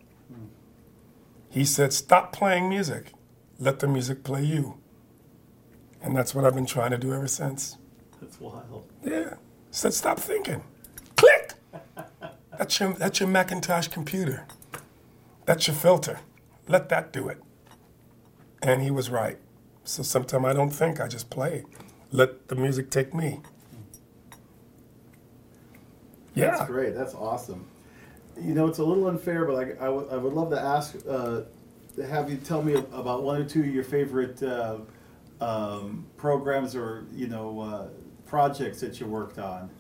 He 1.51 1.64
said, 1.64 1.93
Stop 1.93 2.32
playing 2.32 2.68
music, 2.68 3.12
let 3.61 3.78
the 3.78 3.87
music 3.87 4.24
play 4.24 4.45
you. 4.45 4.78
And 6.03 6.16
that's 6.16 6.35
what 6.35 6.45
I've 6.45 6.55
been 6.55 6.66
trying 6.66 6.91
to 6.91 6.99
do 6.99 7.14
ever 7.14 7.28
since. 7.28 7.78
That's 8.20 8.41
wild. 8.41 8.85
Yeah. 9.05 9.35
Said, 9.70 9.95
Stop 9.95 10.18
thinking. 10.18 10.62
Click! 11.16 11.55
That's 12.59 12.78
your, 12.78 12.93
that's 12.93 13.18
your 13.18 13.28
Macintosh 13.28 13.89
computer. 13.89 14.47
That's 15.45 15.66
your 15.66 15.74
filter. 15.74 16.20
Let 16.68 16.89
that 16.91 17.12
do 17.12 17.28
it. 17.28 17.43
And 18.62 18.80
he 18.80 18.93
was 18.93 19.11
right. 19.11 19.39
So 19.82 20.05
sometimes 20.05 20.45
I 20.45 20.53
don't 20.53 20.70
think, 20.70 21.01
I 21.01 21.09
just 21.09 21.30
play. 21.30 21.64
Let 22.12 22.47
the 22.47 22.55
music 22.55 22.91
take 22.91 23.12
me. 23.12 23.41
Yeah. 26.35 26.57
That's 26.57 26.70
great. 26.70 26.95
That's 26.95 27.14
awesome. 27.14 27.66
You 28.41 28.55
know, 28.55 28.66
it's 28.66 28.78
a 28.78 28.85
little 28.85 29.07
unfair, 29.07 29.45
but 29.45 29.55
I, 29.55 29.87
I, 29.87 29.89
would, 29.89 30.22
would 30.22 30.32
love 30.32 30.51
to 30.51 30.61
ask, 30.61 30.97
uh, 31.09 31.43
to 31.97 32.07
have 32.07 32.28
you 32.30 32.37
tell 32.37 32.62
me 32.62 32.74
about 32.74 33.22
one 33.22 33.41
or 33.41 33.45
two 33.45 33.61
of 33.61 33.66
your 33.66 33.85
favorite 33.85 34.43
uh, 34.43 34.78
um, 35.41 36.07
programs 36.16 36.74
or, 36.74 37.07
you 37.12 37.28
know, 37.28 37.61
uh, 37.61 37.87
projects 38.26 38.80
that 38.80 38.99
you 38.99 39.07
worked 39.07 39.39
on. 39.39 39.70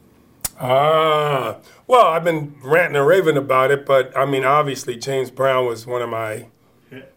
Ah, 0.60 1.56
well, 1.88 2.06
I've 2.06 2.22
been 2.22 2.54
ranting 2.62 2.96
and 2.96 3.06
raving 3.06 3.36
about 3.36 3.72
it, 3.72 3.84
but 3.84 4.16
I 4.16 4.24
mean, 4.24 4.44
obviously, 4.44 4.96
James 4.96 5.30
Brown 5.30 5.66
was 5.66 5.86
one 5.86 6.02
of 6.02 6.08
my. 6.08 6.46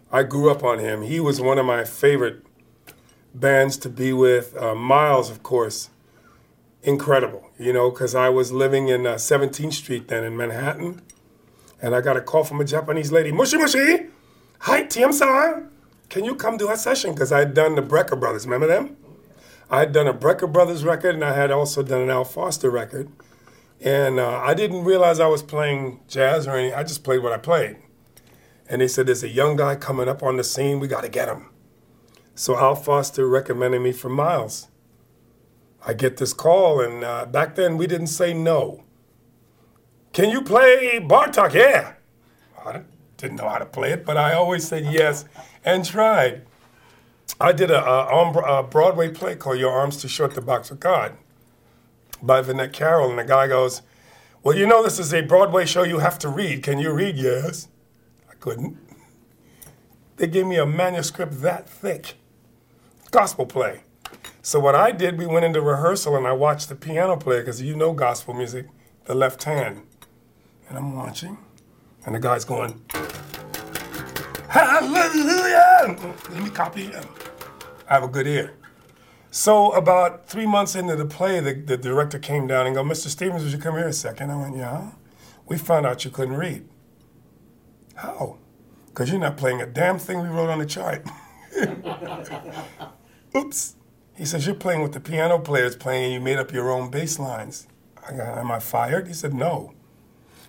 I 0.10 0.24
grew 0.24 0.50
up 0.50 0.64
on 0.64 0.80
him. 0.80 1.02
He 1.02 1.20
was 1.20 1.42
one 1.42 1.60
of 1.60 1.66
my 1.66 1.84
favorite 1.84 2.42
bands 3.36 3.76
to 3.78 3.90
be 3.90 4.14
with. 4.14 4.56
Uh, 4.56 4.74
Miles, 4.74 5.30
of 5.30 5.44
course, 5.44 5.90
incredible, 6.82 7.47
you 7.58 7.74
know, 7.74 7.89
because 7.89 8.16
I 8.16 8.30
was 8.30 8.51
living 8.51 8.88
in 8.88 9.05
uh, 9.08 9.16
17th 9.16 9.74
Street 9.74 10.08
then 10.08 10.24
in 10.24 10.38
Manhattan, 10.38 11.01
and 11.82 11.95
I 11.95 12.01
got 12.01 12.18
a 12.18 12.22
call 12.22 12.43
from 12.43 12.62
a 12.62 12.66
Japanese 12.66 13.12
lady, 13.12 13.32
Mushi 13.32 13.60
Mushi, 13.60 14.10
hi, 14.60 14.84
TM 14.84 15.14
san, 15.14 15.70
can 16.10 16.24
you 16.24 16.36
come 16.36 16.58
do 16.58 16.70
a 16.70 16.78
session? 16.78 17.14
Because 17.14 17.32
I 17.32 17.39
had 17.39 17.53
done 17.53 17.76
the 17.76 17.82
Brecker 17.82 18.20
Brothers, 18.20 18.45
remember 18.45 18.68
them? 18.68 18.95
I 19.70 19.80
had 19.80 19.91
done 19.91 20.08
a 20.08 20.14
Brecker 20.14 20.51
Brothers 20.51 20.86
record, 20.86 21.16
and 21.16 21.24
I 21.24 21.34
had 21.34 21.51
also 21.51 21.84
done 21.84 22.01
an 22.01 22.10
Al 22.10 22.24
Foster 22.24 22.70
record. 22.70 23.12
And 23.82 24.20
uh, 24.20 24.39
I 24.39 24.53
didn't 24.53 24.86
realize 24.86 25.20
I 25.20 25.28
was 25.28 25.43
playing 25.43 25.99
jazz 26.08 26.47
or 26.47 26.55
anything. 26.55 26.78
I 26.78 26.84
just 26.84 27.03
played 27.03 27.22
what 27.22 27.34
I 27.34 27.38
played. 27.38 27.78
And 28.70 28.82
they 28.82 28.88
said, 28.88 29.08
There's 29.08 29.24
a 29.24 29.30
young 29.30 29.55
guy 29.55 29.76
coming 29.76 30.08
up 30.08 30.24
on 30.24 30.38
the 30.38 30.43
scene. 30.43 30.80
We 30.80 30.88
got 30.88 31.01
to 31.01 31.10
get 31.10 31.28
him. 31.28 31.49
So 32.34 32.58
Al 32.58 32.76
Foster 32.76 33.28
recommended 33.28 33.82
me 33.82 33.91
for 33.91 34.10
Miles. 34.10 34.68
I 35.88 35.94
get 35.94 36.18
this 36.18 36.34
call, 36.34 36.82
and 36.82 37.02
uh, 37.02 37.26
back 37.26 37.56
then 37.56 37.78
we 37.78 37.88
didn't 37.88 38.08
say 38.08 38.34
no. 38.34 38.84
Can 40.12 40.30
you 40.30 40.42
play 40.42 41.00
Bartok? 41.02 41.54
Yeah. 41.54 41.94
I 42.66 42.82
didn't 43.16 43.38
know 43.38 43.48
how 43.48 43.58
to 43.58 43.66
play 43.66 43.94
it, 43.94 44.06
but 44.06 44.18
I 44.18 44.34
always 44.34 44.68
said 44.68 44.92
yes 44.92 45.24
and 45.64 45.86
tried. 45.86 46.42
I 47.40 47.54
did 47.54 47.72
a, 47.72 47.82
a, 47.82 48.60
a 48.60 48.64
Broadway 48.64 49.12
play 49.12 49.38
called 49.38 49.60
Your 49.60 49.72
Arms 49.72 50.02
Too 50.02 50.10
Short 50.10 50.34
to 50.34 50.42
Box 50.42 50.70
with 50.70 50.82
God 50.82 51.16
by 52.22 52.42
Vinette 52.42 52.74
Carroll, 52.74 53.10
and 53.10 53.20
the 53.20 53.24
guy 53.24 53.48
goes, 53.48 53.82
Well, 54.44 54.58
you 54.58 54.68
know, 54.68 54.84
this 54.84 55.00
is 55.00 55.14
a 55.14 55.22
Broadway 55.22 55.66
show 55.66 55.84
you 55.84 56.00
have 56.00 56.20
to 56.20 56.28
read. 56.28 56.64
Can 56.64 56.80
you 56.80 56.92
read? 56.92 57.16
Yes. 57.16 57.70
I 58.30 58.34
couldn't. 58.34 58.78
They 60.18 60.28
gave 60.28 60.48
me 60.48 60.58
a 60.58 60.66
manuscript 60.66 61.42
that 61.44 61.70
thick, 61.70 62.16
gospel 63.12 63.46
play. 63.46 63.84
So, 64.48 64.62
what 64.62 64.76
I 64.76 64.93
did, 64.93 65.18
we 65.18 65.26
went 65.26 65.43
into 65.43 65.60
rehearsal 65.60 66.16
and 66.16 66.26
I 66.26 66.32
watched 66.32 66.70
the 66.70 66.76
piano 66.76 67.18
player, 67.18 67.41
because 67.41 67.62
you 67.62 67.76
know 67.76 67.91
gospel 67.91 68.34
music, 68.34 68.68
the 69.04 69.14
left 69.14 69.43
hand. 69.43 69.82
And 70.70 70.78
I'm 70.78 70.95
watching, 70.95 71.38
and 72.06 72.16
the 72.16 72.20
guy's 72.20 72.45
going, 72.45 72.82
Hallelujah! 74.48 75.98
Let 76.32 76.41
me 76.41 76.50
copy. 76.50 76.89
I 76.95 77.93
have 77.93 78.04
a 78.04 78.08
good 78.08 78.26
ear. 78.26 78.54
So 79.32 79.74
about 79.74 80.30
three 80.30 80.45
months 80.45 80.76
into 80.76 80.95
the 80.95 81.04
play, 81.04 81.41
the, 81.41 81.54
the 81.54 81.76
director 81.76 82.18
came 82.18 82.48
down 82.48 82.68
and 82.68 82.74
go, 82.74 82.86
Mr. 82.86 83.10
Stevens, 83.10 83.43
would 83.43 83.52
you 83.52 83.60
come 83.60 83.76
here 83.76 83.89
a 83.89 83.91
second? 83.91 84.32
I 84.32 84.38
went, 84.38 84.56
yeah. 84.56 84.91
We 85.45 85.58
found 85.58 85.86
out 85.86 86.06
you 86.06 86.12
couldn't 86.12 86.38
read. 86.38 86.66
How? 87.95 88.38
Because 88.86 89.10
you're 89.10 89.20
not 89.20 89.36
playing 89.36 89.60
a 89.60 89.68
damn 89.68 90.00
thing 90.00 90.22
we 90.22 90.30
wrote 90.30 90.50
on 90.50 90.60
the 90.60 90.66
chart. 90.66 91.06
Oops. 93.36 93.74
He 94.18 94.26
says, 94.26 94.47
you're 94.47 94.55
playing 94.55 94.82
with 94.82 94.93
the 94.93 94.99
piano 94.99 95.38
player's 95.38 95.76
playing 95.76 96.05
and 96.05 96.13
you 96.13 96.20
made 96.20 96.38
up 96.38 96.51
your 96.51 96.72
own 96.72 96.89
bass 96.89 97.20
lines. 97.20 97.68
I 98.09 98.13
am 98.13 98.51
I 98.51 98.59
fired? 98.59 99.07
He 99.07 99.13
said, 99.13 99.34
no. 99.34 99.74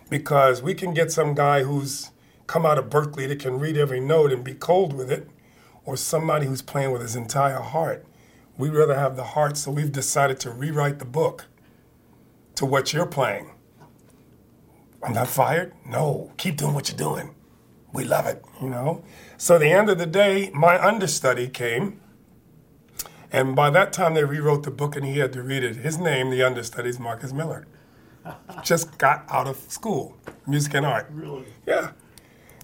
Because 0.08 0.62
we 0.62 0.74
can 0.74 0.94
get 0.94 1.12
some 1.12 1.34
guy 1.34 1.64
who's 1.64 2.10
come 2.46 2.64
out 2.64 2.78
of 2.78 2.88
Berklee 2.88 3.28
that 3.28 3.40
can 3.40 3.58
read 3.58 3.76
every 3.76 4.00
note 4.00 4.32
and 4.32 4.42
be 4.42 4.54
cold 4.54 4.94
with 4.94 5.12
it, 5.12 5.28
or 5.84 5.96
somebody 5.96 6.46
who's 6.46 6.62
playing 6.62 6.92
with 6.92 7.02
his 7.02 7.14
entire 7.14 7.60
heart. 7.60 8.06
We'd 8.56 8.72
rather 8.72 8.98
have 8.98 9.16
the 9.16 9.24
heart, 9.24 9.56
so 9.58 9.70
we've 9.70 9.92
decided 9.92 10.40
to 10.40 10.50
rewrite 10.50 10.98
the 10.98 11.04
book 11.04 11.46
to 12.54 12.64
what 12.64 12.92
you're 12.92 13.06
playing. 13.06 13.50
I'm 15.02 15.12
not 15.12 15.28
fired? 15.28 15.74
No. 15.86 16.32
Keep 16.38 16.56
doing 16.56 16.74
what 16.74 16.88
you're 16.88 16.96
doing. 16.96 17.34
We 17.92 18.04
love 18.04 18.26
it, 18.26 18.42
you 18.62 18.68
know? 18.68 19.04
So 19.36 19.56
at 19.56 19.60
the 19.60 19.70
end 19.70 19.90
of 19.90 19.98
the 19.98 20.06
day, 20.06 20.50
my 20.54 20.82
understudy 20.82 21.48
came, 21.48 22.00
and 23.31 23.55
by 23.55 23.70
that 23.70 23.93
time 23.93 24.14
they 24.14 24.24
rewrote 24.24 24.62
the 24.62 24.70
book 24.70 24.97
and 24.97 25.05
he 25.05 25.18
had 25.18 25.33
to 25.35 25.43
read 25.43 25.62
it. 25.62 25.76
His 25.76 25.99
name, 25.99 26.31
the 26.31 26.43
understudy, 26.43 26.89
is 26.89 26.99
Marcus 26.99 27.33
Miller. 27.33 27.66
Just 28.62 28.99
got 28.99 29.24
out 29.31 29.47
of 29.47 29.57
school, 29.70 30.16
music 30.47 30.74
and 30.74 30.85
art. 30.85 31.07
Really? 31.11 31.47
Yeah. 31.66 31.93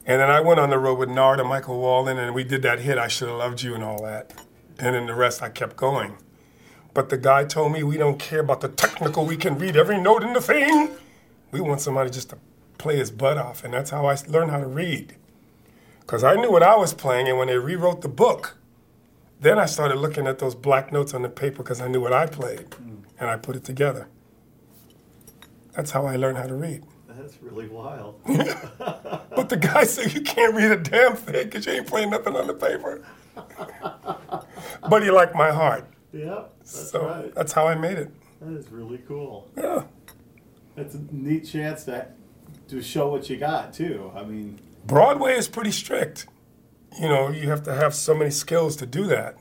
And 0.06 0.20
then 0.20 0.30
I 0.30 0.40
went 0.40 0.60
on 0.60 0.70
the 0.70 0.78
road 0.78 0.98
with 0.98 1.08
Narada 1.08 1.44
Michael 1.44 1.80
Walden, 1.80 2.18
and 2.18 2.34
we 2.34 2.44
did 2.44 2.62
that 2.62 2.80
hit, 2.80 2.98
I 2.98 3.08
Should 3.08 3.28
Have 3.28 3.38
Loved 3.38 3.62
You, 3.62 3.74
and 3.74 3.82
all 3.82 4.02
that. 4.02 4.34
And 4.78 4.94
then 4.94 5.06
the 5.06 5.14
rest, 5.14 5.42
I 5.42 5.48
kept 5.48 5.76
going. 5.76 6.18
But 6.92 7.08
the 7.08 7.16
guy 7.16 7.44
told 7.44 7.72
me 7.72 7.82
we 7.82 7.96
don't 7.96 8.18
care 8.18 8.40
about 8.40 8.60
the 8.60 8.68
technical, 8.68 9.24
we 9.24 9.36
can 9.36 9.58
read 9.58 9.76
every 9.76 9.98
note 9.98 10.22
in 10.22 10.34
the 10.34 10.40
thing. 10.40 10.90
We 11.50 11.60
want 11.60 11.80
somebody 11.80 12.10
just 12.10 12.30
to 12.30 12.38
play 12.76 12.96
his 12.96 13.10
butt 13.10 13.38
off, 13.38 13.64
and 13.64 13.72
that's 13.72 13.90
how 13.90 14.06
I 14.06 14.16
learned 14.28 14.50
how 14.50 14.60
to 14.60 14.66
read. 14.66 15.16
Because 16.00 16.22
I 16.22 16.34
knew 16.34 16.50
what 16.50 16.62
I 16.62 16.76
was 16.76 16.92
playing, 16.92 17.28
and 17.28 17.38
when 17.38 17.48
they 17.48 17.58
rewrote 17.58 18.02
the 18.02 18.08
book, 18.08 18.58
then 19.40 19.58
I 19.58 19.66
started 19.66 19.96
looking 19.96 20.26
at 20.26 20.38
those 20.38 20.54
black 20.54 20.92
notes 20.92 21.14
on 21.14 21.22
the 21.22 21.28
paper 21.28 21.58
because 21.58 21.80
I 21.80 21.88
knew 21.88 22.00
what 22.00 22.12
I 22.12 22.26
played, 22.26 22.70
mm. 22.70 23.02
and 23.18 23.30
I 23.30 23.36
put 23.36 23.56
it 23.56 23.64
together. 23.64 24.08
That's 25.72 25.90
how 25.90 26.06
I 26.06 26.16
learned 26.16 26.38
how 26.38 26.46
to 26.46 26.54
read. 26.54 26.84
That's 27.08 27.42
really 27.42 27.68
wild. 27.68 28.20
But 29.34 29.48
the 29.48 29.56
guy 29.56 29.84
said 29.84 30.14
you 30.14 30.20
can't 30.20 30.54
read 30.54 30.70
a 30.70 30.76
damn 30.76 31.16
thing 31.16 31.46
because 31.46 31.66
you 31.66 31.72
ain't 31.72 31.86
playing 31.86 32.10
nothing 32.10 32.36
on 32.36 32.46
the 32.46 32.54
paper. 32.54 33.04
but 34.88 35.02
he 35.02 35.10
liked 35.10 35.34
my 35.34 35.50
heart. 35.50 35.86
yeah, 36.12 36.44
that's 36.58 36.90
so 36.90 37.06
right. 37.06 37.34
that's 37.34 37.52
how 37.52 37.66
I 37.66 37.74
made 37.74 37.98
it. 37.98 38.10
That 38.40 38.56
is 38.56 38.70
really 38.70 38.98
cool. 39.08 39.50
Yeah. 39.56 39.84
It's 40.76 40.94
a 40.94 41.00
neat 41.10 41.46
chance 41.46 41.84
to 41.84 42.06
to 42.68 42.82
show 42.82 43.08
what 43.08 43.28
you 43.28 43.36
got 43.36 43.72
too. 43.72 44.12
I 44.14 44.22
mean, 44.22 44.60
Broadway 44.86 45.34
is 45.34 45.48
pretty 45.48 45.72
strict. 45.72 46.26
You 47.00 47.08
know, 47.08 47.28
you 47.30 47.48
have 47.48 47.62
to 47.64 47.74
have 47.74 47.94
so 47.94 48.14
many 48.14 48.30
skills 48.30 48.76
to 48.76 48.86
do 48.86 49.04
that. 49.06 49.36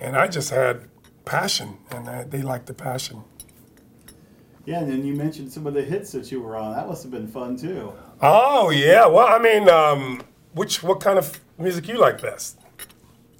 And 0.00 0.16
I 0.16 0.26
just 0.26 0.50
had 0.50 0.88
passion, 1.24 1.78
and 1.90 2.08
I, 2.08 2.24
they 2.24 2.42
liked 2.42 2.66
the 2.66 2.74
passion. 2.74 3.22
yeah. 4.64 4.80
And 4.80 4.90
then 4.90 5.04
you 5.04 5.14
mentioned 5.14 5.52
some 5.52 5.66
of 5.66 5.74
the 5.74 5.82
hits 5.82 6.12
that 6.12 6.30
you 6.32 6.40
were 6.40 6.56
on. 6.56 6.74
That 6.74 6.88
must 6.88 7.02
have 7.02 7.12
been 7.12 7.28
fun 7.28 7.56
too. 7.56 7.92
Oh 8.20 8.70
yeah. 8.70 9.06
Well, 9.06 9.26
I 9.26 9.38
mean, 9.38 9.68
um, 9.68 10.22
which 10.54 10.82
what 10.82 11.00
kind 11.00 11.18
of 11.18 11.40
music 11.58 11.88
you 11.88 11.98
like 11.98 12.20
best? 12.22 12.58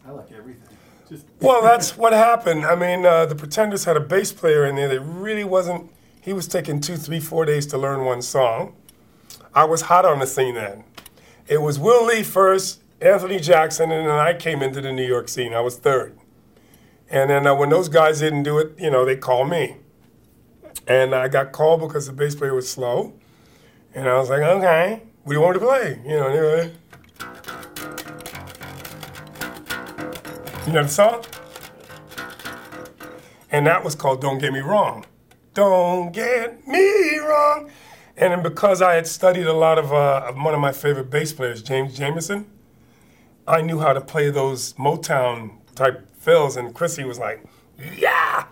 I 0.06 0.10
like 0.10 0.30
everything. 0.32 0.76
Just 1.08 1.26
Well, 1.40 1.62
that's 1.62 1.96
what 1.96 2.12
happened. 2.12 2.64
I 2.66 2.74
mean, 2.76 3.06
uh, 3.06 3.26
the 3.26 3.34
Pretenders 3.34 3.84
had 3.84 3.96
a 3.96 4.00
bass 4.00 4.32
player 4.32 4.66
in 4.66 4.76
there 4.76 4.88
that 4.88 5.00
really 5.00 5.44
wasn't. 5.44 5.90
He 6.20 6.32
was 6.32 6.46
taking 6.46 6.80
two, 6.80 6.96
three, 6.96 7.18
four 7.20 7.44
days 7.44 7.66
to 7.68 7.78
learn 7.78 8.04
one 8.04 8.22
song. 8.22 8.74
I 9.54 9.64
was 9.64 9.82
hot 9.82 10.04
on 10.04 10.18
the 10.20 10.26
scene 10.26 10.54
then. 10.54 10.84
It 11.48 11.60
was 11.60 11.78
Will 11.78 12.06
Lee 12.06 12.22
first, 12.22 12.81
Anthony 13.02 13.40
Jackson, 13.40 13.90
and 13.90 14.08
then 14.08 14.16
I 14.16 14.32
came 14.32 14.62
into 14.62 14.80
the 14.80 14.92
New 14.92 15.04
York 15.04 15.28
scene. 15.28 15.54
I 15.54 15.60
was 15.60 15.76
third. 15.76 16.16
And 17.10 17.30
then 17.30 17.46
uh, 17.48 17.54
when 17.54 17.68
those 17.68 17.88
guys 17.88 18.20
didn't 18.20 18.44
do 18.44 18.58
it, 18.58 18.78
you 18.78 18.90
know, 18.90 19.04
they 19.04 19.16
called 19.16 19.50
me. 19.50 19.78
And 20.86 21.12
I 21.12 21.26
got 21.26 21.50
called 21.50 21.80
because 21.80 22.06
the 22.06 22.12
bass 22.12 22.36
player 22.36 22.54
was 22.54 22.70
slow. 22.70 23.12
And 23.92 24.08
I 24.08 24.16
was 24.18 24.30
like, 24.30 24.40
okay, 24.40 25.02
what 25.24 25.32
do 25.32 25.38
you 25.38 25.44
want 25.44 25.54
to 25.54 25.60
play? 25.60 26.00
You 26.04 26.16
know, 26.16 26.28
anyway. 26.28 26.72
You 30.66 30.72
know 30.72 30.82
the 30.84 30.88
song? 30.88 31.24
And 33.50 33.66
that 33.66 33.84
was 33.84 33.96
called 33.96 34.20
Don't 34.20 34.38
Get 34.38 34.52
Me 34.52 34.60
Wrong. 34.60 35.04
Don't 35.54 36.12
get 36.12 36.66
me 36.68 37.18
wrong. 37.18 37.68
And 38.16 38.32
then 38.32 38.42
because 38.42 38.80
I 38.80 38.94
had 38.94 39.08
studied 39.08 39.46
a 39.46 39.52
lot 39.52 39.78
of, 39.78 39.92
uh, 39.92 40.32
one 40.32 40.54
of 40.54 40.60
my 40.60 40.72
favorite 40.72 41.10
bass 41.10 41.32
players, 41.32 41.62
James 41.62 41.98
Jamerson, 41.98 42.46
I 43.46 43.60
knew 43.60 43.80
how 43.80 43.92
to 43.92 44.00
play 44.00 44.30
those 44.30 44.72
Motown 44.74 45.58
type 45.74 46.08
fills. 46.16 46.56
And 46.56 46.74
Chrissie 46.74 47.04
was 47.04 47.18
like, 47.18 47.44
yeah, 47.98 48.46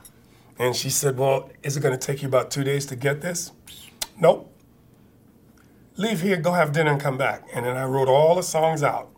And 0.58 0.74
she 0.74 0.90
said, 0.90 1.16
Well, 1.16 1.50
is 1.62 1.76
it 1.76 1.80
going 1.80 1.96
to 1.96 2.06
take 2.06 2.22
you 2.22 2.28
about 2.28 2.50
two 2.50 2.64
days 2.64 2.86
to 2.86 2.96
get 2.96 3.20
this? 3.20 3.52
Nope. 4.18 4.52
Leave 5.96 6.22
here, 6.22 6.36
go 6.36 6.52
have 6.52 6.72
dinner, 6.72 6.92
and 6.92 7.00
come 7.00 7.18
back. 7.18 7.46
And 7.54 7.64
then 7.66 7.76
I 7.76 7.84
wrote 7.84 8.08
all 8.08 8.34
the 8.34 8.42
songs 8.42 8.82
out 8.82 9.10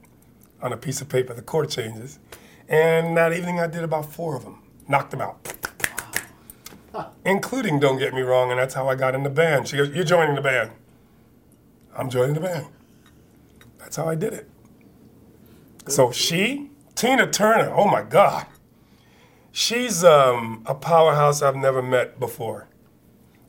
on 0.61 0.73
a 0.73 0.77
piece 0.77 1.01
of 1.01 1.09
paper, 1.09 1.33
the 1.35 1.43
chord 1.43 1.71
changes. 1.71 2.19
And 2.69 3.17
that 3.17 3.33
evening 3.33 3.61
I 3.61 3.67
did 3.67 3.85
about 3.85 4.13
four 4.13 4.37
of 4.37 4.45
them, 4.45 4.63
knocked 4.89 5.11
them 5.13 5.21
out. 5.21 5.55
Including 7.25 7.81
Don't 7.81 7.99
Get 7.99 8.13
Me 8.15 8.21
Wrong, 8.23 8.51
and 8.51 8.59
that's 8.59 8.75
how 8.75 8.89
I 8.89 8.95
got 8.97 9.15
in 9.15 9.23
the 9.23 9.31
band. 9.31 9.69
She 9.69 9.77
goes, 9.77 9.89
You're 9.91 10.05
joining 10.05 10.35
the 10.35 10.43
band. 10.43 10.73
I'm 11.97 12.11
joining 12.11 12.35
the 12.35 12.41
band. 12.41 12.67
That's 13.79 13.97
how 13.97 14.09
I 14.09 14.15
did 14.15 14.33
it. 14.35 14.51
So 15.89 16.13
she, 16.13 16.71
Tina 16.95 17.31
Turner, 17.31 17.73
oh 17.75 17.87
my 17.87 18.03
God. 18.03 18.47
She's 19.51 20.03
um, 20.03 20.63
a 20.67 20.75
powerhouse 20.75 21.43
I've 21.43 21.57
never 21.57 21.83
met 21.83 22.19
before. 22.19 22.69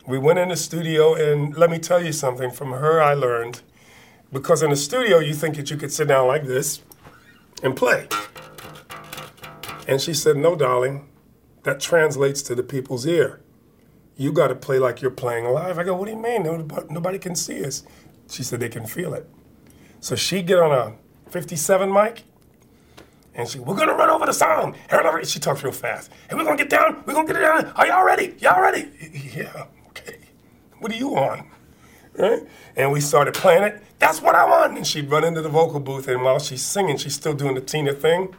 We 0.06 0.18
went 0.18 0.38
in 0.40 0.50
the 0.50 0.58
studio, 0.58 1.14
and 1.14 1.56
let 1.56 1.70
me 1.70 1.80
tell 1.80 2.04
you 2.04 2.12
something 2.12 2.52
from 2.52 2.72
her, 2.72 3.02
I 3.02 3.14
learned 3.14 3.62
because 4.34 4.64
in 4.64 4.72
the 4.72 4.76
studio, 4.76 5.20
you 5.20 5.34
think 5.34 5.56
that 5.56 5.70
you 5.70 5.78
could 5.78 5.94
sit 5.94 6.08
down 6.08 6.28
like 6.28 6.46
this 6.46 6.82
and 7.62 7.76
play. 7.76 8.08
And 9.88 10.02
she 10.02 10.14
said, 10.14 10.36
No, 10.38 10.56
darling, 10.56 11.08
that 11.64 11.80
translates 11.80 12.42
to 12.44 12.56
the 12.56 12.64
people's 12.64 13.06
ear. 13.06 13.42
You 14.18 14.34
got 14.34 14.48
to 14.48 14.56
play 14.56 14.80
like 14.80 15.02
you're 15.02 15.12
playing 15.12 15.46
live. 15.46 15.78
I 15.78 15.84
go, 15.84 15.96
What 15.96 16.06
do 16.06 16.12
you 16.12 16.20
mean? 16.20 16.44
Nobody, 16.44 16.88
nobody 16.94 17.20
can 17.20 17.36
see 17.36 17.64
us. 17.64 17.84
She 18.30 18.44
said, 18.44 18.60
They 18.60 18.70
can 18.70 18.88
feel 18.88 19.14
it. 19.14 19.30
So 20.00 20.16
she 20.16 20.42
get 20.42 20.60
on 20.60 20.72
a 20.72 20.96
57 21.34 21.92
mic 21.92 22.24
and 23.36 23.50
she, 23.50 23.60
we're 23.60 23.76
gonna 23.76 23.96
run 23.96 24.10
over 24.10 24.26
the 24.28 24.34
song. 24.34 24.76
She 25.24 25.40
talks 25.40 25.64
real 25.64 25.74
fast. 25.74 26.12
And 26.30 26.38
we're 26.38 26.46
gonna 26.46 26.58
get 26.58 26.70
down, 26.70 27.04
we're 27.06 27.14
gonna 27.14 27.28
get 27.28 27.38
it 27.38 27.40
down. 27.40 27.66
Are 27.76 27.88
y'all 27.88 28.06
ready? 28.06 28.36
Y'all 28.40 28.62
ready? 28.62 28.90
Yeah, 29.36 29.66
okay. 29.90 30.20
What 30.80 30.92
are 30.92 30.96
you 30.96 31.16
on? 31.16 31.50
Right? 32.16 32.44
And 32.76 32.92
we 32.92 33.02
started 33.02 33.34
playing 33.34 33.64
it. 33.64 33.82
That's 33.98 34.22
what 34.22 34.36
I 34.36 34.46
want. 34.46 34.78
And 34.78 34.86
she'd 34.86 35.10
run 35.10 35.24
into 35.24 35.42
the 35.42 35.50
vocal 35.50 35.80
booth, 35.80 36.08
and 36.08 36.22
while 36.22 36.38
she's 36.38 36.62
singing, 36.62 36.98
she's 36.98 37.16
still 37.16 37.34
doing 37.34 37.56
the 37.56 37.62
Tina 37.62 37.94
thing, 37.94 38.36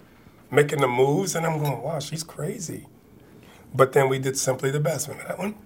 making 0.53 0.81
the 0.81 0.87
moves. 0.87 1.35
And 1.35 1.45
I'm 1.45 1.59
going, 1.59 1.83
wow, 1.83 1.99
she's 1.99 2.23
crazy. 2.23 2.87
But 3.75 3.93
then 3.93 4.09
we 4.09 4.21
did 4.21 4.39
Simply 4.39 4.71
the 4.71 4.79
Best. 4.79 5.09
Remember 5.09 5.29
that 5.29 5.39
one? 5.39 5.57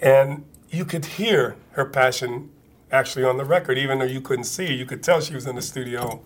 And 0.00 0.46
you 0.70 0.86
could 0.86 1.04
hear 1.04 1.56
her 1.72 1.84
passion 1.84 2.48
actually 2.90 3.24
on 3.24 3.36
the 3.36 3.44
record, 3.44 3.78
even 3.78 3.98
though 3.98 4.04
you 4.04 4.20
couldn't 4.20 4.44
see. 4.44 4.72
You 4.72 4.86
could 4.86 5.02
tell 5.02 5.20
she 5.20 5.34
was 5.34 5.46
in 5.46 5.56
the 5.56 5.62
studio 5.62 6.22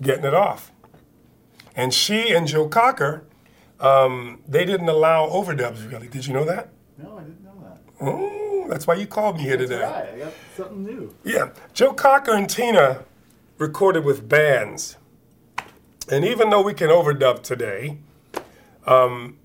getting 0.00 0.24
it 0.24 0.34
off. 0.34 0.72
And 1.76 1.92
she 1.92 2.32
and 2.34 2.46
Joe 2.46 2.68
Cocker, 2.68 3.24
um, 3.80 4.40
they 4.46 4.64
didn't 4.64 4.88
allow 4.88 5.28
overdubs 5.28 5.90
really. 5.90 6.08
Did 6.08 6.26
you 6.26 6.32
know 6.32 6.44
that? 6.44 6.68
No, 6.96 7.18
I 7.18 7.22
didn't 7.22 7.42
know 7.42 7.54
that. 7.62 7.78
Oh, 8.00 8.66
that's 8.68 8.86
why 8.86 8.94
you 8.94 9.06
called 9.06 9.36
me 9.36 9.42
here 9.42 9.56
today. 9.56 9.82
Right, 9.82 10.08
I 10.14 10.18
got 10.18 10.32
something 10.56 10.84
new. 10.84 11.14
Yeah, 11.24 11.50
Joe 11.72 11.92
Cocker 11.92 12.32
and 12.32 12.48
Tina 12.48 13.04
recorded 13.58 14.04
with 14.04 14.28
bands. 14.28 14.96
And 16.10 16.24
even 16.24 16.50
though 16.50 16.62
we 16.62 16.74
can 16.74 16.90
overdub 16.90 17.42
today, 17.42 17.98
um, 18.86 19.38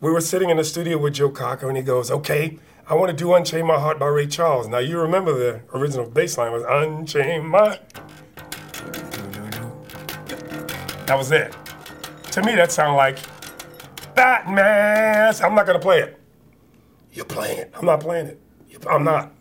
we 0.00 0.10
were 0.10 0.20
sitting 0.20 0.50
in 0.50 0.56
the 0.56 0.64
studio 0.64 0.98
with 0.98 1.14
Joe 1.14 1.30
Cocker 1.30 1.68
and 1.68 1.76
he 1.76 1.82
goes, 1.82 2.10
okay, 2.10 2.58
I 2.90 2.94
want 2.94 3.10
to 3.10 3.16
do 3.16 3.34
Unchain 3.34 3.66
My 3.66 3.78
Heart 3.78 3.98
by 3.98 4.06
Ray 4.06 4.26
Charles. 4.26 4.66
Now 4.66 4.78
you 4.78 4.98
remember 4.98 5.34
the 5.34 5.60
original 5.76 6.08
bass 6.08 6.38
line 6.38 6.52
was 6.52 6.62
Unchain 6.62 7.46
My 7.46 7.78
That 11.04 11.18
was 11.18 11.30
it. 11.30 11.54
To 12.32 12.42
me, 12.42 12.54
that 12.54 12.72
sounded 12.72 12.96
like 12.96 13.18
Batman. 14.14 15.34
I'm 15.42 15.54
not 15.54 15.66
gonna 15.66 15.78
play 15.78 16.00
it. 16.00 16.18
You're 17.12 17.26
playing 17.26 17.58
it. 17.58 17.74
I'm 17.74 17.84
not 17.84 18.00
playing 18.00 18.28
it. 18.28 18.40
I'm 18.88 19.04
not. 19.04 19.34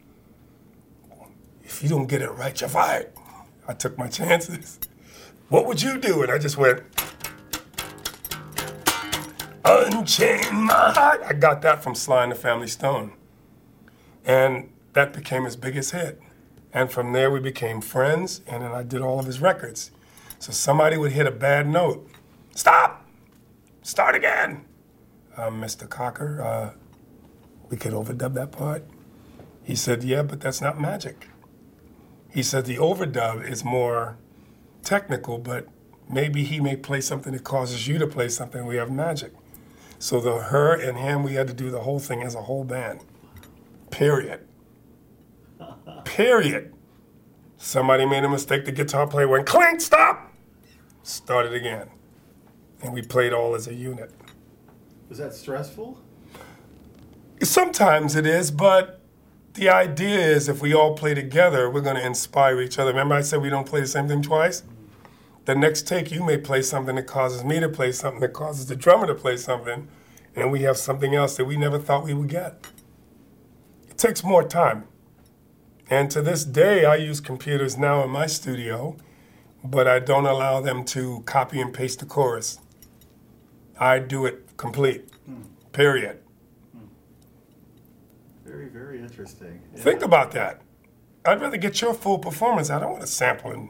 If 1.64 1.82
you 1.82 1.88
don't 1.88 2.08
get 2.08 2.22
it 2.22 2.32
right, 2.32 2.60
you're 2.60 2.70
fired. 2.70 3.14
I 3.66 3.74
took 3.74 3.98
my 3.98 4.10
chances. 4.10 4.78
What 5.48 5.66
would 5.68 5.82
you 5.82 5.98
do? 5.98 6.22
And 6.22 6.30
I 6.30 6.38
just 6.38 6.58
went, 6.58 6.84
Unchain 9.64 10.66
my 10.66 10.92
heart. 10.92 11.22
I 11.26 11.32
got 11.32 11.62
that 11.62 11.82
from 11.82 11.96
Sly 11.96 12.24
and 12.24 12.34
the 12.34 12.36
Family 12.36 12.68
Stone. 12.68 13.14
And 14.28 14.70
that 14.94 15.14
became 15.14 15.46
his 15.46 15.56
biggest 15.56 15.92
hit. 15.92 16.22
And 16.74 16.92
from 16.92 17.14
there, 17.14 17.32
we 17.32 17.40
became 17.40 17.82
friends, 17.82 18.42
and 18.46 18.62
then 18.62 18.72
I 18.72 18.84
did 18.84 19.02
all 19.02 19.20
of 19.20 19.26
his 19.26 19.40
records. 19.40 19.90
So 20.38 20.52
somebody 20.52 20.98
would 20.98 21.14
hit 21.14 21.26
a 21.26 21.32
bad 21.32 21.68
note. 21.68 22.08
Stop! 22.54 23.06
Start 23.82 24.16
again! 24.16 24.66
Uh, 25.36 25.50
Mr. 25.50 25.88
Cocker, 25.90 26.42
uh, 26.42 26.74
we 27.70 27.78
could 27.78 27.94
overdub 27.94 28.34
that 28.34 28.52
part. 28.52 28.84
He 29.64 29.76
said, 29.76 30.04
Yeah, 30.04 30.24
but 30.24 30.42
that's 30.42 30.62
not 30.62 30.80
magic. 30.80 31.30
He 32.30 32.44
said 32.44 32.66
the 32.66 32.78
overdub 32.78 33.50
is 33.50 33.64
more 33.64 34.18
technical, 34.84 35.38
but 35.38 35.68
maybe 36.10 36.44
he 36.44 36.60
may 36.60 36.76
play 36.76 37.02
something 37.02 37.34
that 37.34 37.44
causes 37.44 37.88
you 37.88 37.98
to 37.98 38.08
play 38.08 38.30
something. 38.30 38.66
We 38.66 38.76
have 38.76 38.92
magic. 38.92 39.34
So 40.00 40.20
the 40.20 40.38
her 40.38 40.74
and 40.74 40.98
him, 40.98 41.24
we 41.24 41.34
had 41.34 41.48
to 41.48 41.54
do 41.54 41.72
the 41.72 41.82
whole 41.82 42.00
thing 42.00 42.22
as 42.22 42.36
a 42.36 42.44
whole 42.44 42.64
band. 42.64 43.02
Period. 43.92 44.48
Period. 46.04 46.74
Somebody 47.58 48.06
made 48.06 48.24
a 48.24 48.30
mistake. 48.30 48.66
The 48.66 48.72
guitar 48.72 49.08
player 49.08 49.28
went 49.28 49.48
clink, 49.48 49.82
stop. 49.82 50.32
Started 51.04 51.54
again, 51.54 51.90
and 52.82 52.94
we 52.94 53.02
played 53.02 53.34
all 53.34 53.56
as 53.56 53.68
a 53.68 53.74
unit. 53.74 54.12
Was 55.10 55.18
that 55.20 55.34
stressful? 55.34 56.02
Sometimes 57.42 58.16
it 58.16 58.26
is, 58.26 58.52
but 58.52 59.02
the 59.54 59.70
idea 59.70 60.20
is 60.20 60.50
if 60.50 60.62
we 60.62 60.74
all 60.74 60.96
play 60.96 61.14
together, 61.14 61.70
we're 61.70 61.82
going 61.82 61.96
to 61.96 62.06
inspire 62.06 62.62
each 62.62 62.78
other. 62.78 62.92
Remember, 62.92 63.16
I 63.16 63.22
said 63.22 63.42
we 63.42 63.50
don't 63.50 63.68
play 63.68 63.82
the 63.82 63.88
same 63.88 64.08
thing 64.08 64.22
twice? 64.22 64.64
The 65.46 65.56
next 65.56 65.88
take, 65.88 66.12
you 66.12 66.24
may 66.24 66.38
play 66.38 66.62
something 66.62 66.96
that 66.96 67.08
causes 67.08 67.44
me 67.44 67.60
to 67.62 67.70
play 67.70 67.94
something 67.94 68.20
that 68.20 68.34
causes 68.34 68.66
the 68.66 68.76
drummer 68.76 69.08
to 69.08 69.16
play 69.16 69.38
something, 69.38 69.88
and 70.36 70.52
we 70.52 70.62
have 70.64 70.78
something 70.78 71.16
else 71.16 71.38
that 71.38 71.46
we 71.46 71.56
never 71.56 71.80
thought 71.80 72.04
we 72.04 72.14
would 72.14 72.30
get. 72.30 72.68
It 73.98 74.02
takes 74.02 74.24
more 74.24 74.44
time. 74.44 74.84
And 75.90 76.12
to 76.12 76.22
this 76.22 76.46
day, 76.46 76.86
I 76.86 76.98
use 76.98 77.20
computers 77.20 77.80
now 77.80 78.04
in 78.04 78.12
my 78.12 78.28
studio, 78.28 78.96
but 79.64 79.88
I 79.88 79.98
don't 79.98 80.28
allow 80.28 80.62
them 80.62 80.86
to 80.94 81.24
copy 81.26 81.60
and 81.60 81.74
paste 81.74 82.02
the 82.02 82.06
chorus. 82.06 82.60
I 83.80 83.98
do 83.98 84.28
it 84.28 84.56
complete, 84.56 85.10
hmm. 85.26 85.42
period. 85.72 86.20
Hmm. 86.74 86.86
Very, 88.46 88.70
very 88.70 89.00
interesting. 89.00 89.64
Yeah. 89.74 89.82
Think 89.82 90.04
about 90.04 90.30
that. 90.34 90.62
I'd 91.26 91.42
rather 91.42 91.58
get 91.58 91.82
your 91.82 91.96
full 91.96 92.20
performance. 92.20 92.70
I 92.70 92.78
don't 92.78 92.92
want 92.92 93.02
to 93.02 93.08
sample 93.08 93.50
and 93.50 93.70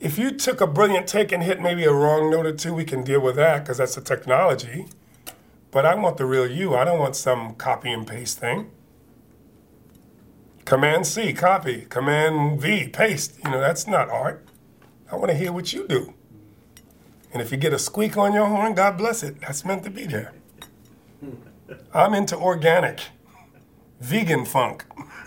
if 0.00 0.16
you 0.16 0.30
took 0.30 0.62
a 0.62 0.66
brilliant 0.66 1.06
take 1.06 1.30
and 1.30 1.42
hit 1.42 1.60
maybe 1.60 1.84
a 1.84 1.92
wrong 1.92 2.30
note 2.30 2.46
or 2.46 2.54
two, 2.54 2.72
we 2.72 2.84
can 2.84 3.04
deal 3.04 3.20
with 3.20 3.36
that 3.36 3.64
because 3.64 3.76
that's 3.76 3.96
the 3.96 4.00
technology. 4.00 4.86
But 5.72 5.84
I 5.84 5.94
want 5.94 6.16
the 6.16 6.24
real 6.24 6.50
you. 6.50 6.74
I 6.74 6.84
don't 6.84 6.98
want 6.98 7.16
some 7.16 7.54
copy 7.56 7.92
and 7.92 8.06
paste 8.06 8.38
thing. 8.38 8.70
Command 10.68 11.06
C, 11.06 11.32
copy. 11.32 11.86
Command 11.88 12.60
V, 12.60 12.88
paste. 12.88 13.38
You 13.42 13.52
know, 13.52 13.58
that's 13.58 13.86
not 13.86 14.10
art. 14.10 14.44
I 15.10 15.16
want 15.16 15.30
to 15.30 15.34
hear 15.34 15.50
what 15.50 15.72
you 15.72 15.88
do. 15.88 16.12
And 17.32 17.40
if 17.40 17.50
you 17.50 17.56
get 17.56 17.72
a 17.72 17.78
squeak 17.78 18.18
on 18.18 18.34
your 18.34 18.44
horn, 18.44 18.74
God 18.74 18.98
bless 18.98 19.22
it. 19.22 19.40
That's 19.40 19.64
meant 19.64 19.82
to 19.84 19.90
be 19.90 20.04
there. 20.04 20.34
Hmm. 21.20 21.36
I'm 21.94 22.12
into 22.12 22.36
organic, 22.36 23.00
vegan 24.00 24.44
funk. 24.44 24.84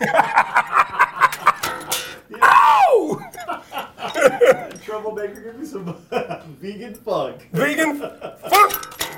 Ow! 2.40 3.30
Troublemaker, 4.84 5.40
give 5.40 5.58
me 5.58 5.66
some 5.66 5.96
vegan 6.60 6.94
funk. 6.94 7.48
Vegan 7.50 7.98
funk! 7.98 9.11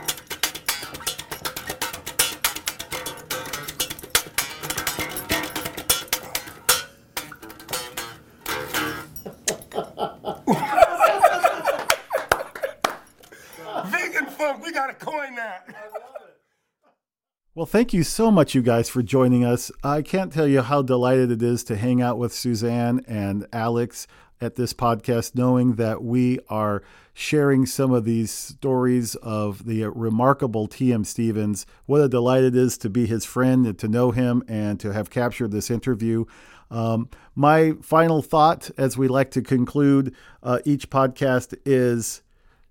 Well, 17.65 17.71
thank 17.71 17.95
you 17.95 18.03
so 18.03 18.31
much, 18.31 18.55
you 18.55 18.61
guys, 18.61 18.91
for 18.91 19.03
joining 19.03 19.43
us. 19.43 19.73
I 19.83 20.03
can't 20.03 20.31
tell 20.31 20.47
you 20.47 20.61
how 20.61 20.83
delighted 20.83 21.31
it 21.31 21.43
is 21.43 21.65
to 21.65 21.77
hang 21.77 22.03
out 22.03 22.19
with 22.19 22.31
Suzanne 22.31 23.03
and 23.09 23.47
Alex 23.55 24.07
at 24.39 24.57
this 24.57 24.75
podcast, 24.75 25.35
knowing 25.35 25.77
that 25.77 26.05
we 26.05 26.41
are 26.51 26.83
sharing 27.15 27.65
some 27.65 27.91
of 27.91 28.05
these 28.05 28.31
stories 28.31 29.15
of 29.15 29.65
the 29.65 29.85
remarkable 29.85 30.67
T.M. 30.67 31.05
Stevens. 31.05 31.65
What 31.87 32.03
a 32.03 32.09
delight 32.11 32.45
it 32.45 32.55
is 32.55 32.77
to 32.77 32.91
be 32.91 33.07
his 33.07 33.25
friend 33.25 33.65
and 33.65 33.79
to 33.79 33.89
know 33.89 34.11
him 34.11 34.45
and 34.47 34.79
to 34.81 34.93
have 34.93 35.09
captured 35.09 35.51
this 35.51 35.71
interview. 35.71 36.27
Um, 36.71 37.09
my 37.35 37.77
final 37.81 38.21
thought, 38.21 38.71
as 38.77 38.99
we 38.99 39.09
like 39.09 39.31
to 39.31 39.41
conclude 39.41 40.15
uh, 40.43 40.59
each 40.67 40.91
podcast, 40.91 41.57
is 41.65 42.21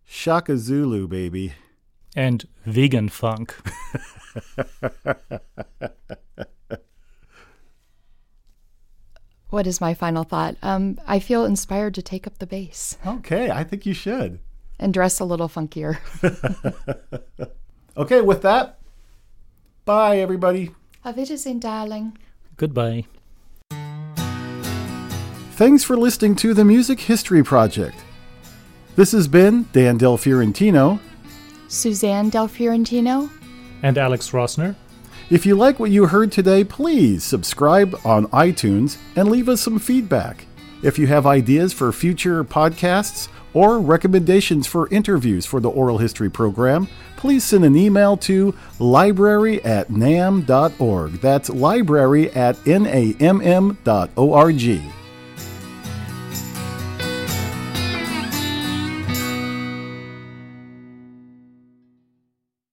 Shocka 0.07 0.55
Zooloo, 0.55 1.09
baby. 1.09 1.53
And 2.16 2.47
vegan 2.66 3.09
funk. 3.09 3.55
What 9.49 9.68
is 9.68 9.80
my 9.80 9.93
final 9.93 10.24
thought? 10.24 10.55
Um, 10.64 10.97
I 11.05 11.20
feel 11.20 11.45
inspired 11.45 11.93
to 11.95 12.01
take 12.01 12.26
up 12.26 12.39
the 12.39 12.47
bass 12.47 12.97
Okay, 13.05 13.51
I 13.51 13.64
think 13.64 13.86
you 13.86 13.93
should. 13.93 14.39
and 14.80 14.93
dress 14.93 15.20
a 15.20 15.26
little 15.26 15.49
funkier. 15.49 15.97
Okay, 17.95 18.22
with 18.22 18.41
that, 18.41 18.80
bye, 19.86 20.18
everybody. 20.18 20.72
Auf 21.05 21.16
Wiedersehen, 21.16 21.59
darling. 21.59 22.18
Goodbye. 22.57 23.05
Thanks 25.51 25.84
for 25.84 25.95
listening 25.95 26.36
to 26.38 26.55
the 26.55 26.66
Music 26.66 27.01
History 27.01 27.43
Project. 27.43 28.03
This 28.95 29.11
has 29.11 29.28
been 29.28 29.68
Dan 29.74 29.99
Del 29.99 30.18
Fiorentino. 30.18 30.99
Suzanne 31.68 32.30
Del 32.30 32.47
Fiorentino. 32.47 33.30
And 33.82 33.97
Alex 33.97 34.32
Rossner. 34.32 34.76
If 35.30 35.45
you 35.45 35.55
like 35.55 35.80
what 35.80 35.91
you 35.91 36.05
heard 36.07 36.32
today, 36.32 36.64
please 36.64 37.24
subscribe 37.24 37.99
on 38.05 38.28
iTunes 38.28 38.97
and 39.16 39.30
leave 39.30 39.49
us 39.49 39.61
some 39.61 39.80
feedback. 39.80 40.45
If 40.84 40.99
you 40.99 41.07
have 41.07 41.26
ideas 41.26 41.72
for 41.74 41.91
future 41.91 42.43
podcasts 42.43 43.30
or 43.53 43.80
recommendations 43.80 44.68
for 44.68 44.89
interviews 44.89 45.45
for 45.45 45.59
the 45.59 45.70
Oral 45.70 45.97
History 45.97 46.30
program, 46.30 46.88
please 47.16 47.43
send 47.43 47.64
an 47.64 47.76
email 47.76 48.18
to 48.18 48.53
library 48.80 49.64
at 49.64 49.89
namm.org. 49.89 51.14
That's 51.14 51.49
library 51.49 52.32
at 52.32 52.57
namm.org. 52.66 53.74